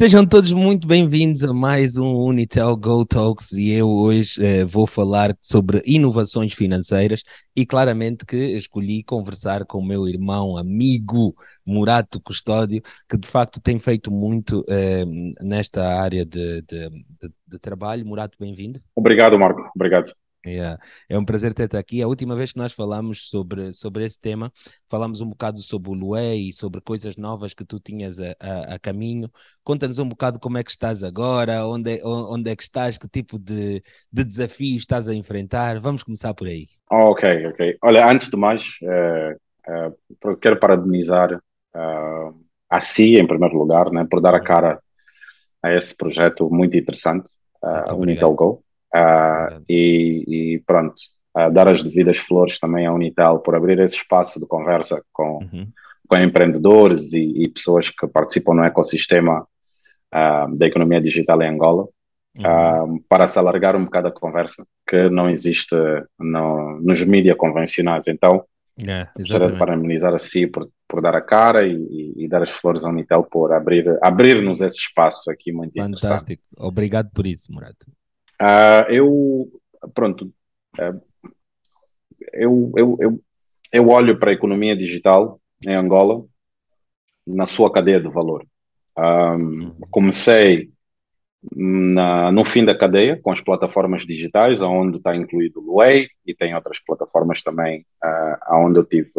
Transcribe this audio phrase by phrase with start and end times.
[0.00, 4.86] Sejam todos muito bem-vindos a mais um Unitel Go Talks e eu hoje eh, vou
[4.86, 7.22] falar sobre inovações financeiras
[7.54, 11.34] e claramente que escolhi conversar com o meu irmão, amigo
[11.66, 15.04] Murato Custódio, que de facto tem feito muito eh,
[15.42, 18.06] nesta área de, de, de, de trabalho.
[18.06, 18.80] Murato, bem-vindo.
[18.96, 19.70] Obrigado, Marco.
[19.76, 20.14] Obrigado.
[20.46, 20.78] Yeah.
[21.08, 22.02] É um prazer ter-te aqui.
[22.02, 24.50] A última vez que nós falamos sobre, sobre esse tema,
[24.88, 28.74] falamos um bocado sobre o Lué e sobre coisas novas que tu tinhas a, a,
[28.74, 29.30] a caminho.
[29.62, 33.06] Conta-nos um bocado como é que estás agora, onde é, onde é que estás, que
[33.06, 35.78] tipo de, de desafio estás a enfrentar.
[35.78, 36.68] Vamos começar por aí.
[36.90, 37.78] Ok, ok.
[37.82, 44.06] Olha, antes de mais, uh, uh, quero parabenizar uh, a si, em primeiro lugar, né,
[44.10, 44.80] por dar a cara
[45.62, 47.28] a esse projeto muito interessante,
[47.62, 48.64] uh, Unitel Go.
[48.94, 50.96] Uh, e, e, pronto,
[51.36, 55.38] uh, dar as devidas flores também à Unitel por abrir esse espaço de conversa com,
[55.38, 55.68] uhum.
[56.08, 61.88] com empreendedores e, e, pessoas que participam no ecossistema uh, da economia digital em Angola,
[62.38, 63.00] uhum.
[63.08, 65.76] para se alargar um bocado a conversa que não existe
[66.18, 68.08] no, nos mídias convencionais.
[68.08, 68.44] Então,
[68.80, 72.50] yeah, gostaria de parabenizar a si por, por dar a cara e, e, dar as
[72.50, 76.06] flores à Unitel por abrir, abrir-nos esse espaço aqui muito Fantástico.
[76.06, 76.40] interessante.
[76.56, 77.86] Obrigado por isso, Murato.
[78.40, 79.52] Uh, eu,
[79.94, 80.32] pronto,
[80.78, 81.02] uh,
[82.32, 83.20] eu, eu, eu,
[83.72, 86.24] eu olho para a economia digital em Angola
[87.26, 88.46] na sua cadeia de valor.
[88.98, 90.70] Um, comecei
[91.54, 96.34] na, no fim da cadeia com as plataformas digitais, onde está incluído o Way e
[96.34, 99.10] tem outras plataformas também, uh, onde eu tive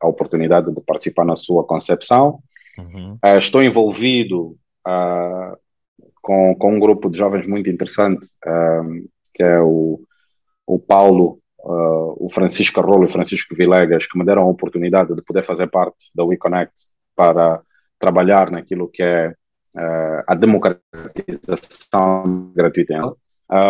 [0.00, 2.40] a oportunidade de participar na sua concepção.
[2.78, 3.14] Uhum.
[3.14, 5.56] Uh, estou envolvido uh,
[6.24, 10.00] com, com um grupo de jovens muito interessante, um, que é o,
[10.66, 15.20] o Paulo, uh, o Francisco Rolo e Francisco Vilegas, que me deram a oportunidade de
[15.20, 16.72] poder fazer parte da WeConnect
[17.14, 17.60] para
[17.98, 23.14] trabalhar naquilo que é uh, a democratização gratuita.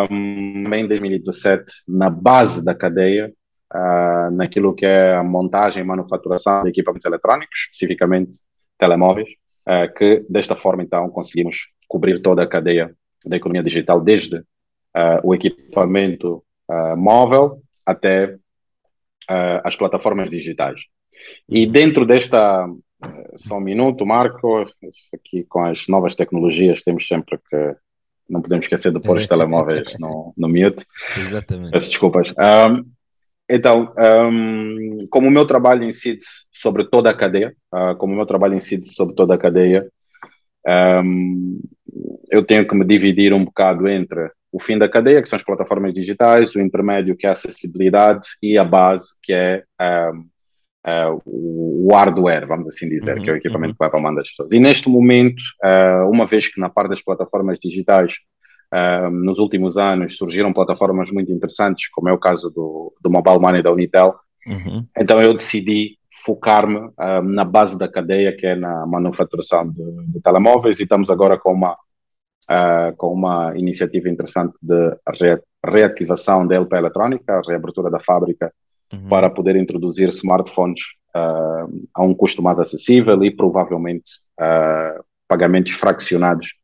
[0.08, 3.32] Um, em 2017, na base da cadeia,
[3.75, 8.38] uh, naquilo que é a montagem e manufaturação de equipamentos eletrónicos, especificamente
[8.78, 9.28] telemóveis,
[9.97, 12.93] que desta forma então conseguimos cobrir toda a cadeia
[13.25, 20.81] da economia digital, desde uh, o equipamento uh, móvel até uh, as plataformas digitais.
[21.49, 22.69] E dentro desta,
[23.37, 24.65] só um minuto, Marco,
[25.15, 27.77] aqui com as novas tecnologias temos sempre que,
[28.28, 30.84] não podemos esquecer de pôr os telemóveis no, no mute.
[31.16, 31.71] Exatamente.
[31.71, 32.31] Peço desculpas.
[32.31, 32.91] Um,
[33.49, 38.26] então, um, como o meu trabalho incide sobre toda a cadeia, uh, como o meu
[38.26, 39.88] trabalho incide sobre toda a cadeia,
[40.66, 41.60] um,
[42.30, 45.42] eu tenho que me dividir um bocado entre o fim da cadeia, que são as
[45.42, 50.25] plataformas digitais, o intermédio, que é a acessibilidade, e a base, que é um, uh,
[50.84, 53.72] ah, o hardware, vamos assim dizer, uhum, que é o equipamento uhum.
[53.72, 54.52] que vai para a mão das pessoas.
[54.52, 58.14] E neste momento, uh, uma vez que na parte das plataformas digitais,
[58.72, 63.41] uh, nos últimos anos, surgiram plataformas muito interessantes, como é o caso do, do Mobile
[63.41, 64.14] Money da Unitel,
[64.46, 64.86] uhum.
[64.96, 70.21] então eu decidi focar-me uh, na base da cadeia, que é na manufaturação de, de
[70.21, 76.57] telemóveis, e estamos agora com uma, uh, com uma iniciativa interessante de re reativação da
[76.57, 78.53] LP eletrónica, a reabertura da fábrica,
[78.93, 79.09] uhum.
[79.09, 80.83] para poder introduzir smartphones
[81.17, 84.23] uh, a um custo mais acessível e provavelmente
[85.29, 86.55] pagamentos fraccionados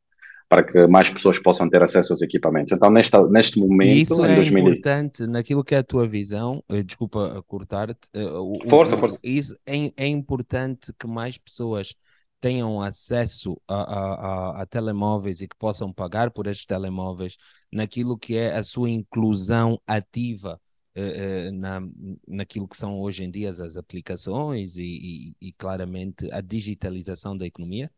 [0.50, 2.72] para que mais pessoas possam ter acesso aos equipamentos.
[2.72, 4.58] Então, nesta, neste momento, isso é 2000...
[4.58, 6.60] importante naquilo que é a tua visão.
[6.68, 8.08] Eh, desculpa cortar-te.
[8.12, 9.16] Eh, força, força.
[9.22, 11.94] Isso é, é importante que mais pessoas
[12.40, 17.36] tenham acesso a, a, a, a, telemóveis e que possam pagar por estes telemóveis
[17.70, 20.60] naquilo que é a sua inclusão ativa
[20.96, 21.80] eh, eh na,
[22.26, 27.46] naquilo que são hoje em dia as aplicações e, e, e claramente a digitalização da
[27.46, 27.88] economia?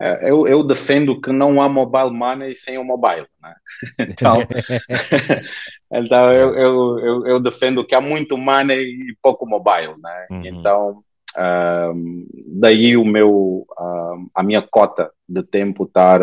[0.00, 3.26] É, eu, eu, defendo que não há mobile money sem o mobile.
[3.42, 3.54] Né?
[3.98, 4.38] Então,
[5.90, 9.94] então eu, eu, eu, defendo que há muito money e pouco mobile.
[10.00, 10.26] Né?
[10.30, 10.46] Uhum.
[10.46, 11.04] Então,
[11.36, 16.20] um, daí o meu, um, a minha cota de tempo estar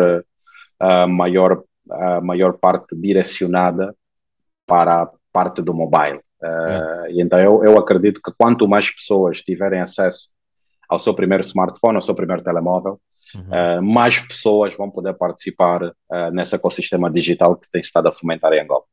[0.80, 3.94] a maior, a maior parte direcionada
[4.66, 6.20] para a parte do mobile.
[6.42, 10.28] Uh, E então eu, eu acredito que quanto mais pessoas tiverem acesso
[10.88, 13.00] ao seu primeiro smartphone, ao seu primeiro telemóvel,
[13.34, 13.78] uhum.
[13.78, 18.52] uh, mais pessoas vão poder participar uh, nesse ecossistema digital que tem estado a fomentar
[18.52, 18.84] em Angola.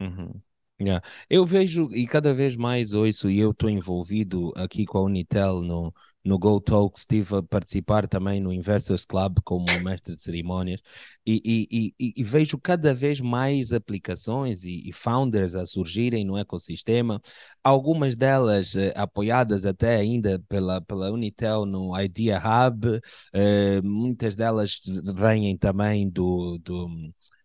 [0.00, 0.32] Uhum.
[0.80, 1.04] Yeah.
[1.30, 5.62] Eu vejo e cada vez mais ouço, e eu estou envolvido aqui com a Unitel
[5.62, 10.80] no, no Go Talk, estive a participar também no Investors Club como mestre de cerimônias
[11.26, 17.20] e, e, e, e vejo cada vez mais aplicações e, founders a surgirem no ecossistema,
[17.62, 23.00] algumas delas eh, apoiadas até ainda pela, pela Unitel no Idea Hub,
[23.32, 24.80] eh, muitas delas
[25.14, 26.88] vêm também do, do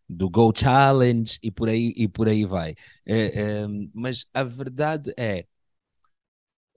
[0.09, 2.73] do Go Challenge e por aí, e por aí vai.
[3.05, 5.45] É, é, mas a verdade é,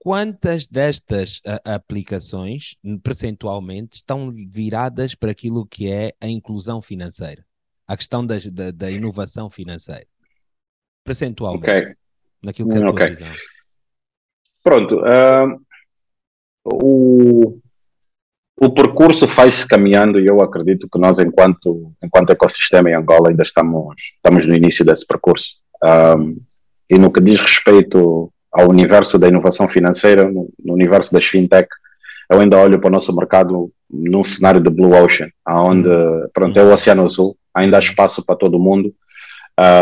[0.03, 7.45] quantas destas a, aplicações, percentualmente, estão viradas para aquilo que é a inclusão financeira?
[7.87, 10.05] A questão das, da, da inovação financeira.
[11.05, 11.63] Percentualmente.
[11.63, 11.95] Okay.
[12.43, 12.97] Naquilo que é a okay.
[12.97, 13.33] tua visão.
[14.61, 14.95] Pronto.
[14.97, 15.61] Uh,
[16.65, 17.59] o,
[18.57, 23.43] o percurso faz-se caminhando e eu acredito que nós, enquanto, enquanto ecossistema em Angola, ainda
[23.43, 25.61] estamos, estamos no início desse percurso.
[25.81, 26.41] Um,
[26.89, 31.67] e no que diz respeito ao universo da inovação financeira, no, no, universo das fintech,
[32.31, 35.89] eu ainda olho para o nosso mercado num cenário de Blue Ocean, onde
[36.33, 38.93] pronto, é o Oceano Azul, ainda há espaço para todo mundo,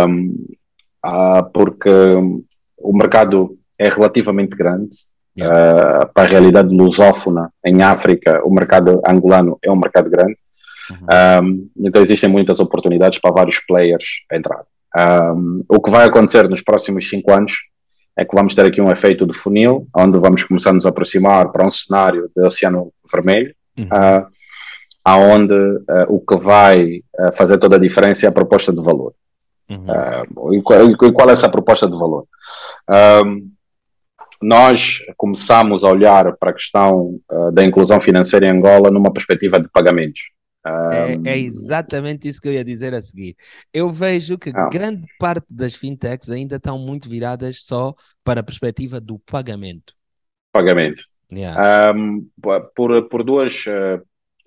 [0.07, 0.35] um,
[1.05, 1.89] uh, porque
[2.77, 4.89] o mercado é relativamente grande,
[5.33, 6.03] Yeah.
[6.03, 10.35] Uh, para a realidade lusófona em África, o mercado angolano é um mercado grande.
[10.89, 11.45] Uhum.
[11.45, 14.63] Um, então existem muitas oportunidades para vários players entrar.
[14.97, 17.53] Um, o que vai acontecer nos próximos cinco anos
[18.17, 21.51] é que vamos ter aqui um efeito de funil, onde vamos começar a nos aproximar
[21.51, 23.85] para um cenário de Oceano Vermelho, uhum.
[23.85, 24.27] uh,
[25.03, 29.13] aonde uh, o que vai uh, fazer toda a diferença é a proposta de valor.
[29.69, 29.85] Uhum.
[29.85, 32.25] Uh, e, qual, e, qual, é essa proposta de valor?
[34.41, 37.19] Nós começamos a olhar para a questão
[37.53, 40.31] da inclusão financeira em Angola numa perspectiva de pagamentos.
[40.65, 41.25] Um...
[41.25, 43.35] É, é, exatamente isso que eu ia dizer a seguir.
[43.73, 44.69] Eu vejo que ah.
[44.69, 49.93] grande parte das fintechs ainda estão muito viradas só para a perspectiva do pagamento.
[50.51, 51.03] Pagamento.
[51.31, 51.93] Yeah.
[51.93, 52.27] Um,
[52.75, 53.65] por, por duas.
[53.65, 54.01] Uh,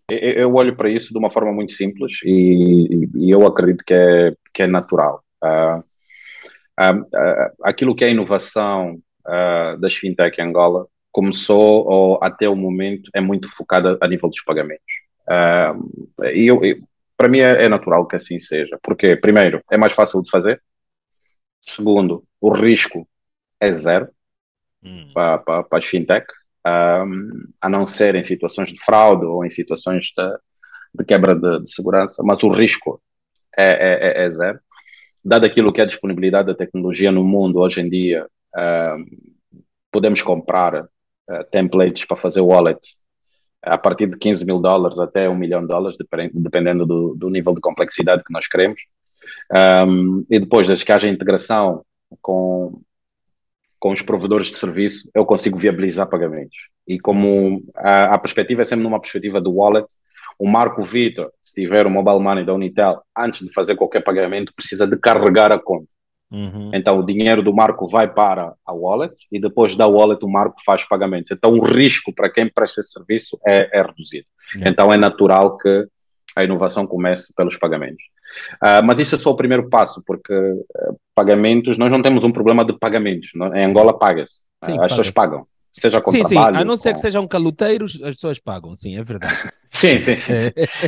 [0.08, 4.34] eu olho para isso de uma forma muito simples e, e eu acredito que é,
[4.52, 5.24] que é natural.
[5.42, 5.78] Uh,
[6.78, 7.06] uh,
[7.62, 13.20] aquilo que é inovação uh, das fintech em Angola começou, ou até o momento, é
[13.20, 15.03] muito focada a nível dos pagamentos.
[15.28, 16.76] Uh, e eu, eu,
[17.16, 20.62] para mim é, é, natural que assim seja, porque, primeiro, é mais fácil de fazer,
[21.60, 23.08] segundo, o risco
[23.60, 24.08] é zero
[24.82, 25.06] hum.
[25.14, 26.26] para, para, para as fintech,
[26.66, 30.38] um, a não ser em situações de fraude ou em situações de,
[30.94, 33.00] de quebra de, de, segurança, mas o risco
[33.56, 34.60] é, é, é, é zero.
[35.24, 38.26] Dado aquilo que é a disponibilidade da tecnologia no mundo hoje em dia,
[39.90, 42.78] podemos comprar uh, templates para fazer wallet
[43.64, 45.96] a partir de 15 mil dólares até um milhão de dólares,
[46.32, 48.80] dependendo do, do nível de complexidade que nós queremos.
[49.86, 51.84] Um, e depois, desde que haja integração
[52.20, 52.80] com,
[53.78, 56.68] com os provedores de serviço, eu consigo viabilizar pagamentos.
[56.86, 59.86] E como a, a perspectiva é sempre numa perspectiva do wallet,
[60.38, 64.52] o Marco Vitor, se tiver o mobile money da Unitel, antes de fazer qualquer pagamento,
[64.54, 65.86] precisa de carregar a conta.
[66.34, 66.72] Uhum.
[66.74, 70.56] Então, o dinheiro do Marco vai para a wallet e depois da wallet o Marco
[70.66, 71.30] faz pagamentos.
[71.30, 74.26] Então, o risco para quem presta esse serviço é, é reduzido.
[74.56, 74.62] Uhum.
[74.66, 75.86] Então, é natural que
[76.34, 78.02] a inovação comece pelos pagamentos.
[78.54, 82.32] Uh, mas isso é só o primeiro passo, porque uh, pagamentos, nós não temos um
[82.32, 83.30] problema de pagamentos.
[83.36, 83.54] Não?
[83.54, 84.44] Em Angola paga-se.
[84.60, 85.46] As pessoas pagam
[85.80, 86.56] seja com sim, trabalho.
[86.56, 86.94] Sim, a não ser com...
[86.94, 89.50] que sejam caloteiros, as pessoas pagam, sim, é verdade.
[89.66, 90.38] sim, sim, sim.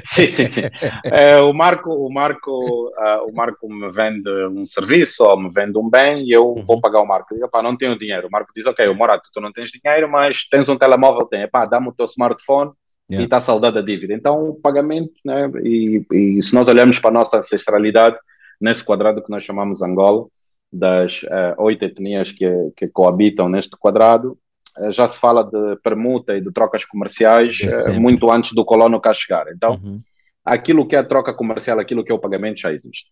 [0.05, 0.63] sim, sim, sim.
[1.05, 5.77] É, o, Marco, o, Marco, uh, o Marco me vende um serviço ou me vende
[5.77, 6.63] um bem e eu uhum.
[6.63, 7.35] vou pagar o Marco.
[7.35, 8.29] Digo, pá, não tenho dinheiro.
[8.29, 11.49] O Marco diz, ok, o Morato, tu não tens dinheiro, mas tens um telemóvel, tem.
[11.49, 12.71] Pá, dá-me o teu smartphone
[13.11, 13.23] yeah.
[13.23, 14.15] e está saldada a dívida.
[14.15, 18.17] Então, o pagamento, né, e, e se nós olharmos para a nossa ancestralidade,
[18.61, 20.27] nesse quadrado que nós chamamos Angola,
[20.73, 24.46] das uh, oito etnias que, que coabitam neste quadrado, eh,
[24.91, 29.01] já se fala de permuta e de trocas comerciais é uh, muito antes do colono
[29.01, 29.47] cá chegar.
[29.49, 30.01] Então, uhum.
[30.45, 33.11] aquilo que é a troca comercial, aquilo que é o pagamento já existe.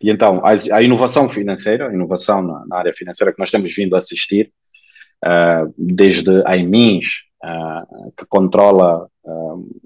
[0.00, 3.74] E então, a, a inovação financeira, a inovação na, na, área financeira que nós temos
[3.74, 4.52] vindo a assistir,
[5.24, 9.08] uh, desde a IMINS, uh, que controla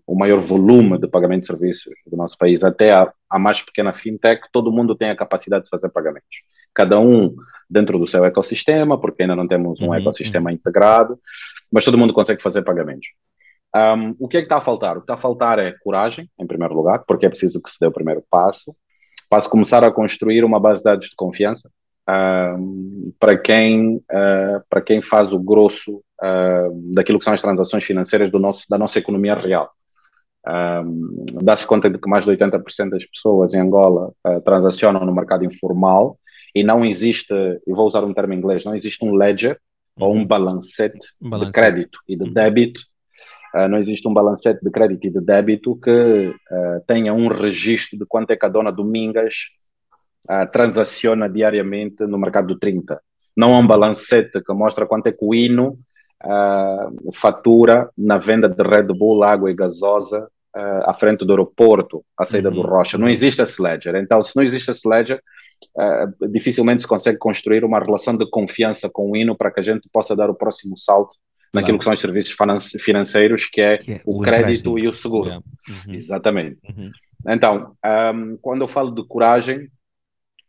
[0.06, 3.92] o maior volume de pagamento de serviços do nosso país, até a, a mais pequena
[3.92, 6.38] fintech, todo mundo tem a capacidade de fazer pagamentos.
[6.76, 7.34] Cada um
[7.68, 10.56] dentro do seu ecossistema, porque ainda não temos um uhum, ecossistema uhum.
[10.56, 11.18] integrado,
[11.72, 13.08] mas todo mundo consegue fazer pagamentos.
[13.74, 14.96] Um, o que é que está a faltar?
[14.96, 17.78] O que está a faltar é coragem, em primeiro lugar, porque é preciso que se
[17.80, 18.76] dê o primeiro passo,
[19.28, 21.70] para se começar a construir uma base de dados de confiança
[22.08, 27.84] um, para, quem, uh, para quem faz o grosso uh, daquilo que são as transações
[27.84, 29.70] financeiras do nosso, da nossa economia real.
[30.46, 35.12] Um, Dá-se conta de que mais de 80% das pessoas em Angola uh, transacionam no
[35.12, 36.16] mercado informal
[36.56, 37.34] e não existe,
[37.66, 39.60] eu vou usar um termo em inglês, não existe um ledger
[39.94, 40.06] uhum.
[40.06, 42.32] ou um balancete, balancete, de crédito e de uhum.
[42.32, 42.80] débito
[43.54, 47.98] uh, não existe um balancete de crédito e de débito que uh, tenha um registro
[47.98, 49.50] de quanto é que a dona Domingas
[50.30, 52.98] uh, transaciona diariamente no mercado do 30.
[53.36, 55.78] Não há um balancete que mostra quanto é que o Hino
[57.12, 62.48] fatura na venda de Red Bull, água e gasosa à frente do aeroporto, à saída
[62.48, 62.54] uhum.
[62.54, 62.96] do Rocha.
[62.96, 63.94] Não existe esse ledger.
[63.96, 65.22] Então, se não existe esse ledger,
[65.76, 69.62] uh, dificilmente se consegue construir uma relação de confiança com o Hino para que a
[69.62, 71.16] gente possa dar o próximo salto
[71.52, 71.78] naquilo claro.
[71.78, 72.36] que são os serviços
[72.80, 75.26] financeiros, que é, que é o, o, crédito e o seguro.
[75.26, 75.44] Yeah.
[75.68, 75.94] Uhum.
[75.94, 76.58] Exatamente.
[76.68, 76.90] Uhum.
[77.28, 77.72] Então,
[78.14, 79.68] um, quando eu falo de coragem,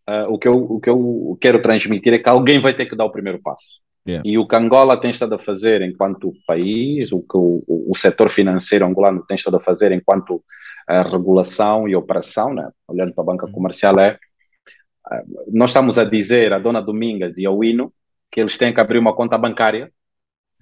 [0.10, 2.96] uh, o, que eu, o que eu quero transmitir é que alguém vai ter que
[2.96, 3.82] dar o primeiro passo.
[4.08, 4.24] Yeah.
[4.26, 8.30] E o que Angola tem estado a fazer enquanto país, o que o, o, setor
[8.30, 12.70] financeiro angolano tem estado a fazer enquanto uh, regulação e operação, né?
[12.88, 13.52] olhando para a banca uhum.
[13.52, 14.18] comercial, é
[15.52, 17.94] nós estamos a dizer à dona Domingas e ao Hino
[18.32, 19.92] que eles têm que abrir uma conta bancária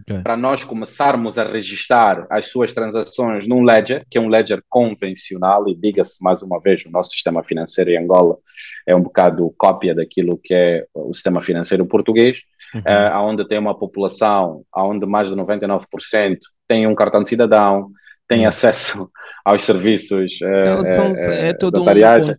[0.01, 0.21] Okay.
[0.21, 5.67] Para nós começarmos a registrar as suas transações num ledger, que é um ledger convencional,
[5.69, 8.37] e diga-se mais uma vez, o nosso sistema financeiro em Angola
[8.85, 12.41] é um bocado cópia daquilo que é o sistema financeiro português,
[12.73, 12.81] uhum.
[12.81, 16.37] uh, onde tem uma população onde mais de 99%
[16.67, 17.89] tem um cartão de cidadão,
[18.27, 18.49] tem uhum.
[18.49, 19.09] acesso
[19.45, 22.35] aos serviços uh, são, é todo um contexto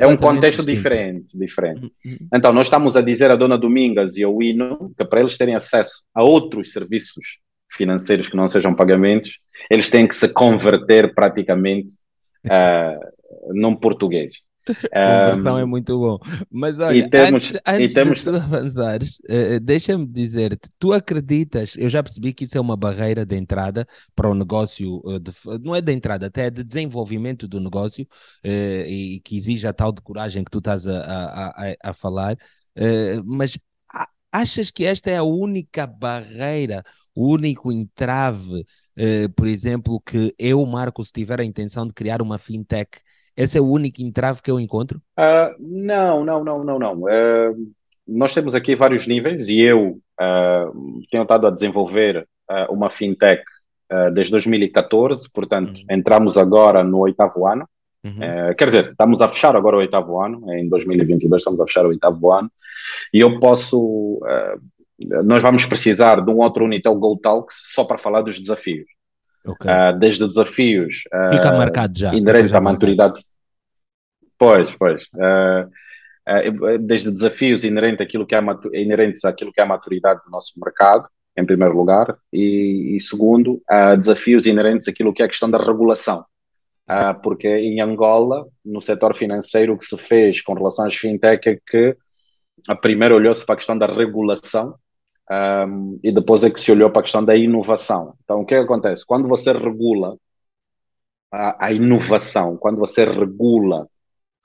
[0.00, 0.76] É um contexto distinto.
[0.76, 1.80] diferente, diferente.
[1.80, 2.28] Uhum, uhum.
[2.32, 5.56] Então, nós estamos a dizer à dona Domingas e ao INO que para eles terem
[5.56, 7.40] acesso a outros serviços
[7.72, 9.36] financeiros que não sejam pagamentos,
[9.68, 11.94] eles têm que se converter praticamente
[12.46, 14.34] uh, num português.
[14.64, 16.18] Conversão um, é muito bom.
[16.50, 18.18] Mas olha, temos, antes, antes temos...
[18.18, 22.76] de tu avançares, uh, deixa-me dizer-te, tu acreditas, eu já percebi que isso é uma
[22.76, 27.46] barreira de entrada para o negócio, uh, de, não é de entrada, até de desenvolvimento
[27.46, 28.04] do negócio,
[28.44, 31.94] uh, e que exige a tal de coragem que tu estás a, a, a, a
[31.94, 32.36] falar,
[33.24, 33.56] mas
[34.32, 36.82] achas que esta é a única barreira,
[37.14, 38.66] o único entrave,
[39.36, 42.98] por exemplo, que eu, Marcos, tiver a intenção de criar uma fintech,
[43.36, 45.00] esse é o único entrave que eu encontro?
[45.18, 47.02] Uh, não, não, não, não, não.
[47.02, 47.72] Uh,
[48.06, 52.26] nós temos aqui vários níveis e eu uh, tenho estado a desenvolver
[52.68, 53.42] uma fintech
[54.12, 55.84] desde 2014, portanto, uhum.
[55.90, 57.66] entramos agora no oitavo ano.
[58.04, 58.20] Uhum.
[58.58, 61.88] quer dizer, estamos a fechar agora o oitavo ano, em 2022 estamos a fechar o
[61.88, 62.52] oitavo ano,
[63.14, 64.20] e eu posso.
[65.24, 68.84] nós vamos precisar de um outro Unitel Go Talks só para falar dos desafios.
[69.46, 69.70] Okay.
[69.70, 72.14] Uh, desde desafios uh, Fica marcado já.
[72.14, 73.22] inerentes à maturidade.
[74.38, 75.04] Pois, pois.
[75.14, 75.70] Uh,
[76.80, 78.40] desde desafios inerentes àquilo, que é
[78.72, 83.60] inerentes àquilo que é a maturidade do nosso mercado, em primeiro lugar, e, e segundo,
[83.98, 86.24] desafios inerentes àquilo que é a questão da regulação.
[87.22, 91.58] porque em Angola, no setor financeiro, o que se fez com relação às fintech é
[91.66, 91.94] que
[92.68, 94.74] a primeiro olhou-se para a questão da regulação
[95.30, 98.14] um, e depois é que se olhou para a questão da inovação.
[98.24, 99.06] Então, o que, é que acontece?
[99.06, 100.16] Quando você regula
[101.32, 103.88] a, a, inovação, quando você regula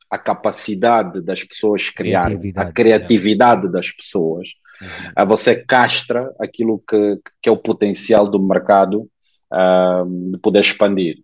[0.10, 3.70] a capacidade das pessoas criar, a criatividade é.
[3.70, 4.50] das pessoas,
[4.82, 5.28] uhum.
[5.28, 9.10] você castra aquilo que, que é o potencial do mercado
[10.32, 11.18] de poder expandir.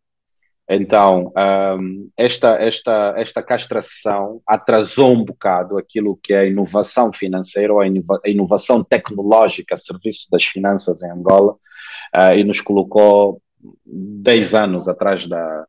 [0.68, 1.32] Então,
[1.80, 7.80] um, esta, esta, esta castração atrasou um bocado aquilo que é a inovação financeira ou
[7.80, 13.40] a, inova, a inovação tecnológica a serviço das finanças em Angola uh, e nos colocou
[13.86, 15.68] 10 anos atrás da,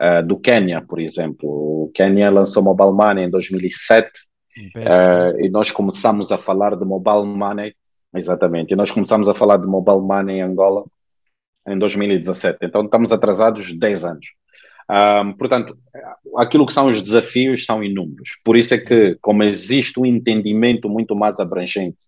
[0.00, 1.48] uh, do Quênia, por exemplo.
[1.48, 4.08] O Quênia lançou Mobile Money em 2007
[4.76, 7.74] uh, e nós começamos a falar de Mobile Money,
[8.14, 10.84] exatamente, e nós começamos a falar de Mobile Money em Angola
[11.66, 12.58] em 2017.
[12.62, 14.26] Então estamos atrasados 10 anos.
[14.88, 15.76] Um, portanto,
[16.36, 18.38] aquilo que são os desafios são inúmeros.
[18.44, 22.04] Por isso é que, como existe um entendimento muito mais abrangente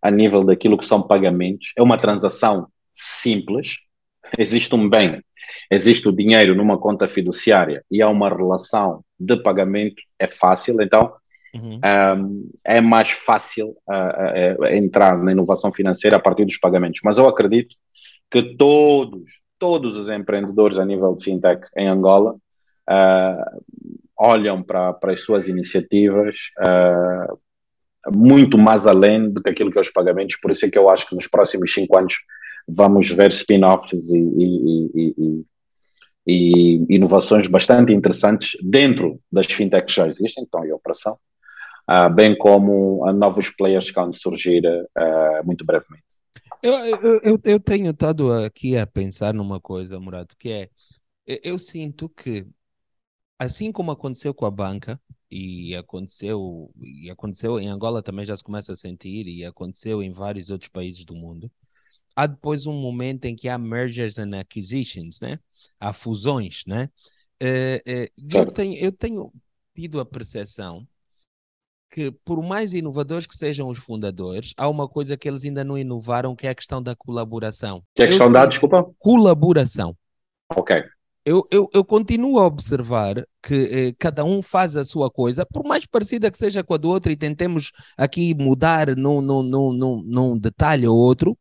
[0.00, 3.78] a nível daquilo que são pagamentos, é uma transação simples,
[4.38, 5.22] existe um bem,
[5.70, 11.12] existe o dinheiro numa conta fiduciária e há uma relação de pagamento, é fácil, então
[11.54, 11.80] uhum.
[12.18, 17.00] um, é mais fácil uh, uh, entrar na inovação financeira a partir dos pagamentos.
[17.04, 17.74] Mas eu acredito
[18.30, 19.22] que todos,
[19.58, 22.36] todos os empreendedores a nível de fintech em Angola
[22.90, 23.62] uh,
[24.18, 27.38] olham para, para as suas iniciativas uh,
[28.14, 30.36] muito mais além do que aquilo que é os pagamentos.
[30.36, 32.14] Por isso é que eu acho que nos próximos cinco anos
[32.68, 35.44] vamos ver spin-offs e, e, e,
[36.26, 41.18] e, inovações bastante interessantes dentro das fintechs que já existem, estão em operação,
[41.90, 44.62] uh, bem como novos players que vão surgir
[45.44, 46.13] muito brevemente.
[46.64, 50.70] Eu, eu, eu, eu tenho estado aqui a pensar numa coisa, Murato, que é,
[51.26, 52.46] eu sinto que,
[53.38, 54.98] assim como aconteceu com a banca,
[55.30, 60.10] e aconteceu, e aconteceu em Angola também já se começa a sentir, e aconteceu em
[60.10, 61.52] vários outros países do mundo,
[62.16, 65.38] há depois um momento em que há mergers and acquisitions, né?
[65.78, 66.88] Há fusões, né?
[67.42, 69.30] Uh, uh, eu, tenho, eu tenho
[69.74, 70.88] tido a percepção
[71.90, 75.78] que, por mais inovadores que sejam os fundadores, há uma coisa que eles ainda não
[75.78, 77.82] inovaram, que é a questão da colaboração.
[77.94, 78.84] Que é a questão da, desculpa?
[78.98, 79.96] Colaboração.
[80.54, 80.82] Ok.
[81.24, 85.64] Eu, eu, eu continuo a observar que eh, cada um faz a sua coisa, por
[85.64, 90.02] mais parecida que seja com a do outro, e tentemos aqui mudar num, num, num,
[90.04, 91.38] num detalhe ou outro,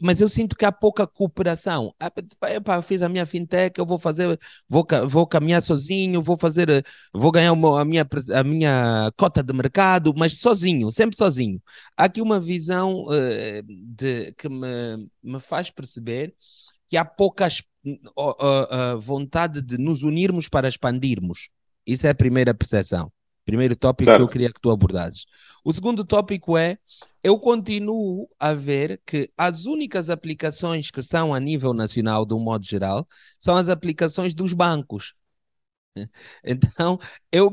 [0.00, 1.92] mas eu sinto que há pouca cooperação.
[1.98, 2.10] Ah,
[2.48, 6.82] epa, fiz a minha fintech, eu vou fazer, vou, vou caminhar sozinho, vou fazer, eh,
[7.12, 11.60] vou ganhar uma, a, minha, a minha cota de mercado, mas sozinho, sempre sozinho.
[11.96, 16.34] Há aqui uma visão uh, de, que me, me faz perceber
[16.88, 21.48] que há pouca uh, uh, vontade de nos unirmos para expandirmos.
[21.86, 23.12] Isso é a primeira percepção.
[23.46, 24.18] Primeiro tópico certo.
[24.18, 25.24] que eu queria que tu abordasses.
[25.64, 26.76] O segundo tópico é
[27.22, 32.40] eu continuo a ver que as únicas aplicações que são a nível nacional, de um
[32.40, 35.14] modo geral, são as aplicações dos bancos.
[36.44, 36.98] Então,
[37.32, 37.50] eu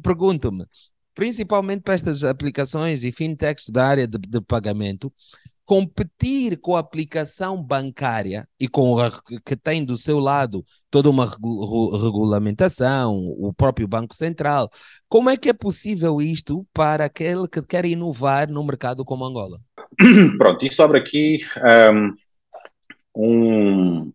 [0.00, 0.64] pergunto-me,
[1.12, 5.12] principalmente para estas aplicações e fintechs da área de, de pagamento,
[5.70, 9.08] competir com a aplicação bancária e com a,
[9.46, 14.68] que tem do seu lado toda uma regu regulamentação, o próprio Banco Central.
[15.08, 19.60] Como é que é possível isto para aquele que quer inovar no mercado como Angola?
[20.38, 21.38] Pronto, e sobre aqui
[23.14, 24.12] um,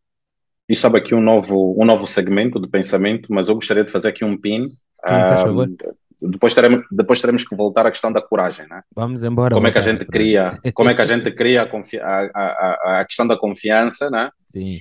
[0.67, 4.09] e sobre aqui um novo, um novo segmento de pensamento, mas eu gostaria de fazer
[4.09, 4.67] aqui um pin.
[5.07, 5.15] Sim,
[5.53, 8.81] um, depois teremos, depois teremos que voltar à questão da coragem, né?
[8.95, 9.53] Vamos embora.
[9.53, 13.05] Como é que a gente cria, como é que a gente cria a, a, a,
[13.05, 14.29] questão da confiança, né?
[14.47, 14.79] Sim.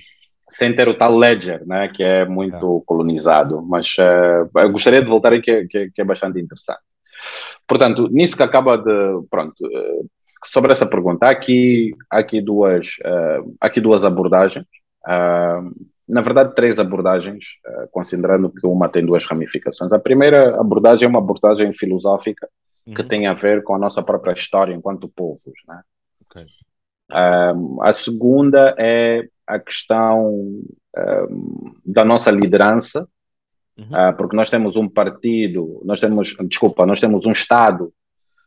[0.49, 1.87] Sem ter o tal ledger, né?
[1.89, 2.85] Que é muito é.
[2.85, 3.61] colonizado.
[3.61, 6.79] Mas uh, eu gostaria de voltar aí que, que, que, é bastante interessante.
[7.67, 10.09] Portanto, nisso que acaba de, pronto, uh,
[10.43, 14.65] sobre essa pergunta, há aqui, há aqui duas, uh, aqui duas abordagens.
[15.07, 15.73] Uh,
[16.07, 19.91] na verdade, três abordagens, uh, considerando que uma tem duas ramificações.
[19.91, 22.47] A primeira abordagem é uma abordagem filosófica
[22.85, 22.93] uhum.
[22.93, 25.53] que tem a ver com a nossa própria história enquanto povos.
[25.67, 25.81] Né?
[26.29, 26.45] Okay.
[27.11, 33.07] Um, a segunda é a questão um, da nossa liderança,
[33.77, 33.85] uhum.
[33.85, 37.93] uh, porque nós temos um partido, nós temos, desculpa, nós temos um Estado,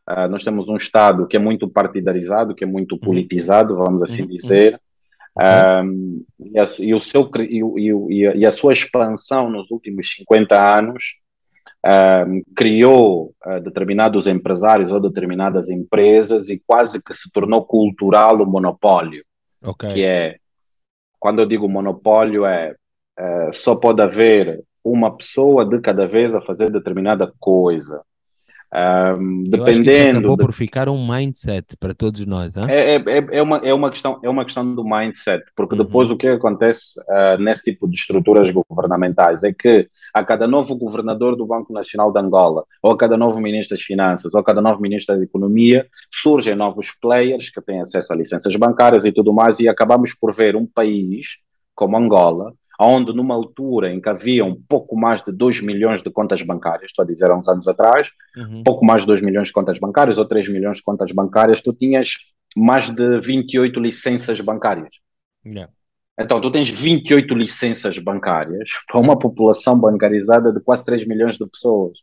[0.08, 3.00] uh, nós temos um Estado que é muito partidarizado, que é muito uhum.
[3.00, 4.28] politizado, vamos assim uhum.
[4.28, 4.80] dizer,
[5.38, 10.78] um, e, a, e, o seu, e, e, e, a sua expansão nos últimos 50
[10.78, 11.02] anos
[12.26, 18.46] um, criou uh, determinados empresários ou determinadas empresas e quase que se tornou cultural o
[18.46, 19.24] monopólio.
[19.62, 19.92] Okay.
[19.92, 20.36] Que é,
[21.18, 22.74] quando eu digo monopólio, é
[23.18, 28.02] uh, só pode haver uma pessoa de cada vez a fazer determinada coisa.
[28.74, 30.18] Um, dependendo.
[30.18, 30.44] acabou de...
[30.44, 32.56] por ficar um mindset para todos nós.
[32.56, 32.66] Hein?
[32.68, 35.84] É, é, é, uma, é, uma questão, é uma questão do mindset, porque uhum.
[35.84, 40.76] depois o que acontece uh, nesse tipo de estruturas governamentais é que a cada novo
[40.76, 44.44] governador do Banco Nacional de Angola, ou a cada novo ministro das Finanças, ou a
[44.44, 49.12] cada novo ministro da Economia, surgem novos players que têm acesso a licenças bancárias e
[49.12, 51.38] tudo mais, e acabamos por ver um país
[51.74, 56.10] como Angola onde numa altura em que havia um pouco mais de 2 milhões de
[56.10, 58.62] contas bancárias, estou a dizer há uns anos atrás, uhum.
[58.62, 61.72] pouco mais de 2 milhões de contas bancárias ou 3 milhões de contas bancárias, tu
[61.72, 62.10] tinhas
[62.56, 64.90] mais de 28 licenças bancárias.
[65.44, 65.72] Yeah.
[66.18, 71.46] Então, tu tens 28 licenças bancárias para uma população bancarizada de quase 3 milhões de
[71.46, 71.98] pessoas.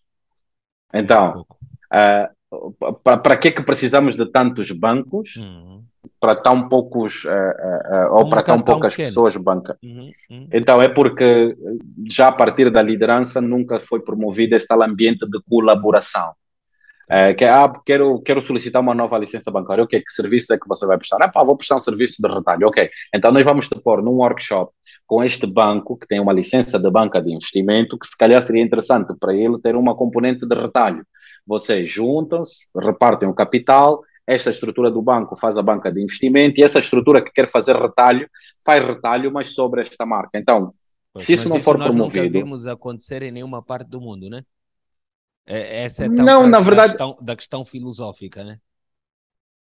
[0.93, 1.45] Então,
[1.93, 5.37] uh, para que é que precisamos de tantos bancos?
[5.37, 5.83] Uhum
[6.25, 9.09] para tão poucos uh, uh, ou para tão poucas pequeno.
[9.09, 9.77] pessoas banca.
[9.83, 10.47] Uhum, uhum.
[10.51, 11.55] Então é porque
[12.09, 16.33] já a partir da liderança nunca foi promovido esse tal ambiente de colaboração.
[17.07, 19.83] É, que ah, quero, quero solicitar uma nova licença bancária.
[19.83, 21.19] Ok, que serviço é que você vai prestar?
[21.21, 22.67] Ah, pá, vou prestar um serviço de retalho.
[22.67, 24.73] Ok, então nós vamos te pôr num workshop
[25.05, 28.63] com este banco que tem uma licença de banca de investimento, que se calhar seria
[28.63, 31.05] interessante para ele ter uma componente de retalho.
[31.45, 36.63] Vocês juntam-se, repartem o capital esta estrutura do banco faz a banca de investimento e
[36.63, 38.29] essa estrutura que quer fazer retalho
[38.65, 40.37] faz retalho, mas sobre esta marca.
[40.37, 40.73] Então,
[41.13, 42.25] pois, se isso não isso for nós promovido.
[42.25, 44.43] Nunca vimos acontecer em nenhuma parte do mundo, né?
[45.45, 48.57] É, essa é não, na verdade, da questão, da questão filosófica, né?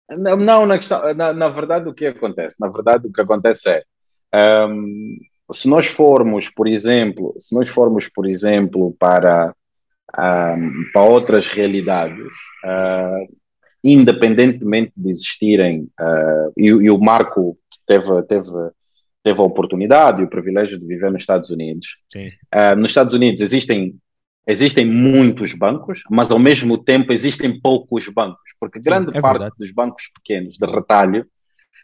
[0.10, 2.58] Não, não na, questão, na, na, verdade, o que acontece?
[2.60, 5.18] Na verdade, o que acontece é um,
[5.52, 9.54] se nós formos, por exemplo, se nós formos, por exemplo, para,
[10.18, 13.43] um, para outras realidades, uh,
[13.84, 18.50] independentemente de existirem, uh, e, e, o Marco teve, teve,
[19.24, 21.98] teve a oportunidade e o privilégio de viver nos Estados Unidos.
[22.16, 23.96] Uh, nos Estados Unidos existem,
[24.48, 29.40] existem muitos bancos, mas ao mesmo tempo existem poucos bancos, porque grande Sim, é parte
[29.40, 29.56] verdade.
[29.60, 31.26] dos bancos pequenos de retalho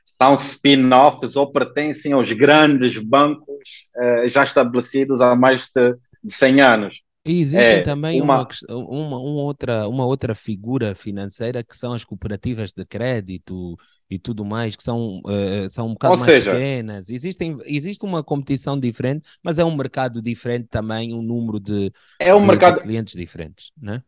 [0.06, 6.62] são spin-offs ou pertencem aos grandes bancos uh, já estabelecidos há mais de, de 100
[6.62, 7.04] anos.
[7.26, 8.48] E existe é também uma...
[8.70, 13.76] Uma, uma, uma, outra, uma outra figura financeira que são as cooperativas de crédito
[14.10, 17.10] e tudo mais, que são, uh, são um bocado Ou mais seja, pequenas.
[17.10, 22.34] Existem, existe uma competição diferente, mas é um mercado diferente também, um número de, é
[22.34, 22.76] um de, mercado...
[22.76, 24.02] de clientes diferentes, né?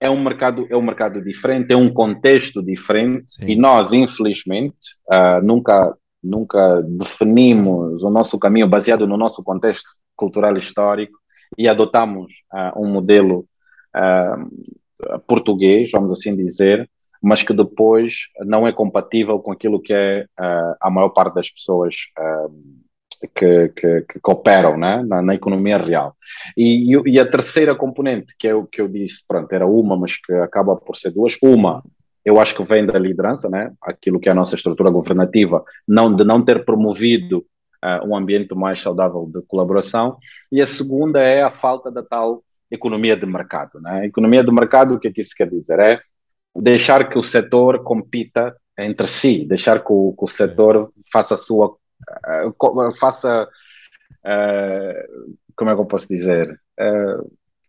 [0.00, 3.46] É um mercado, é um mercado diferente, é um contexto diferente Sim.
[3.46, 10.56] e nós, infelizmente, uh, nunca, nunca definimos o nosso caminho baseado no nosso contexto cultural
[10.58, 11.18] histórico
[11.56, 13.46] e adotamos uh, um modelo
[13.96, 16.88] uh, português, vamos assim dizer,
[17.22, 21.50] mas que depois não é compatível com aquilo que é uh, a maior parte das
[21.50, 21.96] pessoas
[23.34, 25.02] que, que, que, cooperam né?
[25.06, 26.14] na, na, economia real.
[26.56, 30.16] E, e, a terceira componente, que é o que eu disse, pronto, era uma, mas
[30.16, 31.38] que acaba por ser duas.
[31.42, 31.82] Uma,
[32.24, 33.72] eu acho que vem da liderança, né?
[33.82, 37.44] aquilo que é a nossa estrutura governativa, não, de não ter promovido
[37.84, 40.16] uh, um ambiente mais saudável de colaboração,
[40.50, 43.80] e a segunda é a falta da tal economia de mercado.
[43.80, 44.06] Né?
[44.06, 45.78] Economia de mercado, o que é que isso quer dizer?
[45.78, 46.00] É
[46.56, 51.38] deixar que o setor compita entre si, deixar que o, que o setor faça a
[51.38, 51.76] sua.
[52.48, 53.48] Uh, faça.
[54.24, 56.58] Uh, como é que eu posso dizer?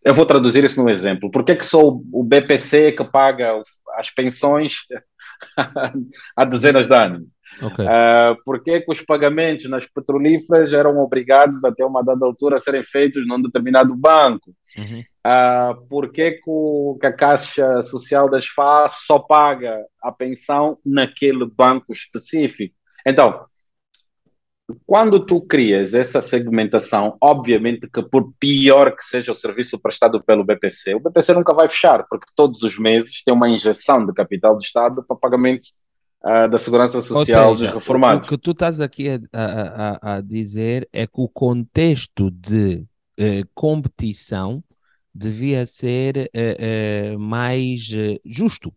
[0.04, 1.30] eu vou traduzir isso num exemplo.
[1.30, 3.62] Por que, é que só o BPC que paga
[3.95, 4.88] as pensões
[6.36, 7.28] há dezenas de anos?
[7.62, 7.86] Okay.
[7.86, 12.84] Uh, porque que os pagamentos nas petrolíferas eram obrigados até uma dada altura a serem
[12.84, 14.54] feitos num determinado banco?
[14.78, 15.04] Uhum.
[15.26, 21.46] Uh, porque que, o, que a Caixa Social das FA só paga a pensão naquele
[21.46, 22.76] banco específico?
[23.06, 23.46] Então,
[24.86, 30.44] quando tu crias essa segmentação, obviamente que por pior que seja o serviço prestado pelo
[30.44, 34.58] BPC, o BPC nunca vai fechar, porque todos os meses tem uma injeção de capital
[34.58, 35.68] do Estado para pagamento
[36.26, 38.28] uh, da Segurança Social seja, dos reformados.
[38.28, 42.86] O que tu estás aqui a, a, a, dizer é que o contexto de
[43.20, 44.64] uh, competição
[45.14, 47.90] devia ser uh, mais
[48.26, 48.74] justo.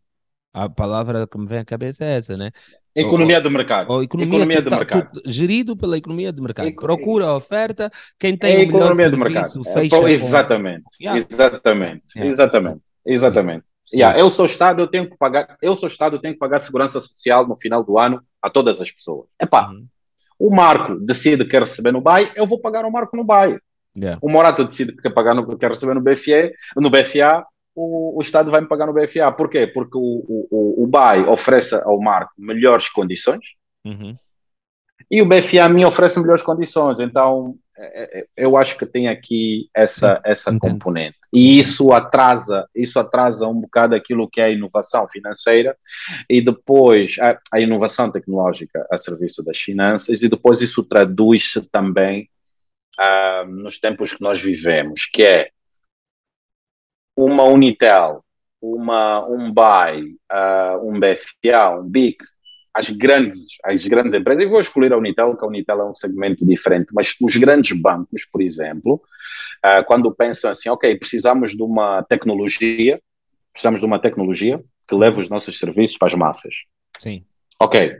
[0.53, 2.51] A palavra que me vem à cabeça é essa, né?
[2.95, 3.91] Economia do mercado.
[3.93, 5.23] Ou economia, economia do mercado.
[5.25, 6.75] gerido pela economia do mercado.
[6.75, 9.65] Procura a oferta, quem tem é o melhor serviço do mercado.
[9.65, 9.97] fecha.
[9.97, 11.05] É, exatamente, com...
[11.05, 11.27] yeah.
[11.31, 12.33] exatamente, yeah.
[12.33, 13.65] exatamente, exatamente.
[13.93, 16.59] Yeah, eu sou Estado, eu tenho que pagar, eu sou Estado, eu tenho que pagar
[16.59, 19.29] segurança social no final do ano a todas as pessoas.
[19.41, 19.87] Epá, uhum.
[20.39, 23.59] o Marco decide que quer receber no BAI, eu vou pagar o Marco no BAI.
[23.97, 24.19] Yeah.
[24.23, 28.21] O Morato decide que quer pagar no, quer receber no BFA, no BFA, o, o
[28.21, 29.31] Estado vai me pagar no BFA.
[29.33, 29.67] Por quê?
[29.67, 34.17] Porque o, o, o BAI oferece ao Marco melhores condições uhum.
[35.11, 36.99] e o BFA me oferece melhores condições.
[36.99, 37.57] Então,
[38.37, 41.17] eu acho que tem aqui essa, essa componente.
[41.33, 45.77] E isso atrasa, isso atrasa um bocado aquilo que é a inovação financeira
[46.29, 52.29] e depois a, a inovação tecnológica a serviço das finanças e depois isso traduz-se também
[52.99, 55.51] uh, nos tempos que nós vivemos, que é
[57.17, 58.25] uma Unitel,
[58.61, 62.19] uma, um BAI, uh, um BFA, um BIC,
[62.79, 65.95] as grandes, as grandes empresas, e vou escolher a Unitel, que a Unitel é um
[65.95, 69.03] segmento diferente, mas os grandes bancos, por exemplo,
[69.67, 73.03] uh, quando pensam assim, ok, precisamos de uma tecnologia,
[73.53, 76.55] precisamos de uma tecnologia que leve os nossos serviços para as massas.
[77.01, 77.25] Sim.
[77.61, 77.97] Ok.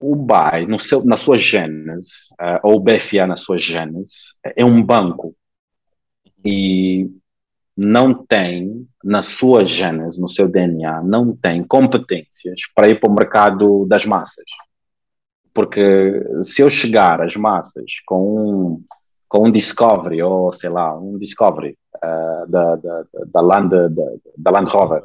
[0.00, 5.34] O seu, na sua gênese, uh, ou o BFA na sua gênese, é um banco.
[6.44, 7.10] E
[7.76, 13.14] não tem, na sua gênese, no seu DNA, não tem competências para ir para o
[13.14, 14.44] mercado das massas.
[15.54, 18.84] Porque se eu chegar às massas com um,
[19.28, 24.04] com um Discovery, ou sei lá, um Discovery uh, da, da, da, Land, da,
[24.36, 25.04] da Land Rover,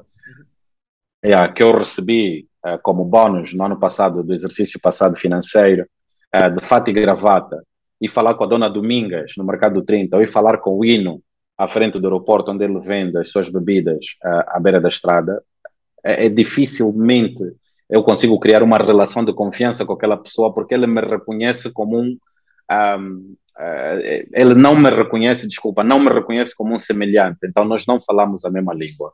[1.26, 5.88] yeah, que eu recebi uh, como bónus no ano passado, do exercício passado financeiro,
[6.36, 7.62] uh, de fato e gravata,
[8.00, 10.86] e falar com a dona Domingas no mercado do 30, ou ir falar com o
[10.86, 11.22] Hino
[11.58, 15.42] à frente do aeroporto onde ele vende as suas bebidas uh, à beira da estrada,
[16.04, 17.44] é, é, dificilmente
[17.90, 22.00] eu consigo criar uma relação de confiança com aquela pessoa porque ele me reconhece como
[22.00, 22.18] um,
[22.72, 27.88] um uh, ele não me reconhece, desculpa, não me reconhece como um semelhante, então nós
[27.88, 29.12] não falamos a mesma língua.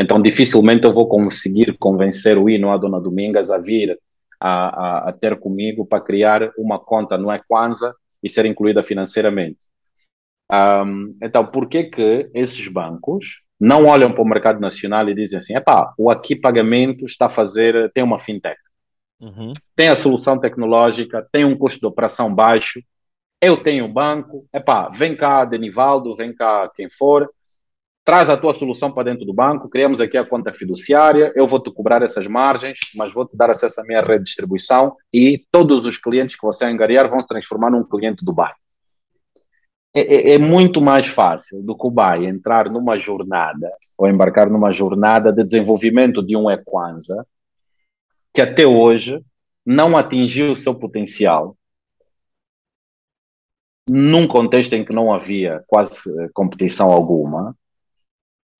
[0.00, 3.96] Então dificilmente eu vou conseguir convencer o Ino, a Dona Domingas, a vir
[4.40, 9.58] a, a, a ter comigo para criar uma conta no Equanza e ser incluída financeiramente.
[10.52, 15.38] Um, então, por que que esses bancos não olham para o mercado nacional e dizem
[15.38, 18.58] assim, epá, o Aqui Pagamento está a fazer, tem uma fintech,
[19.20, 19.52] uhum.
[19.74, 22.80] tem a solução tecnológica, tem um custo de operação baixo,
[23.40, 27.30] eu tenho um banco, epá, vem cá Denivaldo, vem cá quem for,
[28.04, 31.70] traz a tua solução para dentro do banco, criamos aqui a conta fiduciária, eu vou-te
[31.70, 35.96] cobrar essas margens, mas vou-te dar acesso à minha rede de distribuição e todos os
[35.96, 38.52] clientes que você angariar vão se transformar num cliente do BAI.
[39.96, 44.50] É, é, é, muito mais fácil do que o BAI entrar numa jornada ou embarcar
[44.50, 47.24] numa jornada de desenvolvimento de um Equanza
[48.32, 49.24] que até hoje
[49.64, 51.56] não atingiu o seu potencial
[53.88, 56.02] num contexto em que não havia quase
[56.32, 57.56] competição alguma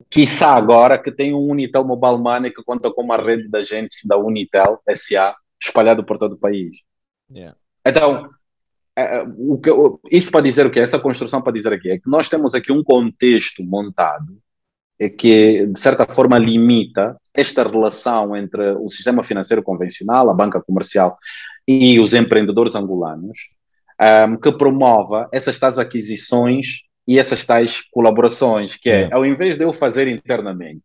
[0.08, 4.04] quiçá agora que tem um Unitel Mobile Money que conta com uma rede de agentes
[4.04, 6.76] da Unitel SA espalhado por todo o país.
[7.30, 7.56] Yeah.
[7.84, 8.30] Então,
[9.36, 9.70] o que,
[10.10, 10.78] isso para dizer o que?
[10.78, 14.38] Essa construção para dizer aqui é que nós temos aqui um contexto montado
[15.18, 21.18] que, de certa forma, limita esta relação entre o sistema financeiro convencional, a banca comercial
[21.66, 23.38] e os empreendedores angolanos,
[24.28, 29.56] um, que promova essas tais aquisições e essas tais colaborações, que é, é, ao invés
[29.56, 30.84] de eu fazer internamente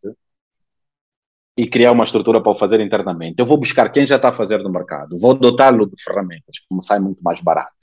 [1.56, 4.32] e criar uma estrutura para o fazer internamente, eu vou buscar quem já está a
[4.32, 7.79] fazer no mercado, vou dotá-lo de ferramentas, como sai muito mais barato.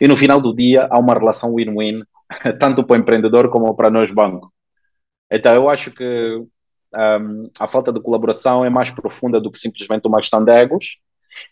[0.00, 2.02] E no final do dia há uma relação win-win,
[2.58, 4.52] tanto para o empreendedor como para nós banco.
[5.30, 6.04] Então eu acho que
[6.94, 10.98] um, a falta de colaboração é mais profunda do que simplesmente uma questão de egos.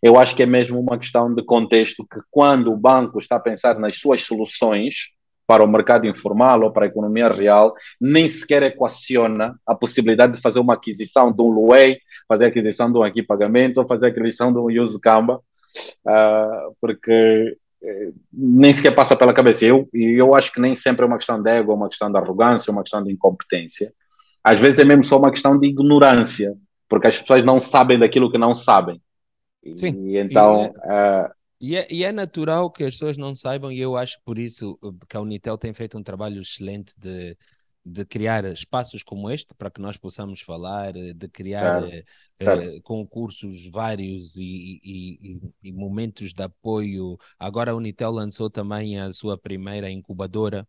[0.02, 3.40] Eu acho que é mesmo uma questão de contexto que quando o banco está a
[3.40, 5.14] pensar nas suas soluções,
[5.46, 10.40] para o mercado informal ou para a economia real, nem sequer equaciona a possibilidade de
[10.40, 13.24] fazer uma aquisição de um Luei, fazer aquisição de um aqui
[13.76, 15.40] ou fazer aquisição de um use uh,
[16.80, 17.63] porque uh,
[18.32, 19.64] nem sequer passa pela cabeça.
[19.64, 22.18] Eu, e eu acho que nem sempre é uma questão de ego, uma questão de
[22.18, 23.92] arrogância, uma questão de incompetência.
[24.42, 26.54] Às vezes é mesmo só uma questão de ignorância,
[26.88, 29.00] porque as pessoas não sabem daquilo que não sabem.
[29.76, 30.08] Sim.
[30.08, 30.64] E então.
[30.64, 30.68] E...
[30.68, 34.38] Uh, e é, e é, natural que as pessoas não saibam, e eu acho por
[34.38, 37.34] isso que a Unitel tem feito um trabalho excelente de,
[37.84, 41.90] de criar espaços como este para que nós possamos falar, uh, de criar uh,
[42.40, 42.82] certo.
[42.82, 47.18] concursos vários e, e, e, momentos de apoio.
[47.38, 50.66] Agora a Unitel lançou também a sua primeira incubadora.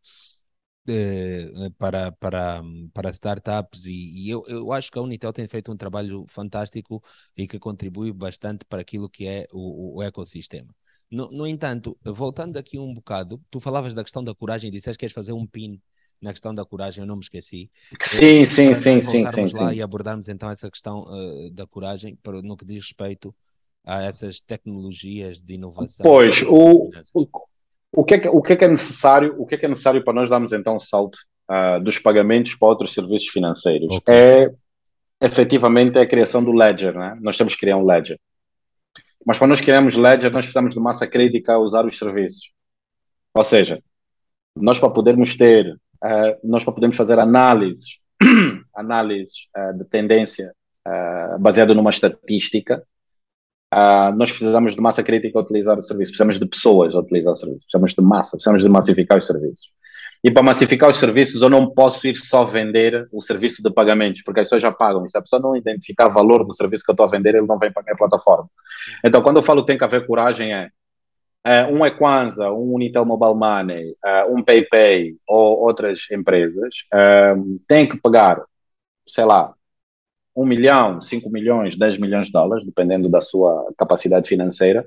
[1.80, 2.62] para, para,
[2.94, 7.04] para startups e, e eu, eu acho que a Unitel tem feito um trabalho fantástico
[7.36, 10.76] e que contribui bastante para aquilo que é o, o ecossistema.
[11.10, 14.98] No, no entanto, voltando aqui um bocado, tu falavas da questão da coragem e disseste
[14.98, 15.82] que queres fazer um pin
[16.26, 17.70] na questão da coragem, eu não me esqueci.
[18.02, 19.76] Sim, eh, sim, sim, sim, sim, lá sim.
[19.76, 23.34] E abordarmos então essa questão uh, da coragem para, no que diz respeito
[23.86, 26.04] a essas tecnologias de inovação.
[26.04, 27.30] Pois, o, o,
[27.94, 29.70] o, que é que, o que é que é necessário, o que é que é
[29.70, 31.16] necessário para nós darmos então o salto
[31.50, 33.96] uh, dos pagamentos para outros serviços financeiros?
[33.98, 34.16] Okay.
[34.16, 34.52] É
[35.22, 37.16] efetivamente a criação do ledger, né?
[37.22, 38.20] Nós temos que criar um ledger.
[39.26, 42.52] Mas quando nós queremos ledger, nós precisamos de massa crítica a usar os serviços.
[43.34, 43.82] Ou seja,
[44.56, 48.00] nós para podermos ter, uh, nós para podermos fazer análises,
[48.76, 50.54] análises uh, de tendência
[50.88, 52.84] uh, baseado numa estatística,
[54.16, 57.36] nós precisamos de massa crítica a utilizar o serviço, precisamos de pessoas a utilizar o
[57.36, 59.70] serviço, precisamos de massa, precisamos de massificar os serviços.
[60.26, 64.24] E para massificar os serviços, eu não posso ir só vender o serviço de pagamentos,
[64.24, 65.06] porque as pessoas já pagam.
[65.06, 67.46] E se a pessoa não identificar valor do serviço que eu estou a vender, ele
[67.46, 68.50] não vem para a minha plataforma.
[69.04, 70.70] Então, quando eu falo que tem que haver coragem, é,
[71.46, 77.36] é um Equanza, um Unitel Mobile Money, é, um PayPay ou outras empresas é,
[77.68, 78.42] têm que pagar,
[79.08, 79.54] sei lá,
[80.36, 84.86] um milhão, cinco milhões, dez milhões de dólares, dependendo da sua capacidade financeira,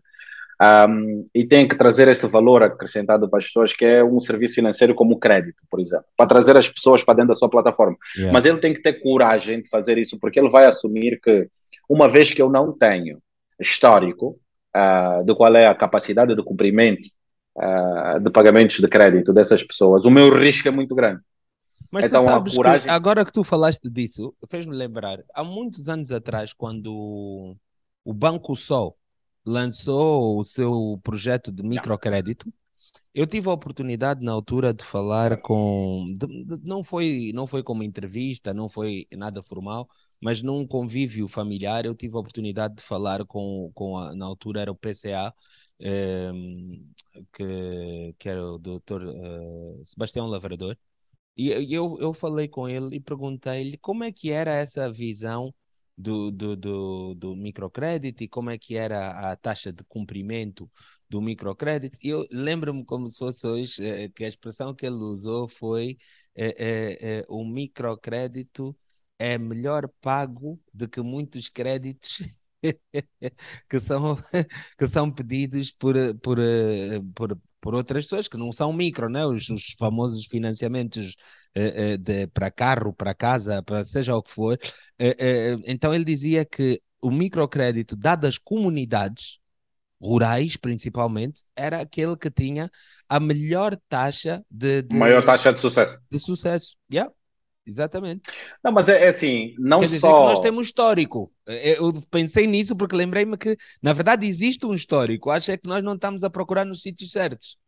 [0.60, 4.56] um, e tem que trazer este valor acrescentado para as pessoas, que é um serviço
[4.56, 7.96] financeiro como o crédito, por exemplo, para trazer as pessoas para dentro da sua plataforma.
[8.16, 8.32] Yeah.
[8.32, 11.48] Mas ele tem que ter coragem de fazer isso, porque ele vai assumir que,
[11.88, 13.18] uma vez que eu não tenho
[13.60, 14.38] histórico
[14.78, 17.08] uh, de qual é a capacidade de cumprimento
[17.56, 21.20] uh, de pagamentos de crédito dessas pessoas, o meu risco é muito grande.
[21.90, 22.82] Mas então, sabes coragem...
[22.82, 27.56] que agora que tu falaste disso, fez-me lembrar, há muitos anos atrás, quando
[28.04, 28.96] o Banco Sol
[29.44, 32.52] lançou o seu projeto de microcrédito.
[33.14, 37.62] Eu tive a oportunidade na altura de falar com, de, de, não foi não foi
[37.62, 39.88] como entrevista, não foi nada formal,
[40.20, 44.60] mas num convívio familiar eu tive a oportunidade de falar com, com a, na altura
[44.62, 45.32] era o PCA,
[45.80, 46.32] eh,
[47.32, 50.76] que, que era o doutor eh, Sebastião Lavrador,
[51.36, 55.54] e eu, eu falei com ele e perguntei-lhe como é que era essa visão
[55.96, 60.70] do, do, do, do microcrédito e como é que era a taxa de cumprimento
[61.08, 61.98] do microcrédito.
[62.02, 65.98] Eu lembro-me como se fosse hoje eh, que a expressão que ele usou foi
[66.34, 68.76] eh, eh, o microcrédito
[69.18, 72.22] é melhor pago do que muitos créditos
[73.68, 74.16] que são,
[74.78, 76.38] que são pedidos por, por,
[77.14, 79.26] por por outras pessoas que não são micro, né?
[79.26, 81.16] os, os famosos financiamentos
[81.56, 84.58] uh, uh, de, para carro, para casa, para seja o que for.
[85.00, 89.38] Uh, então ele dizia que o microcrédito dado às comunidades
[90.00, 92.70] rurais, principalmente, era aquele que tinha
[93.08, 96.00] a melhor taxa de, de maior taxa de sucesso.
[96.10, 97.12] De sucesso, yeah.
[97.68, 98.30] Exatamente.
[98.64, 100.30] Não, mas é, é assim, não Quer só.
[100.30, 101.30] nós temos histórico.
[101.46, 105.30] Eu pensei nisso porque lembrei-me que, na verdade, existe um histórico.
[105.30, 107.58] Acho é que nós não estamos a procurar nos sítios certos.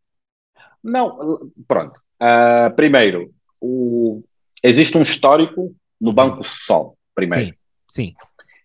[0.83, 2.01] Não, pronto.
[2.21, 4.23] Uh, primeiro, o...
[4.63, 7.55] existe um histórico no Banco Sol, primeiro.
[7.87, 8.07] Sim.
[8.07, 8.15] sim.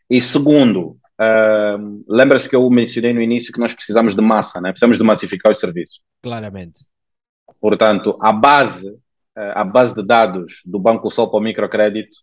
[0.10, 4.70] E segundo, uh, lembra-se que eu mencionei no início que nós precisamos de massa, né?
[4.70, 6.00] precisamos de massificar os serviços.
[6.24, 6.86] Claramente.
[7.60, 8.98] Portanto, a base
[9.36, 12.18] a base de dados do Banco Sol para o microcrédito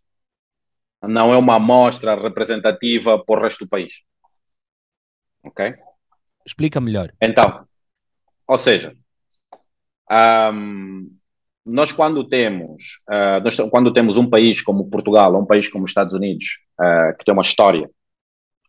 [1.02, 4.02] não é uma amostra representativa para o resto do país.
[5.42, 5.74] Ok?
[6.46, 7.12] Explica melhor.
[7.20, 7.66] Então,
[8.46, 8.96] ou seja,
[10.10, 11.10] um,
[11.64, 15.84] nós quando temos uh, nós, quando temos um país como Portugal, ou um país como
[15.84, 17.88] os Estados Unidos, uh, que tem uma história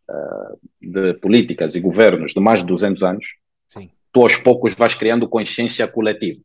[0.09, 3.27] uh, de políticas e governos de mais de 200 anos,
[3.67, 3.89] Sim.
[4.11, 6.41] tu aos poucos vais criando consciência coletiva.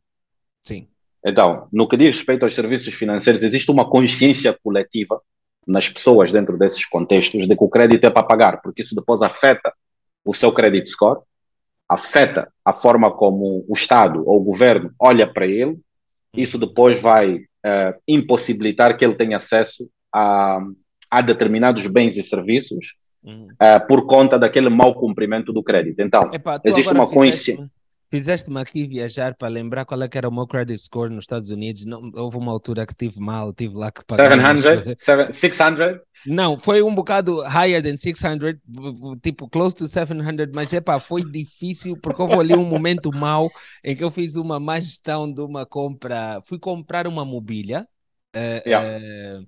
[0.63, 0.87] Sim.
[1.25, 5.21] Então, no que diz respeito aos serviços financeiros, existe uma consciência coletiva
[5.67, 9.21] nas pessoas dentro desses contextos de que o crédito é para pagar, porque isso depois
[9.21, 9.71] afeta
[10.25, 11.21] o seu credit score,
[11.87, 15.77] afeta a forma como o Estado ou o governo olha para ele,
[16.35, 20.59] isso depois vai uh, impossibilitar que ele tenha acesso a,
[21.09, 26.01] a determinados bens e serviços uh, por conta daquele mau cumprimento do crédito.
[26.01, 27.69] Então, Epa, existe uma consciência.
[28.09, 31.51] Fizeste-me aqui viajar para lembrar qual é que era o meu credit score nos Estados
[31.51, 31.85] Unidos.
[31.85, 34.31] Não, houve uma altura que estive mal, tive lá que pagar.
[34.97, 35.35] 700?
[35.35, 35.99] 600?
[36.25, 38.55] Não, foi um bocado higher than 600,
[39.21, 43.49] tipo close to 700, mas epá, foi difícil porque houve ali um momento mau
[43.83, 46.41] em que eu fiz uma má gestão de uma compra.
[46.45, 47.87] Fui comprar uma mobília
[48.35, 48.87] uh, yeah.
[48.87, 49.47] uh,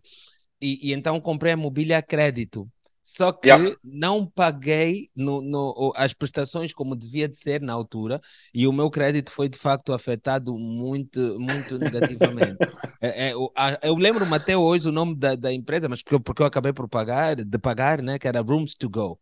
[0.61, 2.69] e, e então comprei a mobília a crédito.
[3.03, 3.75] Só que yeah.
[3.83, 8.21] não paguei no, no, as prestações como devia de ser na altura
[8.53, 12.57] e o meu crédito foi de facto afetado muito, muito negativamente.
[13.01, 16.41] é, é, eu, eu lembro-me até hoje o nome da, da empresa, mas porque, porque
[16.43, 19.19] eu acabei por pagar, de pagar, né, que era Rooms to Go.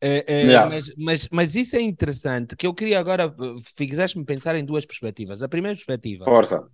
[0.00, 0.68] É, é, yeah.
[0.68, 3.34] mas, mas, mas isso é interessante, que eu queria agora,
[3.76, 5.42] fizeste-me pensar em duas perspectivas.
[5.42, 6.24] A primeira perspectiva...
[6.24, 6.66] Força.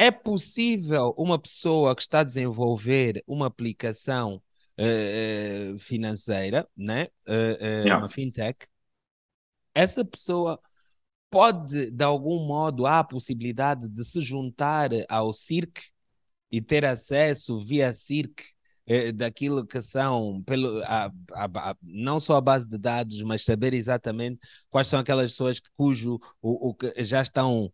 [0.00, 4.40] É possível uma pessoa que está a desenvolver uma aplicação
[4.78, 7.08] uh, financeira, né?
[7.26, 7.98] Uh, yeah.
[7.98, 8.66] uma fintech,
[9.74, 10.60] essa pessoa
[11.30, 15.82] pode, de algum modo, há a possibilidade de se juntar ao CIRC
[16.50, 18.42] e ter acesso via CIRC
[19.14, 23.74] daquilo que são, pelo, a, a, a, não só a base de dados, mas saber
[23.74, 27.70] exatamente quais são aquelas pessoas que, cujo o, o que já estão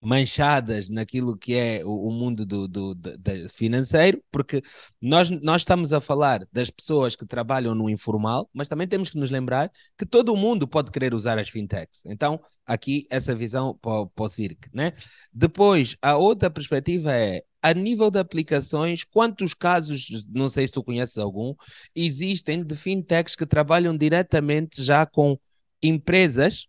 [0.00, 4.62] manchadas naquilo que é o, o mundo do, do, do, do, financeiro, porque
[5.00, 9.18] nós, nós estamos a falar das pessoas que trabalham no informal, mas também temos que
[9.18, 12.02] nos lembrar que todo mundo pode querer usar as fintechs.
[12.06, 14.68] Então, aqui essa visão para, para o CIRC.
[14.72, 14.92] Né?
[15.32, 20.84] Depois, a outra perspectiva é a nível de aplicações, quantos casos, não sei se tu
[20.84, 21.54] conheces algum,
[21.94, 25.36] existem de fintechs que trabalham diretamente já com
[25.82, 26.68] empresas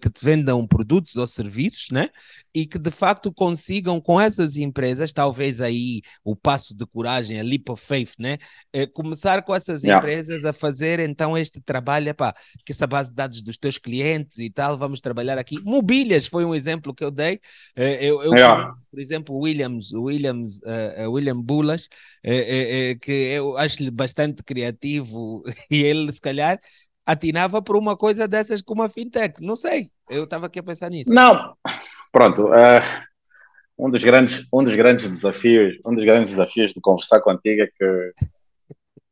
[0.00, 2.08] que te vendam produtos ou serviços, né?
[2.54, 7.42] E que de facto consigam com essas empresas, talvez aí o passo de coragem, a
[7.42, 8.38] leap of faith, né?
[8.72, 9.98] É, começar com essas yeah.
[9.98, 14.38] empresas a fazer então este trabalho, epá, que essa base de dados dos teus clientes
[14.38, 15.60] e tal, vamos trabalhar aqui.
[15.62, 17.40] Mobílias foi um exemplo que eu dei.
[17.76, 18.74] É, eu, eu yeah.
[18.90, 21.88] por exemplo, Williams, Williams, uh, William Bulas,
[22.24, 26.58] uh, que eu acho-lhe bastante criativo e ele se calhar
[27.06, 29.42] atinava por uma coisa dessas como a fintech.
[29.42, 31.12] Não sei, eu estava aqui a pensar nisso.
[31.12, 31.54] Não,
[32.10, 32.46] pronto.
[32.46, 32.82] Uh,
[33.78, 37.66] um, dos grandes, um dos grandes desafios, um dos grandes desafios de conversar contigo é
[37.66, 38.12] que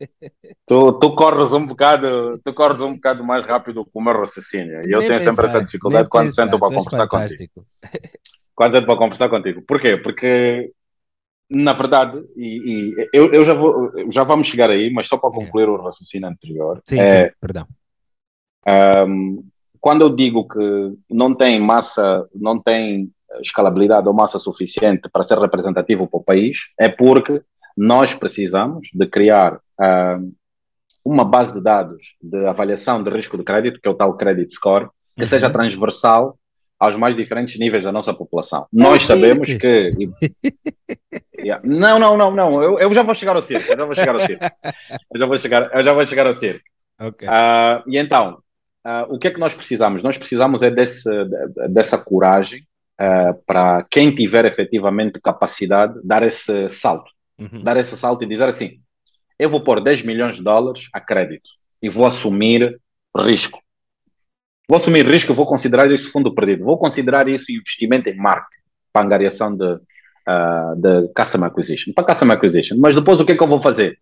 [0.66, 4.80] tu, tu corres um bocado, tu corres um bocado mais rápido com o meu raciocínio.
[4.86, 7.54] E eu tenho pensar, sempre essa dificuldade quando pensar, sento para conversar fantástico.
[7.54, 7.66] contigo.
[8.54, 9.62] Quando sento para conversar contigo.
[9.66, 9.96] Porquê?
[9.96, 10.70] Porque
[11.50, 15.30] na verdade, e, e, eu, eu já, vou, já vamos chegar aí, mas só para
[15.30, 15.70] concluir é.
[15.70, 16.82] o raciocínio anterior.
[16.86, 17.66] Sim, é, sim, perdão.
[18.66, 19.44] Um,
[19.80, 25.38] quando eu digo que não tem massa, não tem escalabilidade ou massa suficiente para ser
[25.38, 27.42] representativo para o país, é porque
[27.76, 30.32] nós precisamos de criar um,
[31.04, 34.54] uma base de dados de avaliação de risco de crédito, que é o tal credit
[34.54, 35.28] score, que uhum.
[35.28, 36.38] seja transversal
[36.78, 38.66] aos mais diferentes níveis da nossa população.
[38.72, 39.90] Nós sabemos que.
[41.38, 41.62] yeah.
[41.64, 42.62] Não, não, não, não.
[42.62, 43.72] Eu, eu já vou chegar ao circo.
[43.72, 44.44] Eu já vou chegar ao circo.
[45.14, 46.64] Eu já vou chegar, eu já vou chegar ao circo.
[47.00, 47.28] Okay.
[47.28, 48.41] Uh, e então,
[48.86, 50.02] uh, o que é que nós precisamos?
[50.02, 51.08] Nós precisamos é desse,
[51.70, 52.66] dessa coragem
[53.00, 57.10] uh, para quem tiver efetivamente capacidade dar esse salto.
[57.38, 57.62] Uhum.
[57.62, 58.80] Dar esse salto e dizer assim:
[59.38, 61.48] eu vou pôr 10 milhões de dólares a crédito
[61.82, 62.78] e vou assumir
[63.16, 63.60] risco.
[64.68, 68.62] Vou assumir risco, vou considerar isso fundo perdido, vou considerar isso investimento em marketing
[68.92, 72.76] para angariação de, uh, de customer acquisition, para customer acquisition.
[72.78, 73.98] Mas depois o que é que eu vou fazer?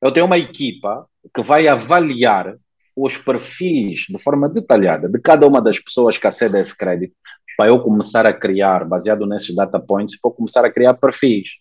[0.00, 2.56] Eu tenho uma equipa que vai avaliar
[2.96, 7.14] os perfis de forma detalhada de cada uma das pessoas que acedem a esse crédito
[7.56, 11.58] para eu começar a criar, baseado nesses data points, para eu começar a criar perfis.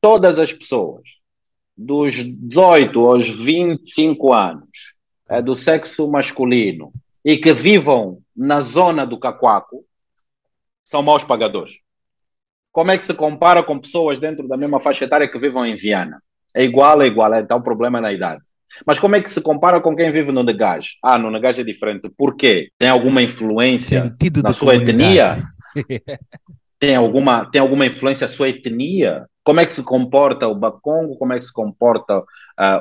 [0.00, 1.02] Todas as pessoas
[1.76, 4.94] dos 18 aos 25 anos
[5.28, 6.92] é, do sexo masculino
[7.24, 9.84] e que vivam na zona do Cacoaco
[10.84, 11.80] são maus pagadores.
[12.70, 15.74] Como é que se compara com pessoas dentro da mesma faixa etária que vivam em
[15.74, 16.22] Viana?
[16.54, 18.42] É igual, é igual, então o problema é na idade.
[18.84, 20.88] Mas como é que se compara com quem vive no Negaj?
[21.02, 22.10] Ah, no Negaj é diferente.
[22.10, 22.70] Por quê?
[22.78, 25.04] Tem alguma influência Sentido na sua comunidade.
[25.04, 25.42] etnia?
[26.78, 29.26] tem, alguma, tem alguma influência na sua etnia?
[29.44, 31.16] Como é que se comporta o Bakongo?
[31.16, 32.24] Como é que se comporta uh,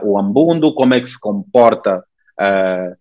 [0.03, 0.73] o Ambundo?
[0.73, 2.03] Como é que se comporta
[2.41, 2.95] uh,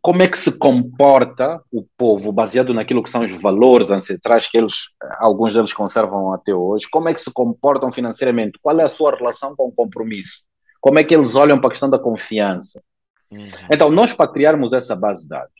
[0.00, 4.56] como é que se comporta o povo baseado naquilo que são os valores ancestrais que
[4.56, 4.74] eles,
[5.18, 9.14] alguns deles conservam até hoje, como é que se comportam financeiramente, qual é a sua
[9.14, 10.42] relação com o compromisso,
[10.80, 12.82] como é que eles olham para a questão da confiança.
[13.30, 13.48] Uhum.
[13.72, 15.52] Então, nós para criarmos essa base de dados,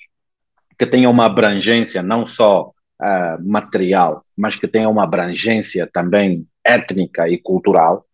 [0.79, 7.29] que tenha uma abrangência não só uh, material, mas que tenha uma abrangência também étnica
[7.29, 8.05] e cultural,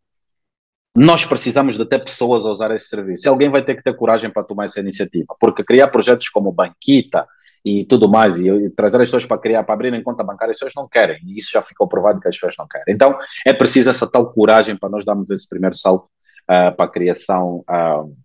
[0.95, 3.27] nós precisamos de ter pessoas a usar esse serviço.
[3.27, 6.53] E alguém vai ter que ter coragem para tomar essa iniciativa, porque criar projetos como
[6.53, 7.27] Banquita
[7.65, 10.59] e tudo mais, e, e trazer as pessoas para criar, para abrirem conta bancária, as
[10.59, 12.93] pessoas não querem, e isso já ficou provado que as pessoas não querem.
[12.93, 16.09] Então, é preciso essa tal coragem para nós darmos esse primeiro salto
[16.51, 18.23] uh, para a criação uh,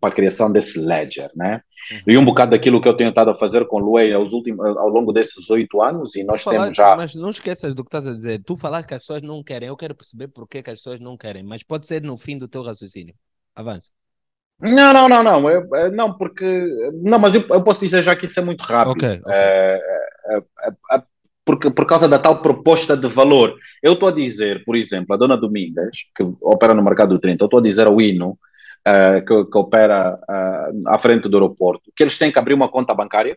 [0.00, 1.62] para a criação desse ledger, né?
[1.92, 2.00] Uhum.
[2.06, 4.64] E um bocado daquilo que eu tenho estado a fazer com o Luei aos últimos,
[4.64, 6.96] ao longo desses oito anos, e nós falar, temos já.
[6.96, 8.42] Mas não esqueças do que estás a dizer.
[8.44, 11.16] Tu falar que as pessoas não querem, eu quero perceber por que, as pessoas não
[11.16, 13.14] querem, mas pode ser no fim do teu raciocínio.
[13.54, 13.90] Avance.
[14.60, 15.50] Não, não, não, não.
[15.50, 16.66] Eu, não, porque.
[17.02, 18.92] Não, mas eu, eu, posso dizer já que isso é muito rápido.
[18.92, 19.32] Okay, okay.
[19.32, 19.80] É,
[20.26, 21.02] é, é
[21.58, 23.56] por causa da tal proposta de valor.
[23.82, 27.42] Eu estou a dizer, por exemplo, a dona Domingas, que opera no mercado do 30,
[27.42, 28.38] eu estou a dizer ao Hino
[28.86, 32.68] uh, que, que, opera uh, à frente do aeroporto, que eles têm que abrir uma
[32.68, 33.36] conta bancária.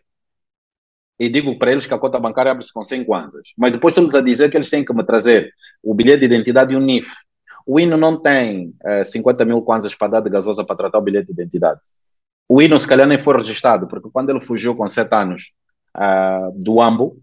[1.18, 3.52] E digo para eles que a conta bancária abre-se com 100 kwanzas.
[3.56, 5.52] Mas depois estamos a dizer que eles têm que me trazer
[5.82, 7.08] o bilhete de identidade e o NIF.
[7.66, 10.98] O INO não tem uh, eh, 50 mil kwanzas para dar de gasosa para tratar
[10.98, 11.80] o bilhete de identidade.
[12.48, 15.52] O INO, se calhar, nem foi registrado, porque quando ele fugiu com 7 anos
[15.96, 17.16] uh, do AMBO,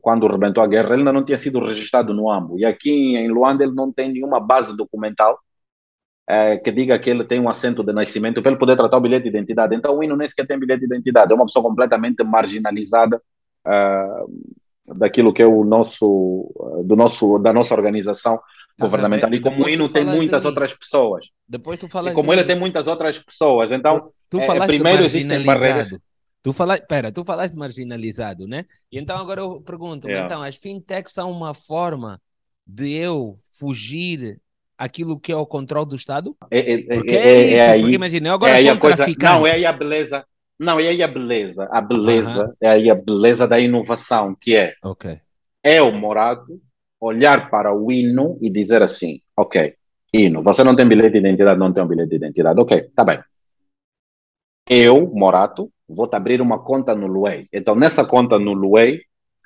[0.00, 2.58] quando rebentou a guerra, ele ainda não tinha sido registrado no AMBO.
[2.58, 5.38] E aqui em Luanda ele não tem nenhuma base documental
[6.28, 9.00] é, que diga que ele tem um assento de nascimento para ele poder tratar o
[9.00, 9.74] bilhete de identidade.
[9.74, 13.20] Então o Hino nem sequer tem bilhete de identidade, é uma pessoa completamente marginalizada
[13.66, 16.52] uh, daquilo que é o nosso,
[16.84, 19.32] do nosso, da nossa organização tá governamental.
[19.34, 21.30] E como o Hino tem muitas outras pessoas.
[21.48, 25.02] Depois tu falas e como ele tem muitas outras pessoas, então tu, tu é, primeiro
[25.02, 25.96] existem barreiras.
[26.42, 28.64] Tu falaste, pera, tu falaste marginalizado, né?
[28.90, 30.26] E então agora eu pergunto, yeah.
[30.26, 32.20] então as fintechs são uma forma
[32.66, 34.40] de eu fugir
[34.78, 36.34] aquilo que é o controle do Estado?
[36.50, 38.78] É, é, é porque é, é isso, é, porque imagina, eu agora é sou um
[38.78, 40.26] coisa, Não, é aí a beleza,
[40.58, 42.56] não, é aí a beleza, a beleza, uh -huh.
[42.62, 45.20] é aí a beleza da inovação, que é, okay.
[45.62, 46.60] é o Morado
[46.98, 49.74] olhar para o hino e dizer assim, ok,
[50.12, 53.04] hino, você não tem bilhete de identidade, não tem um bilhete de identidade, ok, tá
[53.04, 53.20] bem.
[54.68, 57.46] Eu, Morato, vou te abrir uma conta no Luei.
[57.52, 59.02] Então, nessa conta no Luei,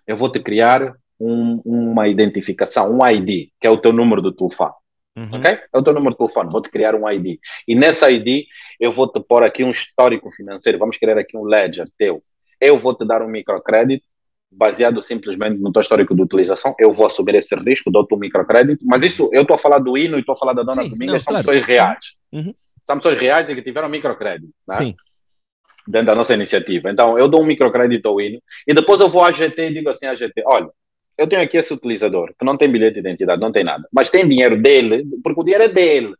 [0.07, 4.33] eu vou te criar um, uma identificação, um ID, que é o teu número do
[4.33, 4.73] telefone.
[5.17, 5.39] Uhum.
[5.39, 5.59] Ok?
[5.73, 7.39] É o teu número de telefone, vou-te criar um ID.
[7.67, 8.47] E nessa ID
[8.81, 12.23] eu vou-te pôr aqui um histórico financeiro, vamos criar aqui um ledger teu.
[12.61, 14.05] Eu vou-te dar um microcrédito
[14.51, 16.75] baseado simplesmente no teu histórico de utilização.
[16.79, 18.85] Eu vou assumir esse risco, dou-te um microcrédito.
[18.87, 20.91] Mas isso, eu estou a falar do Hino e estou a falar da Dona Sim,
[20.91, 21.47] Domingas, não, são claro.
[21.47, 22.17] pessoas reais.
[22.33, 22.55] Uhum.
[22.85, 24.53] São pessoas reais e que tiveram microcrédito.
[24.69, 24.77] Né?
[24.77, 24.97] Sim
[25.87, 26.91] dentro da nossa iniciativa.
[26.91, 29.91] Então, eu dou um microcrédito ao Hino e depois eu vou à GT e digo
[29.91, 30.69] assim à GT, olha,
[31.17, 34.11] eu tenho aqui esse utilizador que não tem bilhete de identidade, não tem nada, mas
[34.11, 36.15] tem dinheiro dele, porque o dinheiro é dele.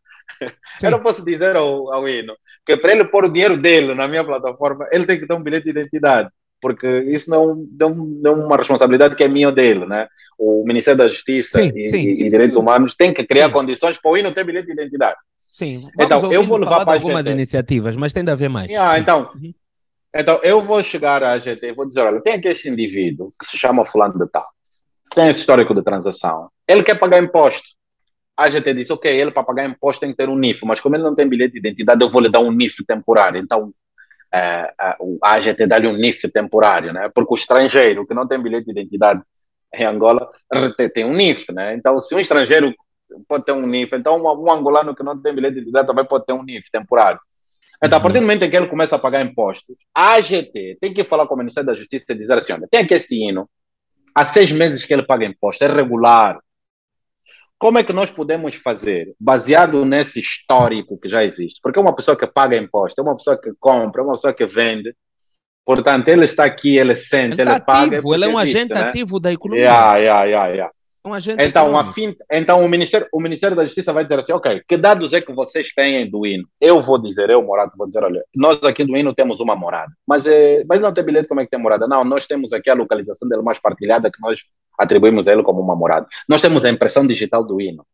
[0.81, 0.87] Sim.
[0.87, 2.35] Eu não posso dizer ao, ao Hino
[2.67, 5.43] que para ele pôr o dinheiro dele na minha plataforma, ele tem que ter um
[5.43, 9.55] bilhete de identidade, porque isso não, não, não é uma responsabilidade que é minha ou
[9.55, 10.09] dele, né?
[10.39, 14.11] O Ministério da Justiça sim, e, sim, e Direitos Humanos tem que criar condições para
[14.11, 15.17] o Hino ter bilhete de identidade.
[15.55, 17.31] Sim, então eu vou levar para algumas GT.
[17.31, 18.69] iniciativas, mas tem de haver mais.
[18.75, 19.55] Ah, então, uhum.
[20.13, 23.47] então eu vou chegar à GT e vou dizer, olha, tem aqui esse indivíduo que
[23.47, 24.49] se chama fulano de tal
[25.15, 27.69] tem esse histórico de transação, ele quer pagar imposto.
[28.37, 30.97] A gente disse, ok, ele para pagar imposto tem que ter um NIF, mas como
[30.97, 33.41] ele não tem bilhete de identidade, eu vou lhe dar um NIF temporário.
[33.41, 33.73] Então,
[34.99, 37.09] o AGT dá-lhe um NIF temporário, né?
[37.15, 39.23] Porque o estrangeiro que não tem bilhete de identidade
[39.73, 40.29] em Angola
[40.93, 41.75] tem um NIF, né?
[41.75, 42.75] Então, se um estrangeiro
[43.29, 46.05] pode ter um NIF, então um, um angolano que não tem bilhete de identidade também
[46.05, 47.21] pode ter um NIF temporário.
[47.85, 50.95] Então, a partir do momento em que ele começa a pagar impostos, a AGT tem
[50.95, 53.49] que falar com o Ministério da Justiça e dizer assim: olha, tem aqui este hino,
[54.15, 56.39] há seis meses que ele paga imposto, é regular.
[57.59, 61.61] Como é que nós podemos fazer, baseado nesse histórico que já existe?
[61.63, 64.33] Porque é uma pessoa que paga imposto, é uma pessoa que compra, é uma pessoa
[64.33, 64.95] que vende.
[65.65, 67.97] Portanto, ele está aqui, ele sente, ele, ele paga.
[67.97, 68.81] Ativo, ele é um existe, agente né?
[68.81, 69.65] ativo da economia.
[69.65, 70.73] Yeah, yeah, yeah, yeah.
[71.07, 71.93] Um então, a
[72.33, 75.35] então o, Ministério, o Ministério da Justiça vai dizer assim, ok, que dados é que
[75.35, 76.49] vocês têm do hino?
[76.59, 79.93] Eu vou dizer, eu, Morado, vou dizer, olha, nós aqui do hino temos uma morada,
[80.09, 81.87] mas, é, mas não tem bilhete, como é que tem morada?
[81.87, 84.45] Não, nós temos aqui a localização dele mais partilhada que nós
[84.79, 86.07] atribuímos a ele como uma morada.
[86.27, 87.85] Nós temos a impressão digital do hino.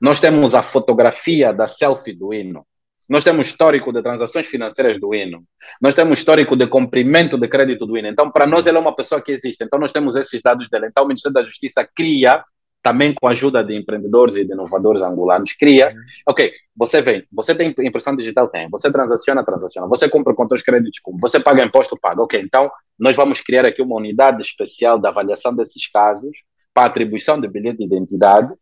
[0.00, 2.64] Nós temos a fotografia da selfie do hino.
[3.08, 5.44] Nós temos histórico de transações financeiras do hino.
[5.80, 8.08] Nós temos histórico de cumprimento de crédito do hino.
[8.08, 9.62] Então, para nós, ele é uma pessoa que existe.
[9.62, 10.86] Então, nós temos esses dados dele.
[10.86, 12.42] Então, o Ministério da Justiça cria,
[12.82, 15.88] também com a ajuda de empreendedores e de inovadores angolanos, cria.
[15.88, 16.02] Uhum.
[16.28, 18.48] Ok, você vem, você tem impressão digital?
[18.48, 18.68] Tem.
[18.70, 19.44] Você transaciona?
[19.44, 19.88] Transaciona.
[19.88, 21.00] Você compra com seus créditos?
[21.00, 21.18] Como?
[21.20, 21.98] Você paga imposto?
[21.98, 22.22] Paga.
[22.22, 26.42] Ok, então, nós vamos criar aqui uma unidade especial de avaliação desses casos
[26.72, 28.52] para atribuição de bilhete de identidade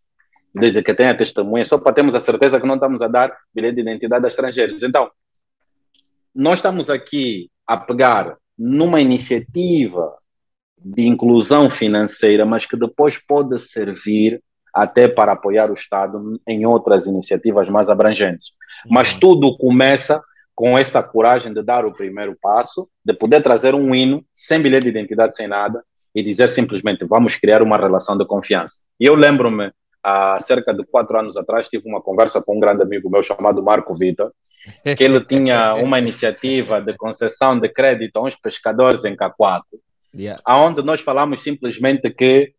[0.55, 3.77] desde que tenha testemunha, só para termos a certeza que não estamos a dar bilhete
[3.77, 4.83] de identidade a estrangeiros.
[4.83, 5.11] Então,
[6.35, 10.15] nós estamos aqui a pegar numa iniciativa
[10.79, 14.43] de inclusão financeira, mas que depois pode servir
[14.75, 18.53] até para apoiar o Estado em outras iniciativas mais abrangentes.
[18.89, 19.21] Mas uhum.
[19.21, 20.23] tudo começa
[20.55, 24.85] com esta coragem de dar o primeiro passo, de poder trazer um hino sem bilhete
[24.85, 25.83] de identidade, sem nada,
[26.15, 28.81] e dizer simplesmente vamos criar uma relação de confiança.
[29.01, 29.73] E eu lembro-me
[30.03, 33.63] há cerca de quatro anos atrás, tive uma conversa com um grande amigo meu chamado
[33.63, 34.33] Marco Vitor,
[34.97, 39.81] que ele tinha uma iniciativa de concessão de crédito a uns pescadores em Cacoaco,
[40.15, 40.41] yeah.
[40.49, 42.55] onde nós falamos simplesmente que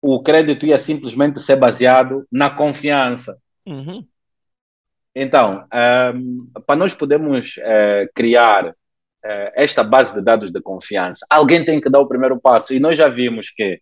[0.00, 3.38] o crédito ia simplesmente ser baseado na confiança.
[3.66, 4.06] Uhum.
[5.14, 5.64] Então,
[6.14, 8.72] um, para nós podermos uh, criar uh,
[9.54, 12.74] esta base de dados de confiança, alguém tem que dar o primeiro passo.
[12.74, 13.80] E nós já vimos que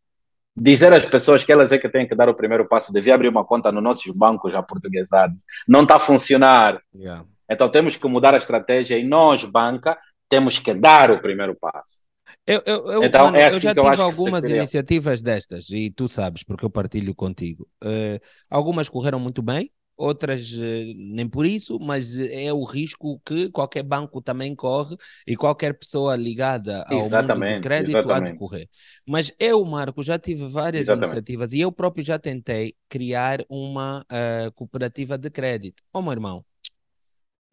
[0.56, 3.28] dizer às pessoas que elas é que têm que dar o primeiro passo, devia abrir
[3.28, 5.36] uma conta nos nossos bancos já portuguesados,
[5.66, 6.80] não está a funcionar.
[6.94, 7.24] Yeah.
[7.50, 9.98] Então temos que mudar a estratégia e nós, banca,
[10.28, 12.02] temos que dar o primeiro passo.
[12.46, 16.08] Eu, eu, eu, então, mano, é assim eu já tive algumas iniciativas destas e tu
[16.08, 17.68] sabes, porque eu partilho contigo.
[17.82, 18.18] Uh,
[18.50, 19.70] algumas correram muito bem,
[20.02, 24.96] outras eh, nem por isso, mas eh, é o risco que qualquer banco também corre
[25.26, 28.28] e qualquer pessoa ligada ao exatamente, mundo do crédito exatamente.
[28.28, 28.68] há de correr.
[29.06, 31.08] Mas eu, Marco, já tive várias exatamente.
[31.08, 35.82] iniciativas e eu próprio já tentei criar uma uh, cooperativa de crédito.
[35.92, 36.44] Ó, oh, meu irmão,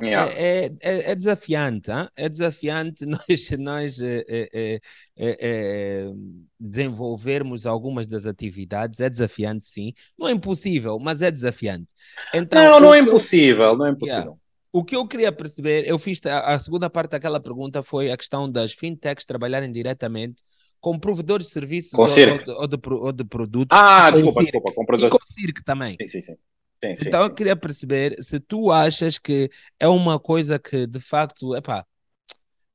[0.01, 0.31] Yeah.
[0.31, 2.07] É, é, é, é, desafiante, hein?
[2.15, 4.81] é desafiante nós, nós é, é,
[5.17, 6.05] é,
[6.57, 11.87] desenvolvermos algumas das atividades, é desafiante sim, não é impossível, mas é desafiante.
[12.33, 14.21] Então, não, não é impossível, eu, não é impossível.
[14.21, 14.39] Yeah.
[14.71, 18.15] O que eu queria perceber, eu fiz a, a, segunda parte daquela pergunta foi a
[18.15, 20.43] questão das fintechs trabalharem diretamente
[20.79, 23.77] com provedores de serviços ou, ou, de, ou, de, ou, de, produtos.
[23.77, 25.15] Ah, desculpa, desculpa, com provedores.
[25.15, 25.97] E com Cirque também.
[25.99, 26.35] Sim, sim, sim.
[26.83, 29.49] Sim, sim, então eu queria perceber se tu achas que
[29.79, 31.85] é uma coisa que de facto, epá,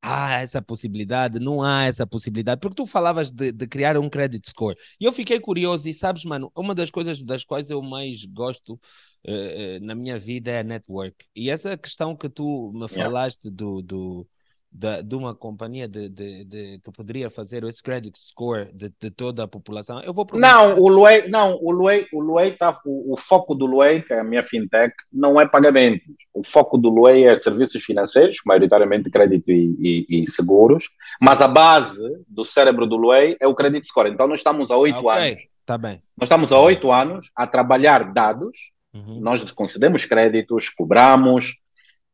[0.04, 4.46] há essa possibilidade, não há essa possibilidade, porque tu falavas de, de, criar um credit
[4.50, 4.76] score.
[5.00, 8.74] E eu fiquei curioso e sabes, mano, uma das coisas das quais eu mais gosto
[8.74, 11.16] uh, na minha vida é a network.
[11.34, 13.56] E essa questão que tu me falaste yeah.
[13.56, 14.28] do, do
[14.74, 19.08] de, de uma companhia de, de, de, que poderia fazer esse credit score de, de
[19.08, 23.14] toda a população, eu vou Não, o Luei, não, o Luei, o Luei tá, o,
[23.14, 26.02] o, foco do Luei, que é a minha fintech, não é pagamentos.
[26.34, 29.76] O foco do Luei é serviços financeiros, maioritariamente crédito e,
[30.08, 30.90] e, e seguros, Sim.
[31.22, 34.10] mas a base do cérebro do Luei é o credit score.
[34.10, 35.28] Então nós estamos há oito okay.
[35.28, 35.40] anos.
[35.64, 36.02] Tá bem.
[36.18, 39.20] Nós estamos há oito anos a trabalhar dados, uhum.
[39.20, 41.54] nós concedemos créditos, cobramos,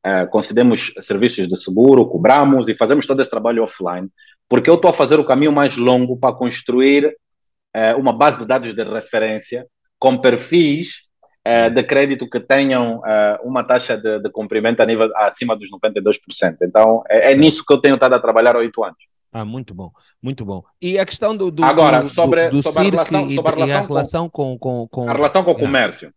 [0.07, 4.09] uh, concedemos serviços de seguro, cobramos e fazemos todo esse trabalho offline,
[4.49, 8.47] porque eu estou a fazer o caminho mais longo para construir uh, uma base de
[8.47, 9.67] dados de referência
[9.99, 11.03] com perfis
[11.47, 13.03] uh, de crédito que tenham
[13.43, 16.57] uma taxa de, de cumprimento a nível acima dos 92%.
[16.63, 18.99] Então, é, é nisso que eu tenho estado a trabalhar há oito anos.
[19.33, 20.65] Ah, muito bom, muito bom.
[20.83, 23.85] E a questão do, do agora do, sobre, do, sobre a relação, sobre a relação,
[23.85, 26.13] a relação com, com, com, a relação com o comércio.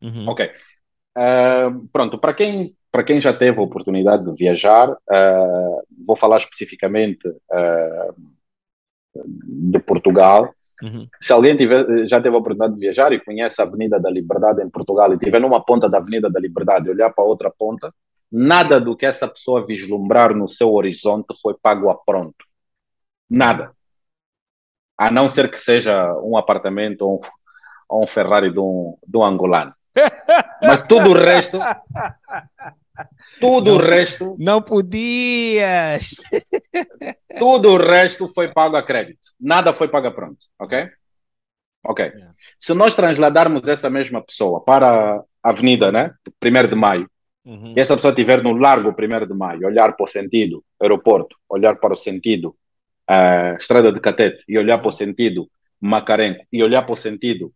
[0.00, 0.28] Uhum.
[0.28, 0.48] Ok.
[1.16, 6.36] Uh, pronto, para quem para quem já teve a oportunidade de viajar, uh, vou falar
[6.36, 8.14] especificamente uh,
[9.26, 10.54] de Portugal.
[10.80, 11.08] Uhum.
[11.20, 14.62] Se alguém tiver, já teve a oportunidade de viajar e conhece a Avenida da Liberdade
[14.62, 17.92] em Portugal e estiver numa ponta da Avenida da Liberdade e olhar para outra ponta,
[18.30, 22.44] nada do que essa pessoa vislumbrar no seu horizonte foi pago a pronto.
[23.28, 23.72] Nada.
[24.96, 27.20] A não ser que seja um apartamento ou um,
[27.88, 29.74] ou um Ferrari de um, de um angolano.
[30.62, 31.58] Mas tudo o resto.
[33.40, 34.36] Tudo Não- o resto.
[34.38, 36.16] Não podias!
[37.38, 39.18] Tudo o resto foi pago a crédito.
[39.40, 40.38] Nada foi pago a pronto.
[40.58, 40.88] Ok?
[41.84, 42.04] Ok.
[42.04, 42.34] Yeah.
[42.58, 46.12] Se nós transladarmos essa mesma pessoa para a avenida, né?
[46.42, 47.10] 1 de maio,
[47.46, 47.74] Uhum.
[47.76, 51.76] e essa pessoa estiver no largo 1 de maio, olhar para o sentido aeroporto, olhar
[51.76, 52.56] para o sentido
[53.06, 55.46] eh, estrada de Catete e olhar para o sentido
[55.78, 57.52] Macarenco e olhar para o sentido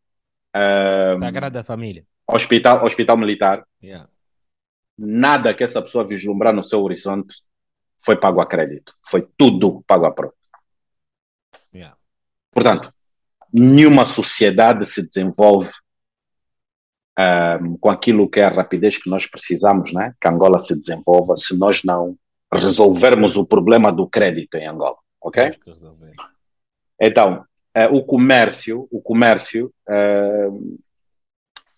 [0.55, 2.05] eh, Sagrada Família.
[2.31, 4.07] hospital, hospital militar, Yeah.
[4.99, 7.43] Nada que essa pessoa vislumbrar no seu horizonte
[8.05, 8.95] foi pago a crédito.
[9.07, 10.35] Foi tudo pago a pronto.
[11.73, 11.97] Yeah.
[12.51, 12.93] Portanto,
[13.53, 15.71] nenhuma sociedade se desenvolve
[17.17, 20.15] ahm, com aquilo que é a rapidez que nós precisamos, né?
[20.21, 22.17] que Angola se desenvolva, se nós não
[22.53, 25.59] resolvermos o problema do crédito em Angola, ok?
[26.99, 27.45] Então,
[27.75, 30.49] eh, o comércio, o comércio eh,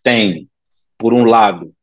[0.02, 0.48] tem,
[0.96, 1.74] por um lado,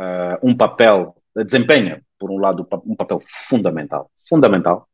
[0.00, 4.88] eh, um papel, desempenha, por um lado, um papel fundamental, fundamental,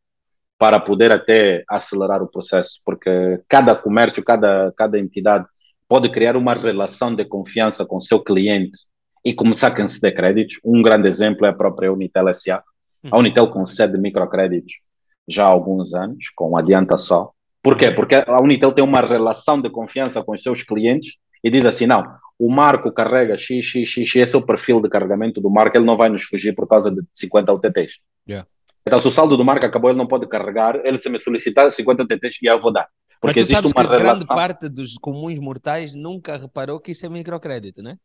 [0.58, 5.46] para poder até acelerar o processo, porque cada comércio, cada, cada entidade
[5.88, 8.80] pode criar uma relação de confiança com o seu cliente
[9.24, 10.58] e começar a conceder créditos.
[10.64, 12.64] Um grande exemplo é a própria Unitel SA.
[13.08, 14.80] A Unitel concede microcréditos
[15.28, 17.30] já há alguns anos, com adianta só.
[17.62, 17.92] Por quê?
[17.92, 21.86] Porque a Unitel tem uma relação de confiança com os seus clientes e diz assim:
[21.86, 22.04] não,
[22.38, 25.86] o Marco carrega X, X, X, esse é o perfil de carregamento do Marco, ele
[25.86, 28.00] não vai nos fugir por causa de 50 UTTs.
[28.28, 28.46] Yeah.
[28.86, 31.70] Então, se o saldo do Marco acabou, ele não pode carregar, ele se me solicitar
[31.72, 32.88] 50 UTTs e eu vou dar.
[33.20, 34.26] Porque Mas tu existe sabes uma que grande relação.
[34.26, 37.96] parte dos comuns mortais nunca reparou que isso é microcrédito, né?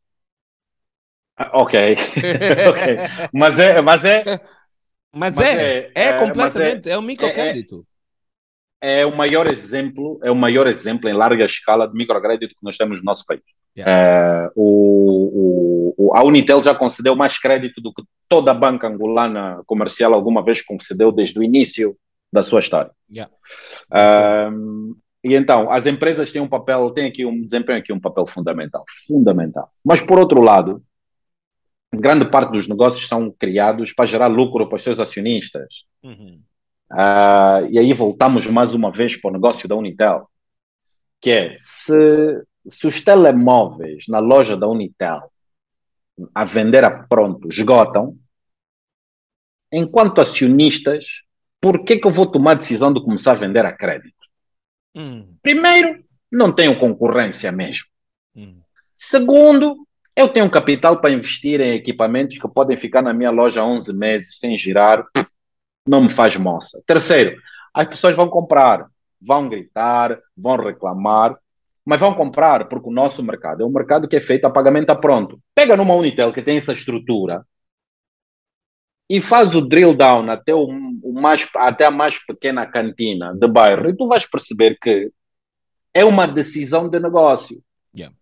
[1.36, 1.74] Ah, Ok,
[2.70, 2.98] ok.
[3.34, 4.24] Mas é, mas é,
[5.14, 7.86] Mas, Mas é, é, é, é, completamente, é, um microcrédito.
[8.80, 12.78] é o maior exemplo, é o maior exemplo em larga escala de microcrédito que nós
[12.78, 13.42] temos no nosso país.
[13.76, 14.48] Yeah.
[14.48, 19.62] É, o, o- a Unitel já concedeu mais crédito do que toda a banca angolana
[19.66, 21.96] comercial alguma vez concedeu desde o início
[22.32, 22.92] da sua história.
[23.10, 23.32] Yeah.
[23.90, 24.94] Ahm,
[25.24, 28.84] e então, as empresas têm um papel, têm aqui um desempenho aqui um papel fundamental,
[29.08, 29.70] fundamental.
[29.84, 30.84] Mas por outro lado,
[31.94, 35.86] grande parte dos negócios são criados para gerar lucro para os seus acionistas.
[36.04, 36.42] Uhum.
[36.90, 40.28] Ah, e aí voltamos mais uma vez para o negócio da Unitel,
[41.22, 45.32] que é se, se os telemóveis na loja da Unitel
[46.34, 48.18] a vender a pronto esgotam,
[49.72, 51.24] enquanto acionistas,
[51.60, 54.16] por que que eu vou tomar a decisão de começar a vender a crédito?
[54.96, 57.86] Hum, Primeiro, não tenho concorrência mesmo.
[58.36, 58.62] hum.
[58.94, 63.94] Segundo, eu tenho capital para investir em equipamentos que podem ficar na minha loja 11
[63.98, 65.06] meses sem girar,
[65.88, 66.82] não me faz moça.
[66.86, 67.42] Terceiro,
[67.74, 68.86] as pessoas vão comprar,
[69.20, 71.38] vão gritar, vão reclamar,
[71.92, 74.92] mas vão comprar porque o nosso mercado é um mercado que é feito a pagamento
[74.92, 75.38] a pronto.
[75.54, 77.46] Pega numa Unitel que tem essa estrutura
[79.10, 80.68] e faz o drill down até, o,
[81.04, 85.12] o mais, até a mais pequena cantina de bairro e tu vais perceber que
[85.94, 87.62] é uma decisão de negócio.
[87.94, 88.16] Yeah.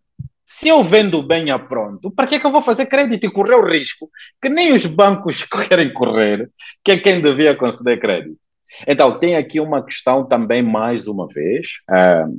[0.44, 3.32] Se eu vendo bem a pronto, para que é que eu vou fazer crédito e
[3.32, 4.10] correr o risco
[4.42, 6.50] que nem os bancos querem correr,
[6.84, 8.40] que é quem devia conceder crédito?
[8.88, 12.34] Então, tem aqui uma questão também, mais uma vez, ahm,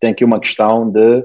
[0.00, 1.24] tem aqui uma questão de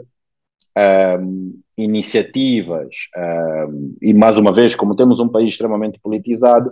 [0.76, 6.72] ahm, iniciativas, ahm, e mais uma vez, como temos um país extremamente politizado,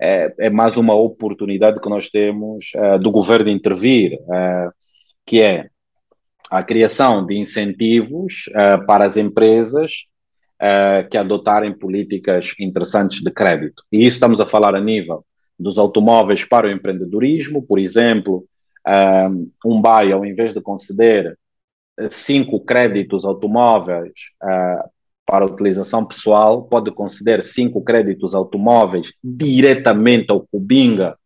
[0.00, 4.70] é, é mais uma oportunidade que nós temos ah, do governo intervir, ah,
[5.26, 5.70] que é
[6.50, 10.06] a criação de incentivos uh, para as empresas
[10.60, 13.82] uh, que adotarem políticas interessantes de crédito.
[13.92, 15.24] E isso estamos a falar a nível
[15.58, 18.44] dos automóveis para o empreendedorismo, por exemplo,
[19.64, 21.36] um, BAE, ao invés de conceder
[22.10, 24.12] cinco créditos automóveis
[24.42, 24.88] uh,
[25.26, 31.16] para utilização pessoal, pode conceder cinco créditos automóveis diretamente ao Cubinga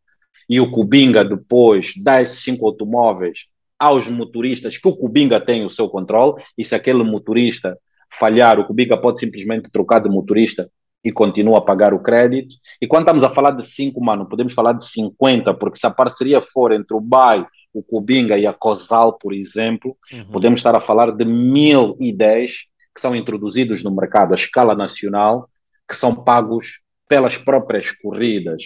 [0.49, 3.47] e o Cubinga depois dá esses cinco automóveis
[3.79, 6.43] aos motoristas que o Cubinga tem o seu controle.
[6.57, 7.79] E se aquele motorista
[8.11, 10.71] falhar, o Cubinga pode simplesmente trocar de motorista
[11.05, 12.55] e continua a pagar o crédito.
[12.81, 15.91] E quando estamos a falar de 5, mano, podemos falar de 50, porque se a
[15.91, 20.27] parceria for entre o BAI, o Cubinga e a COSAL, por exemplo, Uhum.
[20.27, 22.53] podemos estar a falar de 1010
[22.95, 25.49] que são introduzidos no mercado a escala nacional,
[25.89, 28.65] que são pagos pelas próprias corridas.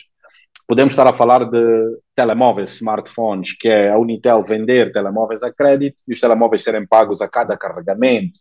[0.67, 5.97] Podemos estar a falar de telemóveis, smartphones, que é a Unitel vender telemóveis a crédito
[6.09, 8.41] e os telemóveis serem pagos a cada carregamento.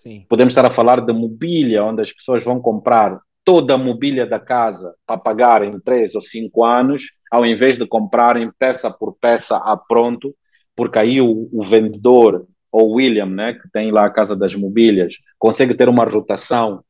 [0.00, 0.24] Sim.
[0.30, 4.40] Podemos estar a falar de mobília, onde as pessoas vão comprar toda a mobília da
[4.40, 9.58] casa para pagar em três ou cinco anos, ao invés de comprarem peça por peça
[9.58, 10.34] a pronto,
[10.74, 15.16] porque aí o, o vendedor ou William, né, que tem lá a casa das mobílias,
[15.38, 16.82] consegue ter uma rotação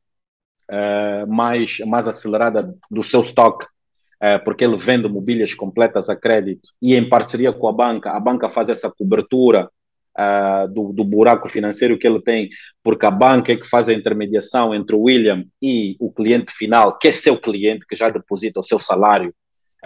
[0.71, 6.69] uh, mais, mais acelerada do seu estoque, uh, porque ele vende mobílias completas a crédito
[6.81, 9.69] e em parceria com a banca, a banca faz essa cobertura
[10.17, 12.49] uh, do, do buraco financeiro que ele tem,
[12.83, 16.97] porque a banca é que faz a intermediação entre o William e o cliente final,
[16.97, 19.33] que é seu cliente, que já deposita o seu salário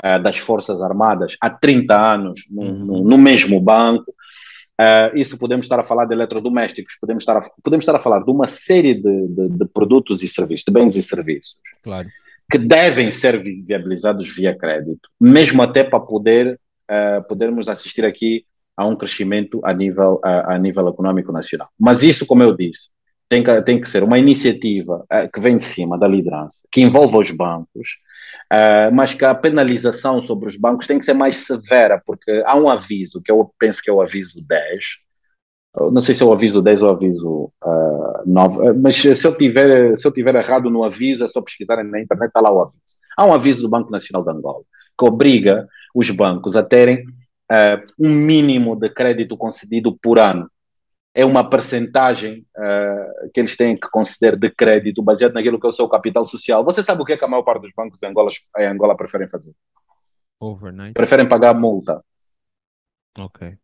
[0.03, 2.85] uh, das Forças Armadas há 30 anos no, uhum.
[2.85, 4.13] no, no mesmo banco.
[4.79, 8.19] Uh, isso podemos estar a falar de eletrodomésticos, podemos estar a, podemos estar a falar
[8.19, 12.09] de uma série de, de, de produtos e serviços, de bens e serviços, claro.
[12.51, 16.59] que devem ser viabilizados via crédito, mesmo até para poder
[16.91, 18.45] uh, podermos assistir aqui
[18.75, 21.69] a um crescimento a nível, a, a nível econômico nacional.
[21.79, 22.89] Mas isso, como eu disse,
[23.27, 26.81] tem que, tem que ser uma iniciativa uh, que vem de cima da liderança, que
[26.81, 27.97] envolva os bancos,
[28.53, 32.55] uh, mas que a penalização sobre os bancos tem que ser mais severa, porque há
[32.55, 35.05] um aviso, que eu penso que é o aviso 10,
[35.91, 39.37] não sei se é o aviso 10 ou o aviso uh, 9, mas se eu,
[39.37, 42.61] tiver, se eu tiver errado no aviso, é só pesquisar na internet, está lá o
[42.61, 42.79] aviso.
[43.17, 44.63] Há um aviso do Banco Nacional de Angola,
[44.97, 47.03] que obriga os bancos a terem
[47.51, 50.49] uh, um mínimo de crédito concedido por ano.
[51.13, 55.69] É uma percentagem uh, que eles têm que conceder de crédito baseado naquilo que é
[55.69, 56.63] o seu capital social.
[56.63, 58.97] Você sabe o que, é que a maior parte dos bancos em Angola, em Angola
[58.97, 59.53] preferem fazer?
[60.39, 60.93] Overnight.
[60.93, 62.03] Preferem pagar a multa.
[63.17, 63.57] Ok.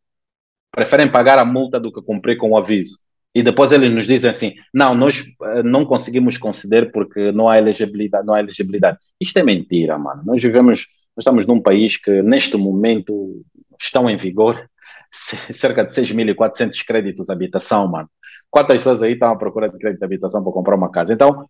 [0.71, 2.97] Preferem pagar a multa do que cumprir com o aviso.
[3.36, 7.57] E depois eles nos dizem assim: não, nós uh, não conseguimos conceder porque não há
[7.57, 8.25] elegibilidade.
[8.25, 8.97] Não há elegibilidade.
[9.19, 10.23] Isto é mentira, mano.
[10.25, 13.43] Nós vivemos, nós estamos num país que neste momento
[13.82, 14.69] estão em vigor
[15.11, 18.09] cerca de 6.400 créditos de habitação, mano.
[18.49, 21.13] Quantas pessoas aí estão à procura de crédito de habitação para comprar uma casa?
[21.13, 21.47] Então,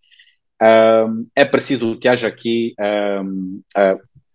[0.61, 2.75] um, é preciso que haja aqui
[3.23, 3.61] um,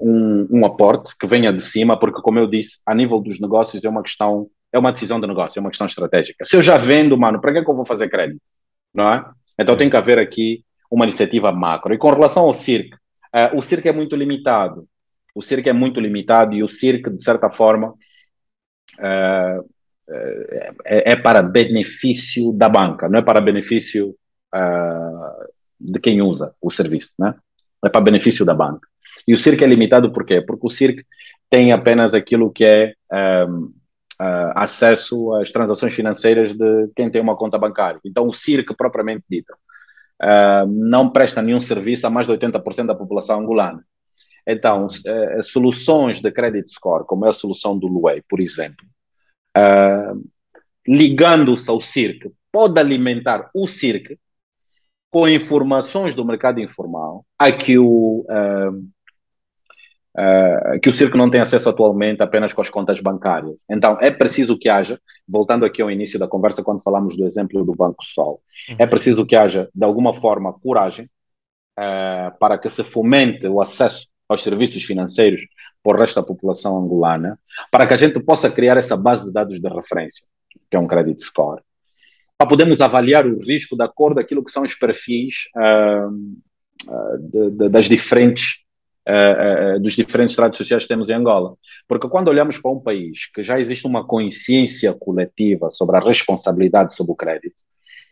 [0.01, 3.85] um, um, aporte que venha de cima, porque, como eu disse, a nível dos negócios
[3.85, 6.45] é uma questão, é uma decisão de negócio, é uma questão estratégica.
[6.45, 8.41] Se eu já vendo, mano, para que é que eu vou fazer crédito?
[8.93, 9.25] Não é?
[9.59, 11.95] Então tem que haver aqui uma iniciativa macro.
[11.95, 14.89] E com relação ao CIRC, uh, o CIRC é muito limitado
[15.37, 17.91] o circo é muito limitado e o circo, de certa forma,
[18.99, 19.69] uh,
[20.87, 24.17] é, é, para benefício da banca, não é para benefício
[24.55, 25.47] uh,
[25.79, 27.35] de quem usa o serviço, né?
[27.85, 28.89] é para benefício da banca.
[29.29, 30.41] E o circo é limitado por quê?
[30.41, 31.03] Porque o circo
[31.51, 32.95] tem apenas aquilo que é
[33.47, 33.73] um,
[34.21, 38.01] uh, acesso às transações financeiras de quem tem uma conta bancária.
[38.07, 39.53] Então, o circo, propriamente dito,
[40.23, 43.85] uh, não presta nenhum serviço a mais de 80% da população angolana.
[44.47, 48.87] Então, uh, soluções de credit score, como é a solução do Luei, por exemplo,
[49.59, 50.25] uh,
[50.87, 54.17] ligando-se ao CIRC, pode alimentar o CIRC
[55.11, 58.93] com informações do mercado informal a que o, uh,
[60.81, 63.57] que o CIRC não tem acesso atualmente apenas com as contas bancárias.
[63.69, 67.65] Então, é preciso que haja, voltando aqui ao início da conversa, quando falamos do exemplo
[67.65, 68.77] do Banco Sol, uhum.
[68.79, 71.11] é preciso que haja, de alguma forma, coragem
[72.39, 75.47] para que se fomente o acesso aos serviços financeiros
[75.83, 77.39] por resto da população angolana,
[77.71, 80.27] para que a gente possa criar essa base de dados de referência,
[80.71, 81.63] que é um credit score,
[82.37, 87.19] para podermos avaliar o risco de acordo com aquilo que são os perfis uh, uh,
[87.19, 88.67] de, de, das diferentes
[89.09, 91.55] uh, dos diferentes tratos sociais que temos em Angola.
[91.89, 96.95] Porque quando olhamos para um país que já existe uma consciência coletiva sobre a responsabilidade
[96.95, 97.57] sobre o crédito,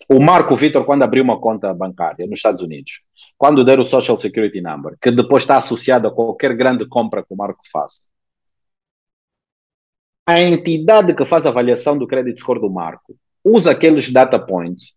[0.08, 3.00] o Marco Vitor, quando abriu uma conta bancária nos Estados Unidos,
[3.36, 7.32] quando der o Social Security Number, que depois está associado a qualquer grande compra que
[7.32, 8.02] o Marco faça,
[10.26, 14.94] a entidade que faz a avaliação do credit score do Marco usa aqueles data points,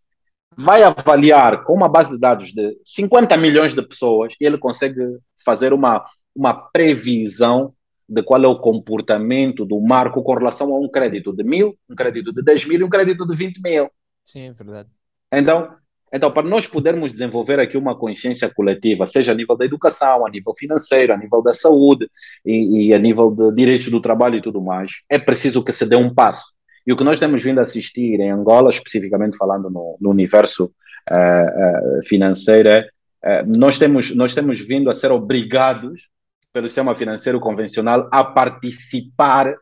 [0.56, 5.02] vai avaliar com uma base de dados de 50 milhões de pessoas e ele consegue
[5.44, 7.74] fazer uma, uma previsão
[8.08, 11.96] de qual é o comportamento do Marco com relação a um crédito de mil, um
[11.96, 13.92] crédito de 10 mil e um crédito de 20 mil.
[14.26, 14.90] Sim, é verdade.
[15.32, 15.76] Então,
[16.14, 20.30] então, para nós podermos desenvolver aqui uma consciência coletiva, seja a nível da educação, a
[20.30, 22.10] nível financeiro, a nível da saúde
[22.46, 25.86] e, e, a nível de direitos do trabalho e tudo mais, é preciso que se
[25.86, 26.54] dê um passo.
[26.86, 30.72] E o que nós temos vindo a assistir em Angola, especificamente falando no, no universo
[31.12, 32.82] uh, uh, financeiro, é,
[33.26, 36.08] uh, nós, temos, nós temos vindo a ser obrigados
[36.54, 39.58] pelo sistema financeiro convencional a participar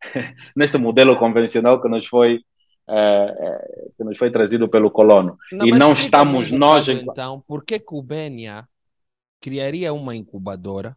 [0.56, 2.40] neste modelo convencional que nos foi
[2.90, 5.36] é, que nos foi trazido pelo colono.
[5.52, 6.88] Não, e não estamos nós.
[6.88, 8.66] Então, por que, o Benia
[9.40, 10.96] criaria uma incubadora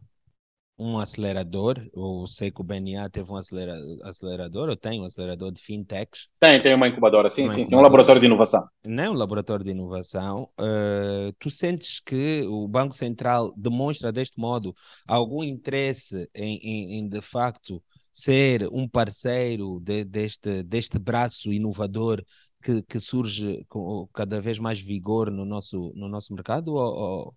[0.78, 5.60] um acelerador, eu sei que o BNA teve um acelerador, ou tem um acelerador de
[5.60, 6.28] fintechs.
[6.40, 8.66] Tem, tem uma incubadora, sim, uma sim, sim, um laboratório de inovação.
[8.84, 10.48] Não, um laboratório de inovação.
[10.58, 14.74] Uh, tu sentes que o Banco Central demonstra deste modo
[15.06, 17.80] algum interesse em, em, em de facto
[18.14, 22.22] ser um parceiro de, deste, deste braço inovador
[22.62, 26.68] que, que, surge com cada vez mais vigor no nosso, no nosso mercado?
[26.74, 27.34] Ou,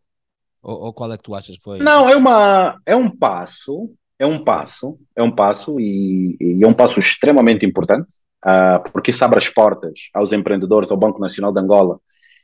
[0.62, 1.80] ou, ou, qual é que tu achas que foi?
[1.80, 6.68] Não, é, uma, é um passo, é um passo, é um passo e, e é
[6.68, 8.16] um passo extremamente importante,
[8.46, 12.00] uh, porque isso abre as portas aos empreendedores, ao Banco Nacional de Angola.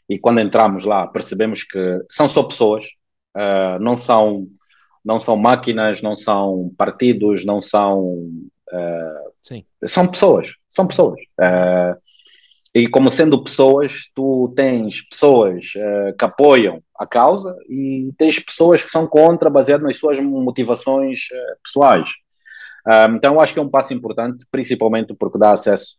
[0.09, 2.85] E quando entramos lá, percebemos que são só pessoas,
[3.37, 4.47] uh, não são
[5.03, 8.03] não são máquinas, não são partidos, não são
[8.71, 9.65] uh, Sim.
[9.83, 11.19] são pessoas, são pessoas.
[11.39, 12.01] Uh,
[12.73, 18.83] e como sendo pessoas, tu tens pessoas uh, que apoiam a causa e tens pessoas
[18.83, 21.19] que são contra, baseado nas suas motivações
[21.63, 22.09] pessoais.
[23.15, 25.97] Então, eu acho que é um passo importante, principalmente porque dá acesso,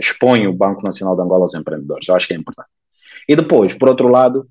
[0.00, 2.08] expõe o Banco Nacional de Angola aos empreendedores.
[2.08, 2.68] Eu acho que é importante.
[3.28, 4.48] E depois, por outro lado,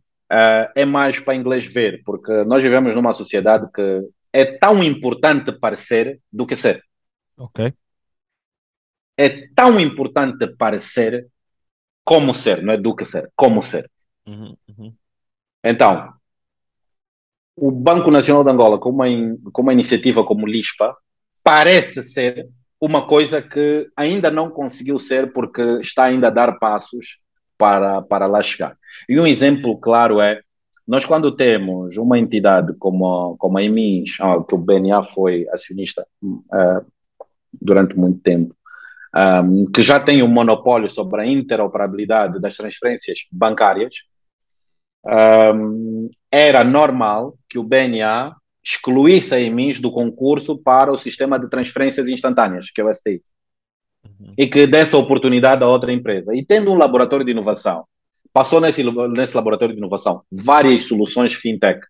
[0.76, 6.20] é mais para inglês ver, porque nós vivemos numa sociedade que é tão importante parecer
[6.32, 6.82] do que ser.
[7.38, 7.74] Ok.
[9.18, 11.28] É tão importante parecer
[12.04, 13.90] como ser, não é do que ser, como ser.
[14.26, 14.94] Uhum, uhum.
[15.64, 16.14] Então,
[17.56, 19.06] o Banco Nacional de Angola, com uma,
[19.52, 20.96] com uma iniciativa como LISPA,
[21.44, 22.48] parece ser
[22.80, 27.20] uma coisa que ainda não conseguiu ser porque está ainda a dar passos
[27.58, 28.76] para, para lá chegar.
[29.08, 30.42] E um exemplo claro é,
[30.88, 36.06] nós quando temos uma entidade como, como a EMIS, ah, que o BNA foi acionista
[36.22, 36.86] uh,
[37.54, 38.56] durante muito tempo,
[39.44, 43.96] um, que já tem um monopólio sobre a interoperabilidade das transferências bancárias,
[45.54, 51.50] um, era normal que o BNA excluísse a EMIS do concurso para o sistema de
[51.50, 53.22] transferências instantâneas, que é o STI,
[54.06, 54.34] uhum.
[54.38, 56.36] e que desse oportunidade a outra empresa.
[56.36, 57.86] E tendo um laboratório de inovação,
[58.34, 61.82] passou nesse, nesse laboratório de inovação várias soluções fintech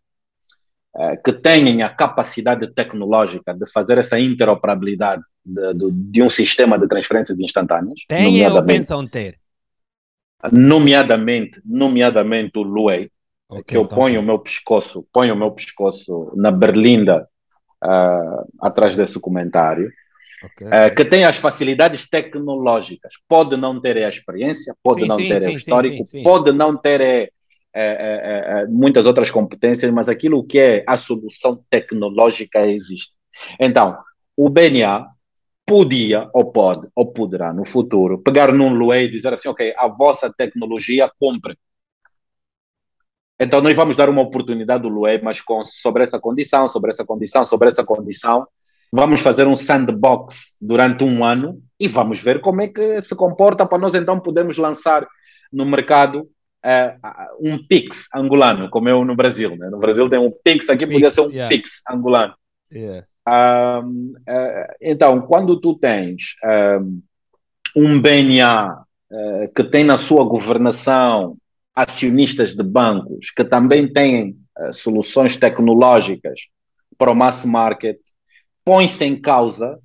[0.93, 6.77] eh, que tenham a capacidade tecnológica de fazer essa interoperabilidade de, de, de um sistema
[6.77, 8.01] de transferências instantâneas.
[8.09, 9.39] Tem ou pensam ter?
[10.51, 13.09] Nomeadamente, nomeadamente o Luei,
[13.47, 17.25] okay, que eu ponho o meu pescoço, ponho o meu pescoço na berlinda
[17.81, 19.89] uh, atrás desse comentário.
[20.43, 20.67] Okay.
[20.67, 25.27] Uh, que tem as facilidades tecnológicas, pode não ter a experiência, pode sim, não sim,
[25.27, 27.31] ter sim, o histórico, pode não ter é,
[27.73, 33.13] é, é, muitas outras competências, mas aquilo que é a solução tecnológica existe.
[33.59, 33.97] Então,
[34.35, 35.07] o BNA
[35.65, 39.87] podia, ou pode, ou poderá no futuro, pegar num Luei e dizer assim: ok, a
[39.87, 41.57] vossa tecnologia compre.
[43.39, 47.05] Então, nós vamos dar uma oportunidade do Luei, mas com, sobre essa condição, sobre essa
[47.05, 48.45] condição, sobre essa condição.
[48.91, 53.65] Vamos fazer um sandbox durante um ano e vamos ver como é que se comporta
[53.65, 55.07] para nós então podermos lançar
[55.51, 56.27] no mercado
[56.65, 59.55] uh, um Pix angolano, como é no Brasil.
[59.57, 59.69] Né?
[59.69, 61.49] No Brasil tem um Pix, aqui Pix, podia ser um yeah.
[61.49, 62.33] Pix angolano.
[62.71, 63.05] Yeah.
[63.27, 66.35] Um, uh, então, quando tu tens
[66.81, 67.01] um,
[67.75, 71.37] um BNA uh, que tem na sua governação
[71.73, 74.35] acionistas de bancos que também têm
[74.73, 76.41] soluções tecnológicas
[76.97, 77.97] para o mass market,
[78.65, 79.79] põe-se em causa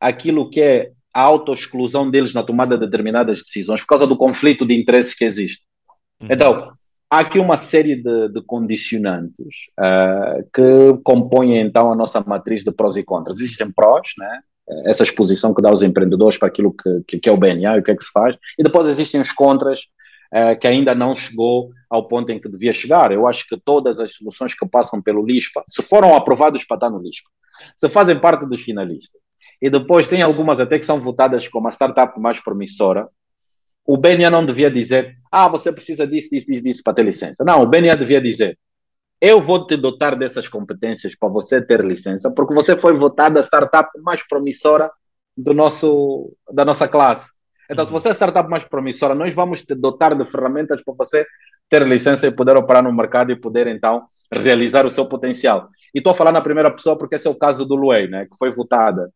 [0.00, 4.66] aquilo que é a autoexclusão deles na tomada de determinadas decisões por causa do conflito
[4.66, 5.64] de interesses que existe.
[6.20, 6.28] Uhum.
[6.30, 6.72] Então,
[7.10, 12.70] há aqui uma série de, de condicionantes uh, que compõem então a nossa matriz de
[12.70, 13.40] prós e contras.
[13.40, 14.40] Existem prós, né?
[14.84, 17.80] essa exposição que dá aos empreendedores para aquilo que, que, que, é o BNA e
[17.80, 19.80] o que é que se faz, e depois existem os contras
[20.32, 23.10] uh, que ainda não chegou ao ponto em que devia chegar.
[23.10, 26.90] Eu acho que todas as soluções que passam pelo LISPA, se foram aprovados para estar
[26.90, 27.28] no LISPA,
[27.76, 29.20] se fazem parte dos finalistas,
[29.60, 33.08] e depois tem algumas até que são votadas como a startup mais promissora,
[33.84, 37.44] o BNA não devia dizer, ah, você precisa disso, disso, disso, disso para ter licença.
[37.44, 38.58] Não, o BNA devia dizer,
[39.20, 43.42] eu vou te dotar dessas competências para você ter licença, porque você foi votada a
[43.42, 44.90] startup mais promissora
[45.36, 47.30] do nosso, da nossa classe.
[47.70, 48.00] Então, se uhum.
[48.00, 51.26] você é a startup mais promissora, nós vamos te dotar de ferramentas para você
[51.68, 55.68] ter licença e poder operar no mercado e poder, então, realizar o seu potencial.
[55.94, 58.26] E estou a falar na primeira pessoa porque esse é o caso do Luei, né,
[58.26, 59.10] que foi votada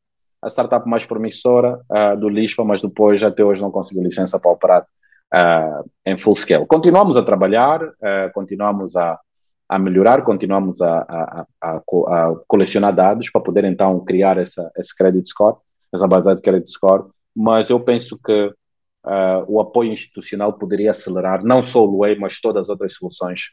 [0.44, 4.50] a startup mais promissora uh, do LISPA, mas depois até hoje não conseguiu licença para
[4.50, 6.66] operar uh, em full scale.
[6.66, 9.18] Continuamos a trabalhar, uh, continuamos a,
[9.66, 14.94] a melhorar, continuamos a, a, a, a, colecionar dados para poder então criar essa, esse
[14.94, 15.56] credit score,
[15.92, 18.52] essa base de credit score, mas eu penso que
[19.46, 23.50] o apoio institucional poderia acelerar não só o Way, mas todas as outras soluções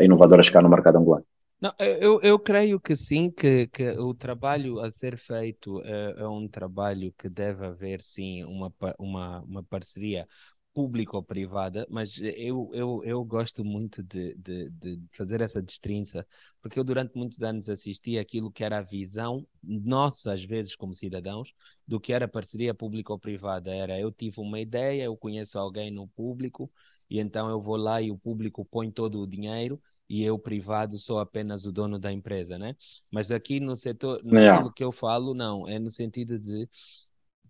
[0.00, 1.24] inovadoras que há no mercado angolano.
[1.62, 6.26] Não, eu, eu creio que sim, que, que o trabalho a ser feito é, é
[6.28, 10.28] um trabalho que deve haver, sim, uma, uma, uma parceria
[10.74, 16.24] público-privada, mas eu, eu, eu gosto muito de, de, de fazer essa distinção,
[16.60, 20.94] porque eu durante muitos anos assisti aquilo que era a visão nossa, às vezes, como
[20.94, 21.52] cidadãos,
[21.86, 23.72] do que era parceria público-privada.
[23.74, 26.68] Era eu tive uma ideia, eu conheço alguém no público,
[27.08, 30.98] e então eu vou lá e o público põe todo o dinheiro e eu privado
[30.98, 32.76] sou apenas o dono da empresa, né?
[33.10, 36.68] Mas aqui no setor, naquilo que eu falo, não, é no sentido de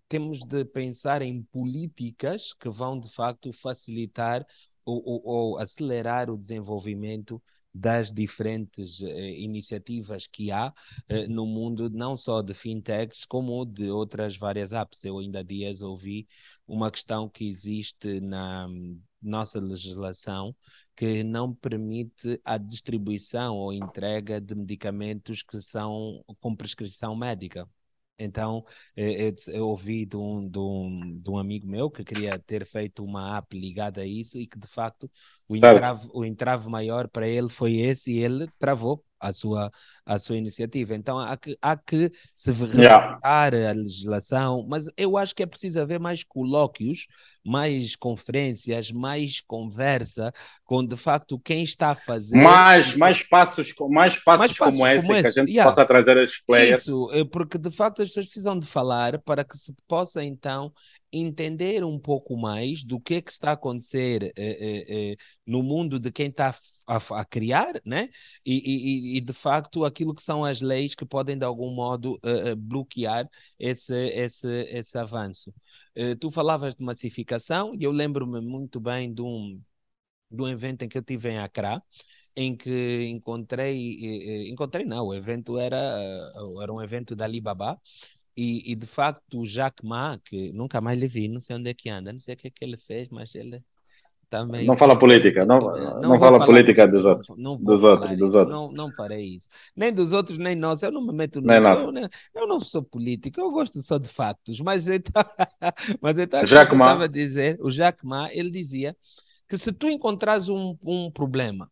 [0.07, 4.45] temos de pensar em políticas que vão de facto facilitar
[4.85, 7.41] ou, ou, ou acelerar o desenvolvimento
[7.73, 10.71] das diferentes eh, iniciativas que há
[11.09, 15.03] eh, no mundo, não só de fintechs, como de outras várias apps.
[15.03, 16.27] Eu ainda há dias ouvi
[16.67, 18.67] uma questão que existe na
[19.21, 20.55] nossa legislação
[20.95, 27.69] que não permite a distribuição ou entrega de medicamentos que são com prescrição médica.
[28.17, 28.63] Então,
[28.95, 32.65] eu, eh, eu ouvi de um, de, um, de um amigo meu que queria ter
[32.65, 35.09] feito uma app ligada a isso e que, de facto,
[35.53, 39.71] o entrave, o entrave maior para ele foi esse e ele travou a sua,
[40.05, 40.93] a sua iniciativa.
[40.93, 43.69] Então há que, há que se revisitar yeah.
[43.69, 47.07] a legislação, mas eu acho que é preciso haver mais colóquios,
[47.43, 50.33] mais conferências, mais conversa
[50.65, 52.41] com de facto quem está a fazer.
[52.41, 55.69] Mais, mais passos, mais passos, mais passos como, esse, como esse, que a gente yeah.
[55.69, 56.81] possa trazer esses players.
[56.81, 60.73] Isso, é porque de facto as pessoas precisam de falar para que se possa então
[61.13, 65.99] entender um pouco mais do que é que está a acontecer eh, eh, no mundo
[65.99, 66.55] de quem está
[66.87, 68.09] a, a criar, né?
[68.45, 72.19] E, e, e, de facto aquilo que são as leis que podem de algum modo
[72.57, 75.53] bloquear esse, esse, esse avanço.
[76.19, 79.61] tu falavas de massificação e eu lembro-me muito bem de um,
[80.31, 81.81] de um evento em que eu tive em Accra,
[82.35, 85.77] em que encontrei, encontrei não, o evento era,
[86.61, 87.79] era um evento da Alibaba,
[88.35, 91.69] e, e, de facto, o Jack Ma, que nunca mais lhe vi, não sei onde
[91.69, 93.63] é que anda, não sei o que é que ele fez, mas ele
[94.33, 94.65] também.
[94.65, 97.37] Não fala política, não, não, não fala falar, política dos outros.
[97.37, 98.51] Não, dos outros, dos outros.
[98.51, 99.47] Não, não farei isso.
[99.75, 100.81] Nem dos outros, nem nós.
[100.81, 101.67] Eu não me meto nisso.
[101.67, 104.59] Eu, né, eu, não sou político, eu gosto só de factos.
[104.59, 105.23] Mas então,
[106.01, 106.85] mas então Jack Ma.
[106.85, 108.97] estava a dizer, o Jack Ma, ele dizia
[109.47, 111.69] que se tu encontrares um, um problema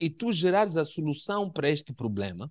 [0.00, 2.48] e tu gerares a solução para este problema,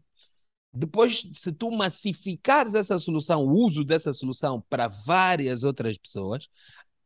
[0.73, 6.47] depois, se tu massificares essa solução, o uso dessa solução para várias outras pessoas,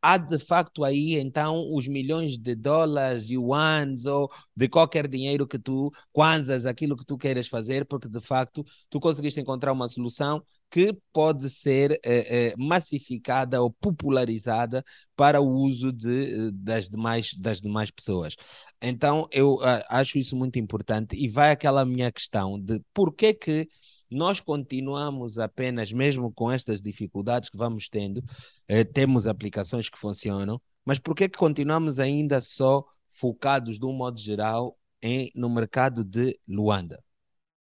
[0.00, 5.58] há de facto aí então os milhões de dólares, yuans ou de qualquer dinheiro que
[5.58, 10.42] tu, kwanzas, aquilo que tu queiras fazer, porque de facto tu conseguiste encontrar uma solução
[10.70, 14.84] que pode ser eh, eh, massificada ou popularizada
[15.16, 18.36] para o uso de, das, demais, das demais pessoas.
[18.80, 19.58] Então, eu
[19.88, 23.68] acho isso muito importante e vai aquela minha questão de por que que
[24.10, 28.22] nós continuamos apenas, mesmo com estas dificuldades que vamos tendo,
[28.66, 33.92] eh, temos aplicações que funcionam, mas por que que continuamos ainda só focados, de um
[33.92, 37.02] modo geral, em, no mercado de Luanda?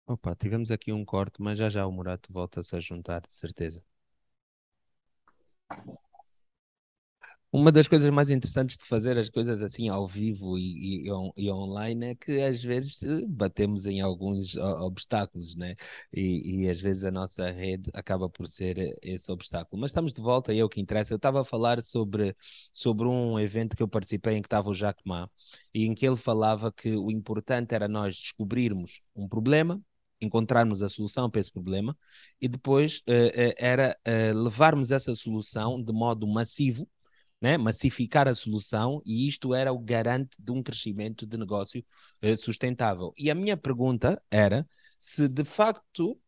[0.08, 3.84] Opa, tivemos aqui um corte, mas já já o Murato volta-se a juntar, de certeza.
[7.52, 11.50] Uma das coisas mais interessantes de fazer as coisas assim ao vivo e, e, e
[11.52, 15.76] online é que às vezes eh, batemos em alguns obstáculos, né?
[16.12, 19.80] E, e, às vezes a nossa rede acaba por ser eh, esse obstáculo.
[19.82, 21.14] Mas estamos de volta e é o que interessa.
[21.14, 22.36] Eu estava a falar sobre,
[22.74, 25.30] sobre um evento que eu participei em que estava o Jacques Ma
[25.74, 29.82] e em que ele falava que o importante era nós descobrirmos um problema,
[30.22, 31.98] encontrarmos a solução para esse problema
[32.40, 36.90] e depois uh, era uh, levarmos essa solução de modo massivo,
[37.42, 37.58] né?
[37.58, 41.86] massificar a solução e isto era o garante de um crescimento de negócio
[42.38, 43.14] sustentável.
[43.18, 44.66] E a minha pergunta era
[44.98, 46.20] se de facto,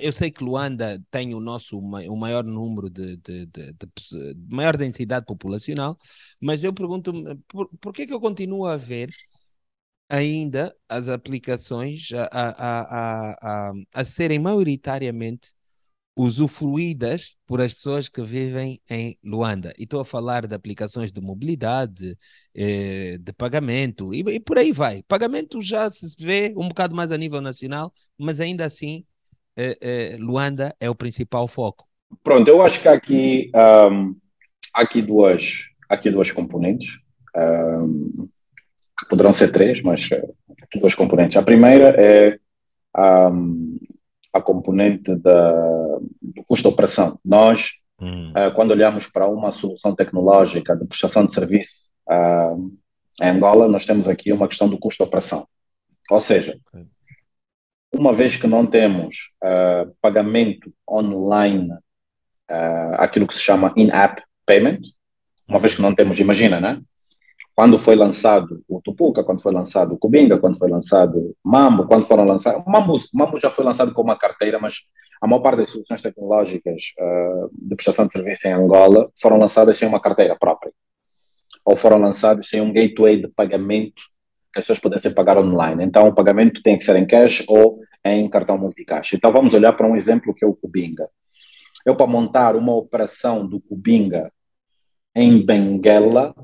[0.00, 4.76] eu sei que Luanda tem o nosso o maior número de, de, de, de maior
[4.76, 5.98] densidade populacional,
[6.40, 9.10] mas eu pergunto-me por, por que, que eu continuo a ver
[10.12, 15.54] ainda as aplicações a, a, a, a, serem maioritariamente
[16.14, 19.72] usufruídas por as pessoas que vivem em Luanda.
[19.78, 22.14] E estou a falar de aplicações de mobilidade,
[22.54, 25.02] eh, de pagamento, e, e, por aí vai.
[25.08, 29.06] Pagamento já se vê um bocado mais a nível nacional, mas ainda assim
[29.56, 31.88] eh, eh, Luanda é o principal foco.
[32.22, 33.50] Pronto, eu acho que aqui,
[33.90, 34.14] um,
[34.74, 36.98] há aqui duas, aqui duas componentes.
[37.34, 38.28] Um,
[39.08, 40.34] poderão ser três, mas uh,
[40.80, 41.36] duas componentes.
[41.36, 42.38] A primeira é
[42.94, 43.30] a,
[44.32, 47.18] a componente da, do custo de operação.
[47.24, 52.72] Nós, uh, quando olhamos para uma solução tecnológica de prestação de serviço uh,
[53.20, 55.46] em Angola, nós temos aqui uma questão do custo de operação.
[56.10, 56.58] Ou seja,
[57.94, 61.70] uma vez que não temos uh, pagamento online,
[62.50, 64.80] uh, aquilo que se chama in-app payment,
[65.46, 66.80] uma vez que não temos, imagina, né?
[67.54, 71.86] Quando foi lançado o Tupuca, quando foi lançado o Cubinga, quando foi lançado o Mambo,
[71.86, 72.62] quando foram lançados.
[72.66, 74.84] Mambo, Mambo já foi lançado com uma carteira, mas
[75.20, 79.76] a maior parte das soluções tecnológicas uh, de prestação de serviço em Angola foram lançadas
[79.76, 80.72] sem uma carteira própria.
[81.64, 84.02] Ou foram lançadas sem um gateway de pagamento
[84.52, 85.84] que as pessoas pudessem pagar online.
[85.84, 89.12] Então, o pagamento tem que ser em cash ou em cartão multicash.
[89.12, 91.08] Então, vamos olhar para um exemplo que é o Cubinga.
[91.84, 94.32] Eu, para montar uma operação do Cubinga
[95.14, 96.34] em Benguela,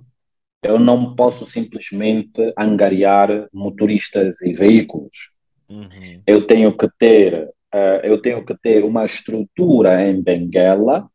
[0.63, 5.33] eu não posso simplesmente angariar motoristas e veículos.
[5.69, 6.23] Uhum.
[6.27, 11.09] Eu tenho que ter uh, eu tenho que ter uma estrutura em Benguela,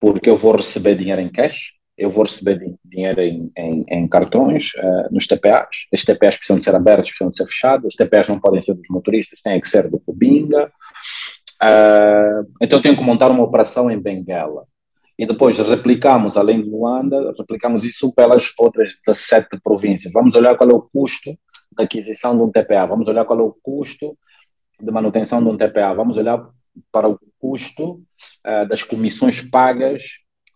[0.00, 4.74] porque eu vou receber dinheiro em cash, eu vou receber dinheiro em, em, em cartões
[4.74, 5.86] uh, nos TPAs.
[5.90, 7.86] Estes TPAs precisam de ser abertos, precisam de ser fechados.
[7.86, 10.70] Os TPAs não podem ser dos motoristas, têm que ser do Cubinga.
[11.62, 14.64] Uh, então eu tenho que montar uma operação em Benguela.
[15.18, 20.12] E depois replicamos, além de Luanda, replicamos isso pelas outras 17 províncias.
[20.12, 21.36] Vamos olhar qual é o custo
[21.72, 24.16] da aquisição de um TPA, vamos olhar qual é o custo
[24.80, 26.46] de manutenção de um TPA, vamos olhar
[26.92, 28.02] para o custo
[28.46, 30.02] uh, das comissões pagas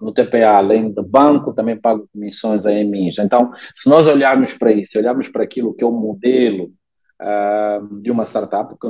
[0.00, 3.18] no TPA, além do banco, também pago comissões a EMIs.
[3.18, 6.72] Então, se nós olharmos para isso, olharmos para aquilo que é o modelo
[7.20, 8.88] uh, de uma startup, que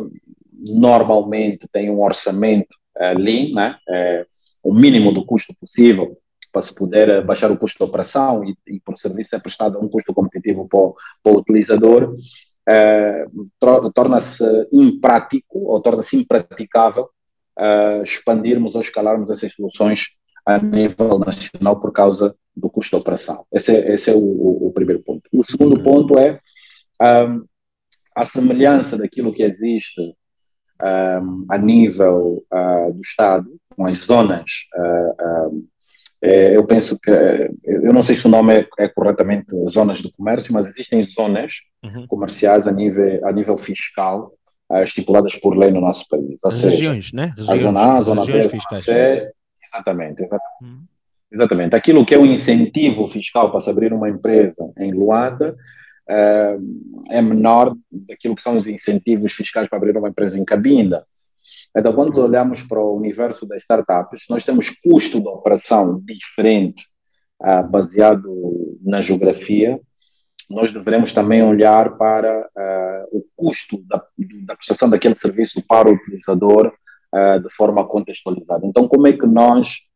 [0.72, 3.76] normalmente tem um orçamento uh, lean, né?
[4.62, 6.16] O mínimo do custo possível
[6.52, 9.80] para se poder baixar o custo de operação e, e por serviço ser prestado a
[9.80, 10.92] um custo competitivo para,
[11.22, 12.14] para o utilizador,
[13.94, 17.08] torna-se imprático ou torna-se impraticável
[18.02, 23.46] expandirmos ou escalarmos essas soluções a nível nacional por causa do custo de operação.
[23.52, 25.22] Esse é, esse é o, o, o primeiro ponto.
[25.32, 25.82] O segundo uhum.
[25.82, 26.40] ponto é
[27.00, 27.44] um,
[28.16, 34.66] a semelhança daquilo que existe um, a nível uh, do Estado, com as zonas.
[34.74, 35.66] Uh, um,
[36.22, 37.10] é, eu penso que,
[37.64, 41.54] eu não sei se o nome é, é corretamente zonas de comércio, mas existem zonas
[41.82, 42.06] uhum.
[42.06, 44.32] comerciais a nível, a nível fiscal
[44.70, 46.38] uh, estipuladas por lei no nosso país.
[46.44, 47.34] Ou seja, regiões, né?
[47.48, 49.30] A zona A, a zona B, a zona C,
[49.62, 50.62] Exatamente, exatamente.
[50.62, 50.84] Uhum.
[51.32, 51.76] Exatamente.
[51.76, 55.56] Aquilo que é um incentivo fiscal para se abrir uma empresa em Luanda
[57.08, 61.06] é menor daquilo que são os incentivos fiscais para abrir uma empresa em Cabinda.
[61.76, 62.24] Então, quando uhum.
[62.24, 66.88] olhamos para o universo das startups, nós temos custo de operação diferente,
[67.40, 69.80] uh, baseado na geografia.
[70.48, 74.02] Nós devemos também olhar para uh, o custo da,
[74.46, 76.72] da prestação daquele serviço para o utilizador
[77.14, 78.66] uh, de forma contextualizada.
[78.66, 79.88] Então, como é que nós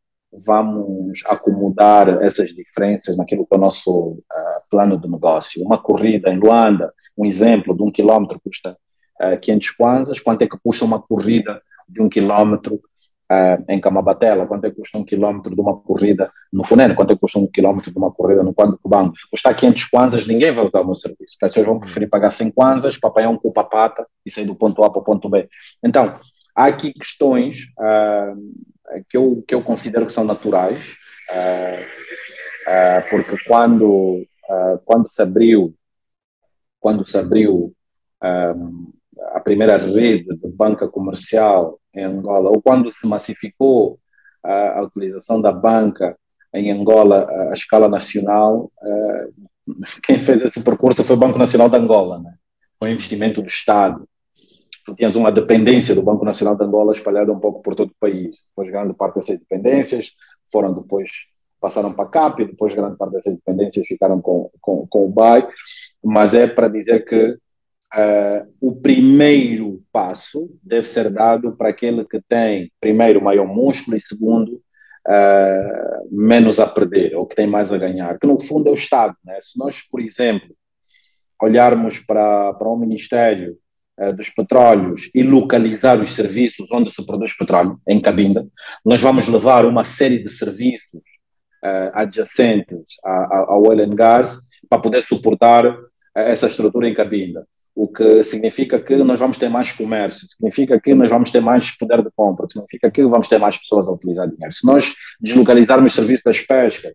[0.47, 4.21] vamos acomodar essas diferenças naquilo que é o nosso
[4.69, 5.63] plano de negócio?
[5.63, 8.77] Uma corrida em Luanda, um exemplo de um quilómetro custa
[9.21, 12.81] uh, 500 kwanzas, quanto é que custa uma corrida de um quilómetro
[13.25, 17.13] Uh, em Camabatela, quanto é que custa um quilómetro de uma corrida no Cunene, quanto
[17.13, 19.17] é que custa um quilómetro de uma corrida no Quando Cubango.
[19.17, 21.39] Se custar 500 kwanzas, ninguém vai usar o meu serviço.
[21.43, 24.85] As pessoas vão preferir pagar 100 kwanzas para apanhar um cupa-pata e sair do ponto
[24.85, 25.49] A para o ponto B.
[25.83, 26.15] Então,
[26.55, 30.97] há aqui questões uh, que, eu, que eu considero que são naturais,
[31.33, 34.23] uh, porque quando,
[34.85, 35.75] quando se abriu,
[36.79, 37.75] quando se abriu
[39.33, 43.99] a primeira rede de banca comercial em Angola, ou quando se massificou
[44.43, 46.17] a utilização da banca
[46.53, 48.71] em Angola à escala nacional,
[50.03, 52.35] quem fez esse percurso foi o Banco Nacional de Angola, né?
[52.79, 54.07] com investimento do Estado
[54.85, 57.97] tu tinhas uma dependência do Banco Nacional de Angola espalhada um pouco por todo o
[57.99, 58.45] país.
[58.51, 60.13] Depois, grande parte dessas dependências
[60.53, 61.09] foram depois,
[61.59, 65.09] passaram para a CAP, e depois grande parte dessas dependências ficaram com, com, com o
[65.09, 65.49] BAI,
[66.03, 67.39] mas é para dizer que
[67.95, 74.01] uh, o primeiro passo deve ser dado para aquele que tem, primeiro, maior músculo e
[74.01, 74.61] segundo,
[75.07, 78.75] uh, menos a perder, ou que tem mais a ganhar, que no fundo é o
[78.75, 79.17] Estado.
[79.25, 79.39] Né?
[79.41, 80.55] Se nós, por exemplo,
[81.41, 83.57] olharmos para, para um ministério
[84.01, 88.47] uh, dos petróleos e localizar os serviços onde se produz petróleo, em Cabinda,
[88.85, 91.03] nós vamos levar uma série de serviços
[91.65, 95.65] uh, adjacentes ao oil and gas para poder suportar
[96.15, 97.47] essa estrutura em Cabinda.
[97.75, 101.77] O que significa que nós vamos ter mais comércio, significa que nós vamos ter mais
[101.77, 104.55] poder de compra, significa que vamos ter mais pessoas a utilizar dinheiro.
[104.55, 106.93] Se nós deslocalizarmos o serviço das pescas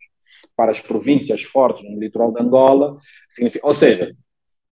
[0.56, 2.98] para as províncias fortes no litoral de Angola,
[3.30, 4.16] significa, ou seja,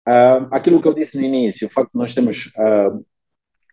[0.07, 3.05] Uh, aquilo que eu disse no início, o facto de nós temos uh,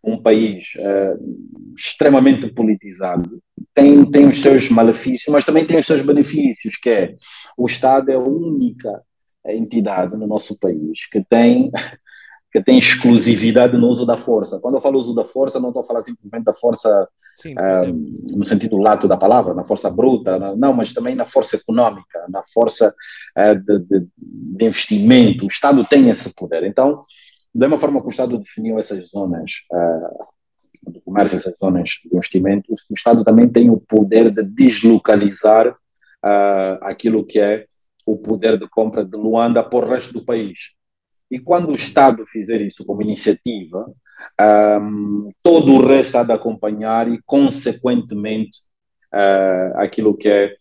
[0.02, 3.40] um país uh, extremamente politizado
[3.72, 7.14] tem, tem os seus malefícios, mas também tem os seus benefícios, que é
[7.56, 9.00] o Estado é a única
[9.46, 11.70] entidade no nosso país que tem
[12.54, 14.60] que tem exclusividade no uso da força.
[14.60, 18.26] Quando eu falo uso da força, não estou a falar simplesmente da força sim, um,
[18.30, 22.44] no sentido lato da palavra, na força bruta, não, mas também na força econômica, na
[22.44, 22.94] força
[23.36, 25.44] uh, de, de, de, investimento.
[25.44, 26.62] O Estado tem esse poder.
[26.62, 27.02] Então,
[27.52, 32.16] da mesma forma que o Estado definiu essas zonas uh, do comércio, essas zonas de
[32.16, 37.66] investimento, o Estado também tem o poder de deslocalizar uh, aquilo que é
[38.06, 40.74] o poder de compra de Luanda para o resto do país.
[41.30, 43.92] E quando o Estado fizer isso como iniciativa,
[44.80, 48.60] um, todo o resto há de acompanhar e, consequentemente,
[49.12, 50.56] uh, aquilo que é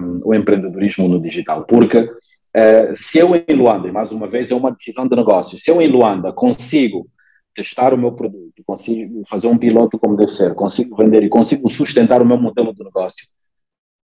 [0.00, 1.64] um, o empreendedorismo no digital.
[1.64, 5.58] Porque uh, se eu em Luanda, e mais uma vez é uma decisão de negócio,
[5.58, 7.08] se eu em Luanda consigo
[7.54, 11.68] testar o meu produto, consigo fazer um piloto como deve ser, consigo vender e consigo
[11.70, 13.26] sustentar o meu modelo de negócio,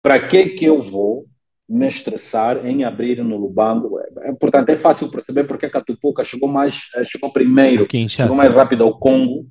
[0.03, 1.27] para que que eu vou
[1.69, 4.01] me estressar em abrir no Lubango.
[4.23, 8.53] É, portanto, é fácil perceber porque a Catupuca chegou mais, eh, chegou primeiro, chegou mais
[8.53, 9.47] rápido ao Congo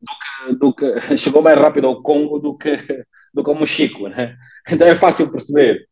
[0.00, 2.70] do que, do que, chegou mais rápido ao Congo do que
[3.34, 4.36] do que ao Mochico, né?
[4.70, 5.88] Então é fácil perceber.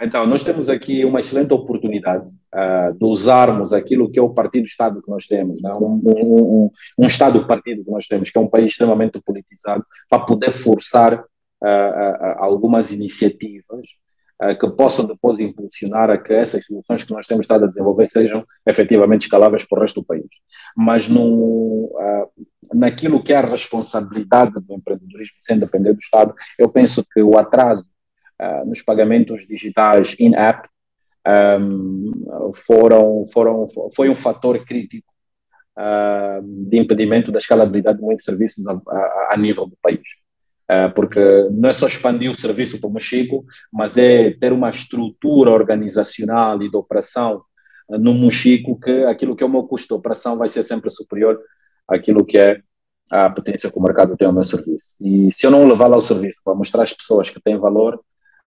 [0.00, 5.02] Então, nós temos aqui uma excelente oportunidade uh, de usarmos aquilo que é o partido-Estado
[5.02, 5.72] que nós temos, né?
[5.72, 10.20] um, um, um, um Estado-partido que nós temos, que é um país extremamente politizado, para
[10.20, 13.88] poder forçar uh, uh, algumas iniciativas
[14.60, 18.44] que possam depois impulsionar a que essas soluções que nós temos estado a desenvolver sejam
[18.64, 20.28] efetivamente escaláveis para o resto do país.
[20.76, 22.30] Mas no, uh,
[22.72, 27.36] naquilo que é a responsabilidade do empreendedorismo sem depender do Estado, eu penso que o
[27.36, 27.90] atraso
[28.40, 30.68] uh, nos pagamentos digitais in-app
[31.60, 35.12] um, foram, foram, foi um fator crítico
[35.76, 40.00] uh, de impedimento da escalabilidade de muitos serviços a, a, a nível do país.
[40.70, 41.18] Eh, porque
[41.50, 46.62] não é só expandir o serviço para o Mochico, mas é ter uma estrutura organizacional
[46.62, 47.42] e de operação
[47.90, 50.90] eh, no Mochico que aquilo que é o meu custo de operação vai ser sempre
[50.90, 51.40] superior
[51.88, 52.60] àquilo que é
[53.10, 54.94] a potência que o mercado tem ao meu serviço.
[55.00, 57.98] E se eu não levar lá o serviço para mostrar às pessoas que têm valor,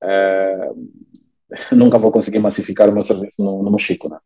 [0.02, 0.70] é,
[1.72, 4.18] nunca vou conseguir massificar o meu serviço no, no Mochico, né?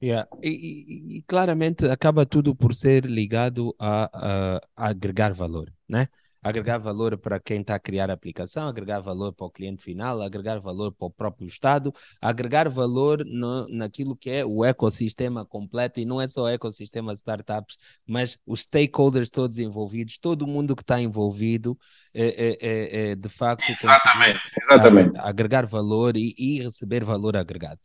[0.00, 0.28] Yeah.
[0.42, 6.08] E, e, e, claramente acaba tudo por ser ligado a, a, a agregar valor, né?
[6.44, 10.20] Agregar valor para quem está a criar a aplicação, agregar valor para o cliente final,
[10.20, 16.00] agregar valor para o próprio Estado, agregar valor no, naquilo que é o ecossistema completo,
[16.00, 20.82] e não é só o ecossistema startups, mas os stakeholders todos envolvidos, todo mundo que
[20.82, 21.78] está envolvido,
[22.12, 25.18] é, é, é, é, de facto exatamente, exatamente.
[25.20, 27.80] agregar valor e, e receber valor agregado.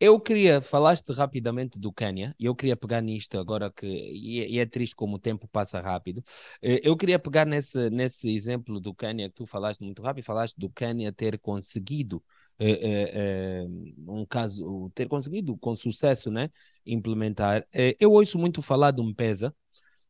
[0.00, 4.64] Eu queria, falaste rapidamente do Quênia, e eu queria pegar nisto agora que, e, é
[4.64, 6.22] triste como o tempo passa rápido,
[6.62, 10.56] eh, eu queria pegar nesse, nesse exemplo do Quênia que tu falaste muito rápido, falaste
[10.56, 12.22] do Quênia ter conseguido
[12.60, 13.66] eh, eh,
[14.06, 16.48] um caso, ter conseguido com sucesso, né,
[16.86, 17.66] implementar.
[17.98, 19.52] Eu ouço muito falar de um PESA,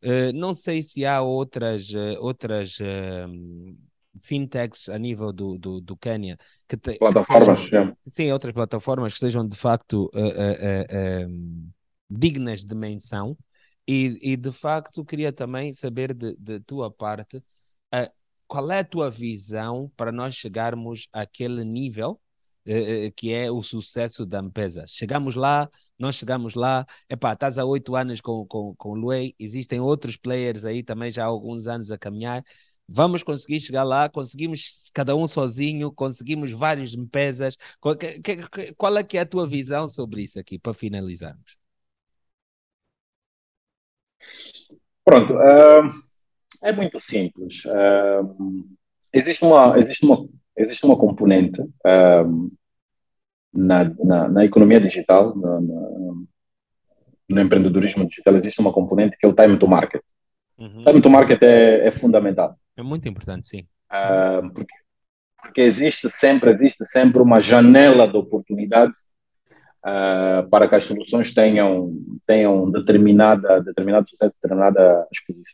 [0.03, 1.89] eh, não sei se há outras,
[2.21, 2.79] outras
[4.21, 9.15] fintechs a nível do, do, do Quênia que, te, plataformas, que sejam, sim, outras plataformas
[9.15, 11.73] que sejam de facto uh, uh, uh,
[12.09, 13.37] dignas de menção
[13.87, 17.43] e, e de facto queria também saber de, de tua parte
[18.47, 22.21] qual é a tua visão para nós chegarmos àquele nível
[23.17, 24.85] que é o sucesso da empresa.
[24.87, 29.35] Chegamos lá, nós chegamos lá, epá, estás há oito anos com, com, com o Luei,
[29.39, 32.45] existem outros players aí também já há alguns anos a caminhar,
[32.89, 36.97] vamos conseguir chegar lá, conseguimos cada um sozinho, conseguimos vários.
[37.79, 37.95] Qual,
[38.77, 41.59] qual é que é a tua visão sobre isso aqui, para finalizarmos?
[45.05, 45.89] Pronto, uh,
[46.63, 47.65] é muito simples.
[47.67, 48.67] Uh,
[49.13, 52.51] existe, uma, existe, uma, existe uma componente uh,
[53.53, 59.35] na, na, na, economia digital, na, no empreendedorismo digital, existe uma componente que é o
[59.35, 60.03] time to market.
[60.59, 60.85] Uhum.
[60.85, 62.59] Time to market é, é fundamental.
[62.79, 63.67] É muito importante, sim.
[63.91, 64.75] Uh, porque,
[65.43, 68.93] porque, existe sempre, existe sempre uma janela de oportunidade
[69.85, 71.93] uh, para que as soluções tenham,
[72.25, 75.09] tenham determinada, determinado sucesso, determinada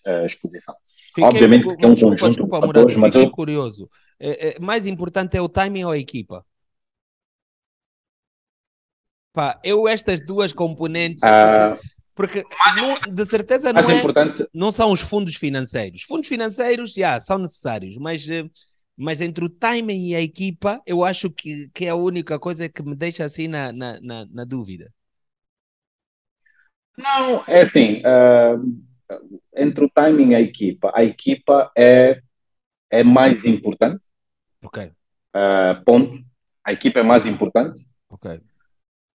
[0.06, 0.74] ah, exposição.
[1.14, 3.30] Fiquei, Obviamente que é um desculpa, conjunto desculpa, de fatores, mas eu...
[3.30, 3.88] curioso.
[4.20, 6.44] É, é, mais importante é o timing ou a equipa?
[9.32, 11.22] Pá, eu estas duas componentes...
[11.22, 12.44] Uh, porque
[12.76, 14.46] não, de certeza não, é, importante...
[14.54, 16.02] não são os fundos financeiros.
[16.02, 18.48] Fundos financeiros, já, yeah, são necessários, mas, eh,
[18.96, 22.68] mas entre o timing e a equipa, eu acho que, que é a única coisa
[22.68, 24.92] que me deixa assim na, na, na, na dúvida.
[26.96, 29.20] Não, é assim, uh,
[29.56, 32.22] entre o timing e a equipa, a equipa é,
[32.88, 34.06] é mais importante.
[34.62, 34.84] Ok.
[34.84, 36.24] Uh, ponto.
[36.62, 37.84] A equipa é mais importante.
[38.08, 38.40] Ok.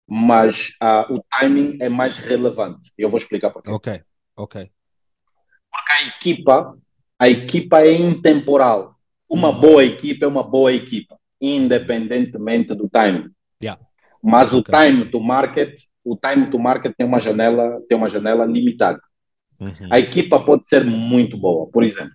[0.08, 2.90] Mas uh, o timing é mais relevante.
[2.96, 3.70] Eu vou explicar porquê.
[3.70, 4.02] Ok,
[4.34, 4.70] ok.
[5.70, 6.78] Porque a equipa,
[7.18, 8.96] a equipa é intemporal.
[9.28, 13.30] Uma boa equipa é uma boa equipa, independentemente do timing.
[13.62, 13.80] Yeah.
[14.22, 14.74] Mas o Ok.
[14.74, 19.00] time to market, o time to market tem uma janela, tem uma janela limitada.
[19.60, 19.88] Uhum.
[19.90, 21.68] A equipa pode ser muito boa.
[21.70, 22.14] Por exemplo,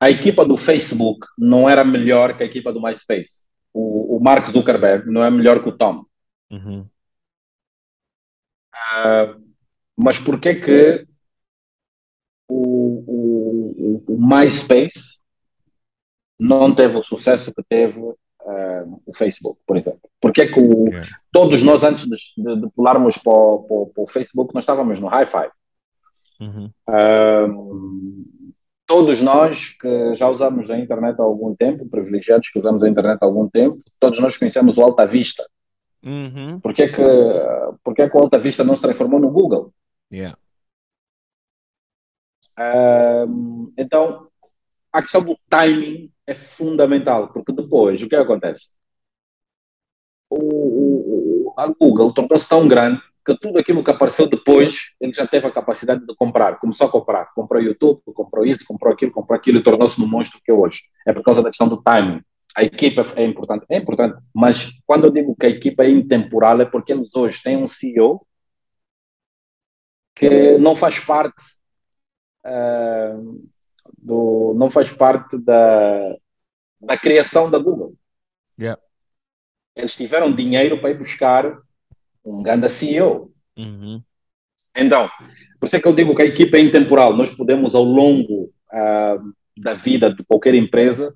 [0.00, 3.46] a equipa do Facebook não era melhor que a equipa do MySpace.
[3.72, 6.04] O, o Mark Zuckerberg não é melhor que o Tom.
[6.50, 6.84] Uhum.
[9.96, 11.06] Mas por que que
[12.48, 15.20] o, o, o, MySpace
[16.38, 20.10] não teve o sucesso que teve eh, o Facebook, por exemplo?
[20.20, 21.08] Por que que o, Yeah.
[21.30, 25.08] todos nós, antes de, de- pularmos para o, para para o Facebook, nós estávamos no
[25.08, 25.50] Hi-Fi.
[26.40, 26.70] Uhum.
[26.88, 28.24] Ahm,
[28.88, 33.18] todos nós que já usamos a internet há algum tempo, privilegiados que usamos a internet
[33.20, 35.46] há algum tempo, todos nós conhecemos o Alta Vista.
[36.02, 36.58] Uhum.
[36.58, 39.74] Por que que, que o Alta Vista não se transformou no Google?
[40.10, 40.38] Yeah.
[43.76, 44.26] Então,
[44.90, 48.70] a questão do timing é fundamental, porque depois, o que acontece?
[50.30, 55.12] O, o- o- a Google tornou-se tão grande que tudo aquilo que apareceu depois, ele
[55.12, 56.58] já teve a capacidade de comprar.
[56.58, 57.26] Começou a comprar.
[57.34, 60.80] Comprou YouTube, comprou isso, comprou aquilo, comprou aquilo e tornou-se no monstro que é hoje.
[61.06, 62.22] É por causa da questão do timing.
[62.56, 63.66] A equipa é importante.
[63.68, 67.42] É importante, mas quando eu digo que a equipa é intemporal, é porque eles hoje
[67.42, 68.26] têm um CEO
[70.14, 71.36] que não faz parte
[72.44, 73.16] ah,
[73.96, 76.16] do, não faz parte da,
[76.80, 77.94] da criação da Google.
[78.58, 78.80] Yeah.
[79.76, 81.58] Eles tiveram dinheiro para ir buscar
[82.28, 83.30] um grande CEO.
[83.56, 84.02] Uhum.
[84.76, 85.08] Então,
[85.58, 87.14] por isso é que eu digo que a equipa é intemporal.
[87.14, 89.16] Nós podemos, ao longo ah,
[89.56, 91.14] da vida de qualquer empresa,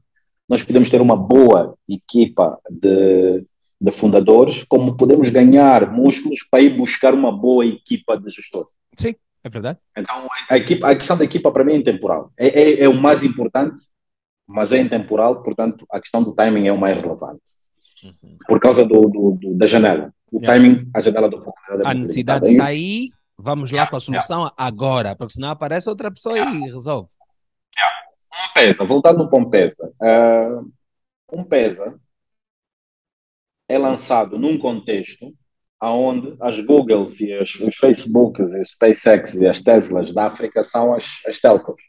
[0.49, 3.45] nós podemos ter uma boa equipa de,
[3.81, 8.73] de fundadores, como podemos ganhar músculos para ir buscar uma boa equipa de gestores.
[8.99, 9.15] Sim,
[9.45, 9.79] é verdade.
[9.97, 12.33] Então, a, equipa, a questão da equipa para mim é intemporal.
[12.37, 13.81] É, é, é o mais importante,
[14.47, 17.43] mas é intemporal, portanto, a questão do timing é o mais relevante.
[18.05, 18.37] Uhum.
[18.49, 20.13] Por causa do, do- do- da janela.
[20.33, 20.59] O Yeah.
[20.59, 21.83] timing, a janela da oportunidade.
[21.83, 26.11] é A necessidade está aí, vamos lá com a solução agora, porque senão aparece outra
[26.11, 27.09] pessoa e resolve.
[28.35, 29.93] Um pesa, voltando para um pesa.
[30.01, 30.63] ah,
[31.31, 32.01] um pesa
[33.69, 35.35] é lançado num contexto
[35.83, 40.63] onde as Googles e as, os Facebooks e os SpaceX e as Teslas da África
[40.63, 41.83] são as, as telcos.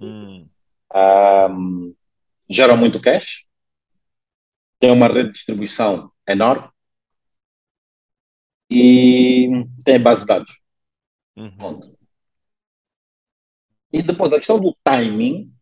[0.00, 0.46] Hum.
[0.94, 1.94] Ahm,
[2.48, 3.46] geram muito cash,
[4.78, 6.68] têm uma rede de distribuição enorme
[8.72, 10.58] e têm base de dados.
[11.36, 11.56] Uhum.
[11.56, 11.96] Ponto.
[13.92, 15.52] E depois a questão do timing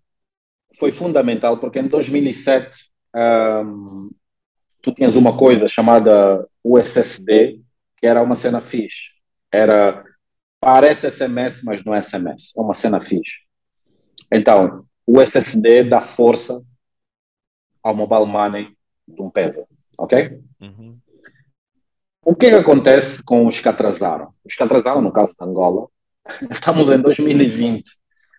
[0.79, 4.09] foi fundamental porque em 2007 ahm,
[4.81, 7.61] tu tinhas uma coisa chamada USSD
[7.97, 9.11] que era uma cena fixe.
[9.53, 10.05] Era
[10.61, 12.53] parece SMS, mas não é SMS.
[12.57, 13.41] É uma cena fixe.
[14.33, 16.63] Então, o SSD dá força
[17.83, 18.77] ao mobile money
[19.09, 19.67] de um peso,
[19.99, 20.41] ok?
[20.61, 20.99] Uhum.
[22.31, 24.33] O que, é que acontece com os que atrasaram?
[24.45, 25.89] Os que atrasaram, no caso de Angola,
[26.49, 27.83] estamos em 2020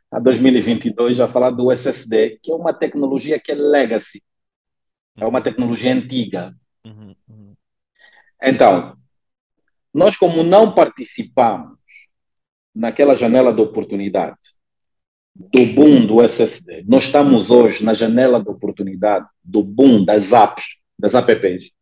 [0.10, 4.24] a 2022 a falar do SSD, que é uma tecnologia que é legacy,
[5.18, 6.56] é uma tecnologia antiga.
[8.42, 8.96] Então,
[9.94, 11.78] nós como não participamos
[12.74, 14.40] naquela janela de oportunidade
[15.36, 20.78] do boom do SSD, nós estamos hoje na janela de oportunidade do boom das apps,
[20.98, 21.74] das apps.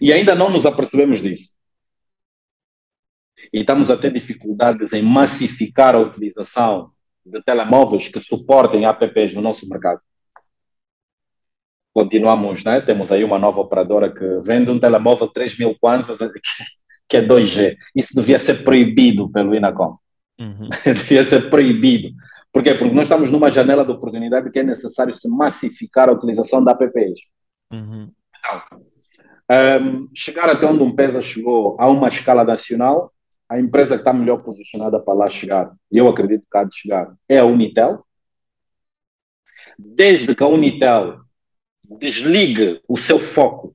[0.00, 1.54] E ainda não nos apercebemos disso.
[3.52, 6.92] E estamos a ter dificuldades em massificar a utilização
[7.24, 10.00] de telemóveis que suportem apps no nosso mercado.
[11.92, 12.80] Continuamos, né?
[12.80, 16.18] Temos aí uma nova operadora que vende um telemóvel 3 mil kwanzas
[17.08, 17.76] que é 2G.
[17.94, 19.96] Isso devia ser proibido pelo Inacom.
[20.38, 20.68] Uhum.
[20.86, 22.10] devia ser proibido.
[22.52, 22.74] Por quê?
[22.74, 26.72] Porque nós estamos numa janela de oportunidade que é necessário se massificar a utilização da
[26.72, 27.20] apps.
[27.72, 28.10] Uhum.
[29.50, 33.12] Um, chegar até onde um PESA chegou a uma escala nacional,
[33.48, 36.76] a empresa que está melhor posicionada para lá chegar, e eu acredito que há de
[36.76, 38.06] chegar, é a Unitel.
[39.76, 41.20] Desde que a Unitel
[41.82, 43.74] desligue o seu foco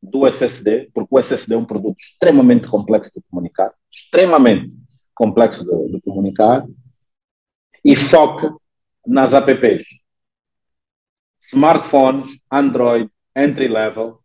[0.00, 4.76] do SSD, porque o SSD é um produto extremamente complexo de comunicar, extremamente
[5.12, 6.64] complexo de, de comunicar,
[7.84, 8.48] e foque
[9.04, 9.84] nas apps.
[11.40, 14.22] Smartphones, Android, entry level,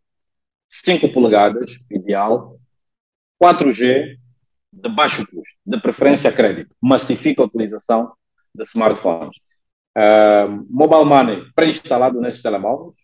[0.82, 2.56] 5 polegadas, ideal,
[3.42, 4.16] 4G,
[4.72, 8.12] de baixo custo, de preferência crédito, massifica a utilização
[8.54, 9.36] de smartphones.
[9.96, 12.94] Uh, mobile money pré-instalado nesses telemóveis,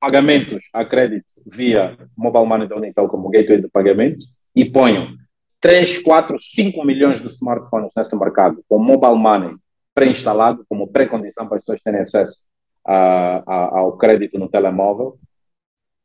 [0.00, 4.24] pagamentos a crédito via mobile money da Unitel como gateway de pagamento.
[4.56, 5.18] E ponho
[5.60, 9.54] 3, 4, 5 milhões de smartphones nesse mercado com mobile money
[9.94, 12.40] pré-instalado como pré-condição para as pessoas terem acesso
[12.86, 15.18] a, a, ao crédito no telemóvel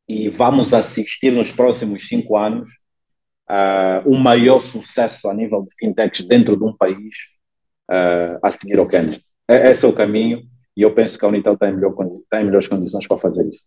[0.07, 2.69] e vamos assistir nos próximos cinco anos
[3.49, 7.15] uh, o maior sucesso a nível de fintechs dentro de um país
[7.89, 9.19] uh, a seguir ao Quênia.
[9.47, 10.43] Esse é o caminho
[10.75, 11.93] e eu penso que a Unitel tem, melhor,
[12.29, 13.63] tem melhores condições para fazer isso.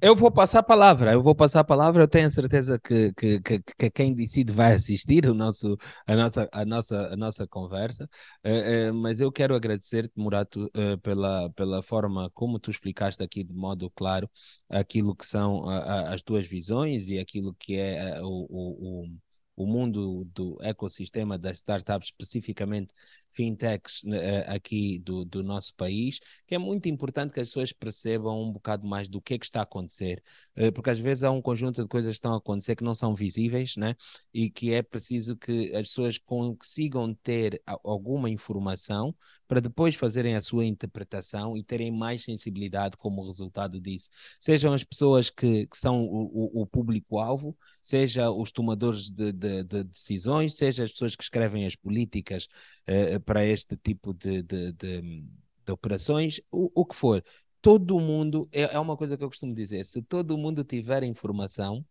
[0.00, 3.12] Eu vou passar a palavra, eu vou passar a palavra, eu tenho a certeza que,
[3.14, 5.76] que, que, que quem decide vai assistir o nosso,
[6.06, 8.08] a, nossa, a, nossa, a nossa conversa,
[8.44, 13.44] uh, uh, mas eu quero agradecer-te, Murato, uh, pela, pela forma como tu explicaste aqui
[13.44, 14.30] de modo claro
[14.68, 19.20] aquilo que são as tuas visões e aquilo que é o, o, o
[19.60, 22.94] o mundo do ecossistema das startups, especificamente
[23.32, 28.42] fintechs uh, aqui do, do nosso país, que é muito importante que as pessoas percebam
[28.42, 30.22] um bocado mais do que é que está a acontecer,
[30.56, 32.94] uh, porque às vezes há um conjunto de coisas que estão a acontecer que não
[32.94, 33.94] são visíveis, né?
[34.32, 39.14] E que é preciso que as pessoas consigam ter alguma informação
[39.50, 44.10] para depois fazerem a sua interpretação e terem mais sensibilidade como resultado disso.
[44.40, 49.64] Sejam as pessoas que, que são o, o, o público-alvo, seja os tomadores de, de,
[49.64, 52.46] de, decisões, seja as pessoas que escrevem as políticas
[52.88, 55.24] uh, para este tipo de, de, de,
[55.70, 57.24] operações, o, o, que for.
[57.62, 61.84] Todo mundo, é, é uma coisa que eu costumo dizer, se todo mundo tiver informação,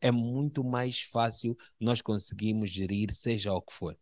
[0.00, 3.96] é muito mais fácil nós conseguirmos gerir seja o que for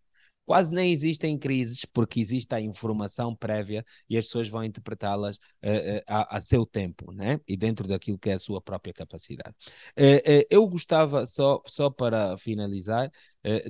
[0.44, 5.98] quase nem existem crises porque existe a informação prévia e as pessoas vão interpretá-las uh,
[5.98, 7.40] uh, a, a, seu tempo, né?
[7.46, 9.54] E dentro daquilo que é a sua própria capacidade.
[9.98, 13.10] Uh, eu gostava só, só para finalizar,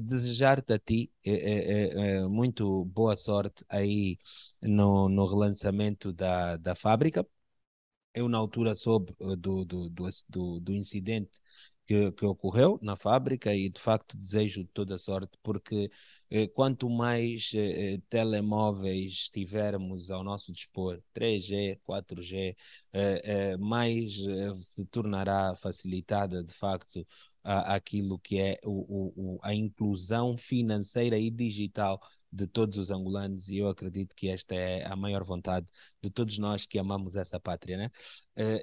[0.02, 1.10] desejar-te a ti
[2.28, 4.18] muito boa sorte aí
[4.60, 7.26] no, no relançamento da, da fábrica.
[8.14, 11.40] Eu, na altura, soube do, do, do, do, incidente
[11.86, 15.90] que, que, ocorreu na fábrica e de facto desejo toda sorte porque
[16.54, 22.56] quanto mais eh, eh, telemóveis tivermos ao nosso dispor, 3G, 4G,
[23.58, 24.14] mais
[24.60, 27.06] se tornará facilitada de facto
[27.42, 32.00] aquilo que é o, o, a inclusão financeira e digital
[32.32, 35.66] de todos os angolanos e eu acredito que esta é a maior vontade
[36.00, 37.90] de todos nós que amamos essa pátria, né?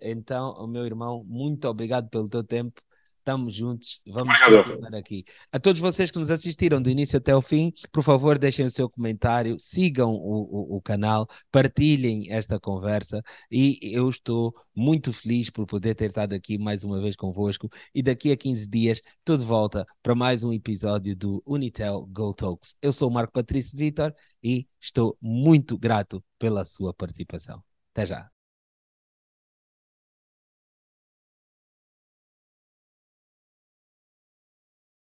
[0.02, 2.82] Então, meu irmão, muito obrigado pelo teu tempo
[3.30, 5.24] Estamos juntos, vamos continuar aqui.
[5.52, 8.72] A todos vocês que nos assistiram do início até o fim, por favor, deixem o
[8.72, 15.52] seu comentário, sigam o, o, o canal, partilhem esta conversa e eu estou muito feliz
[15.52, 19.38] por poder ter estado aqui mais uma vez convosco e daqui a 15 dias estou
[19.38, 22.74] de volta para mais um episódio do Unitel Go Talks.
[22.82, 24.12] Eu sou o Marco Patrício Vitor
[24.42, 27.64] e estou muito grato pela sua participação.
[27.94, 28.39] Até já.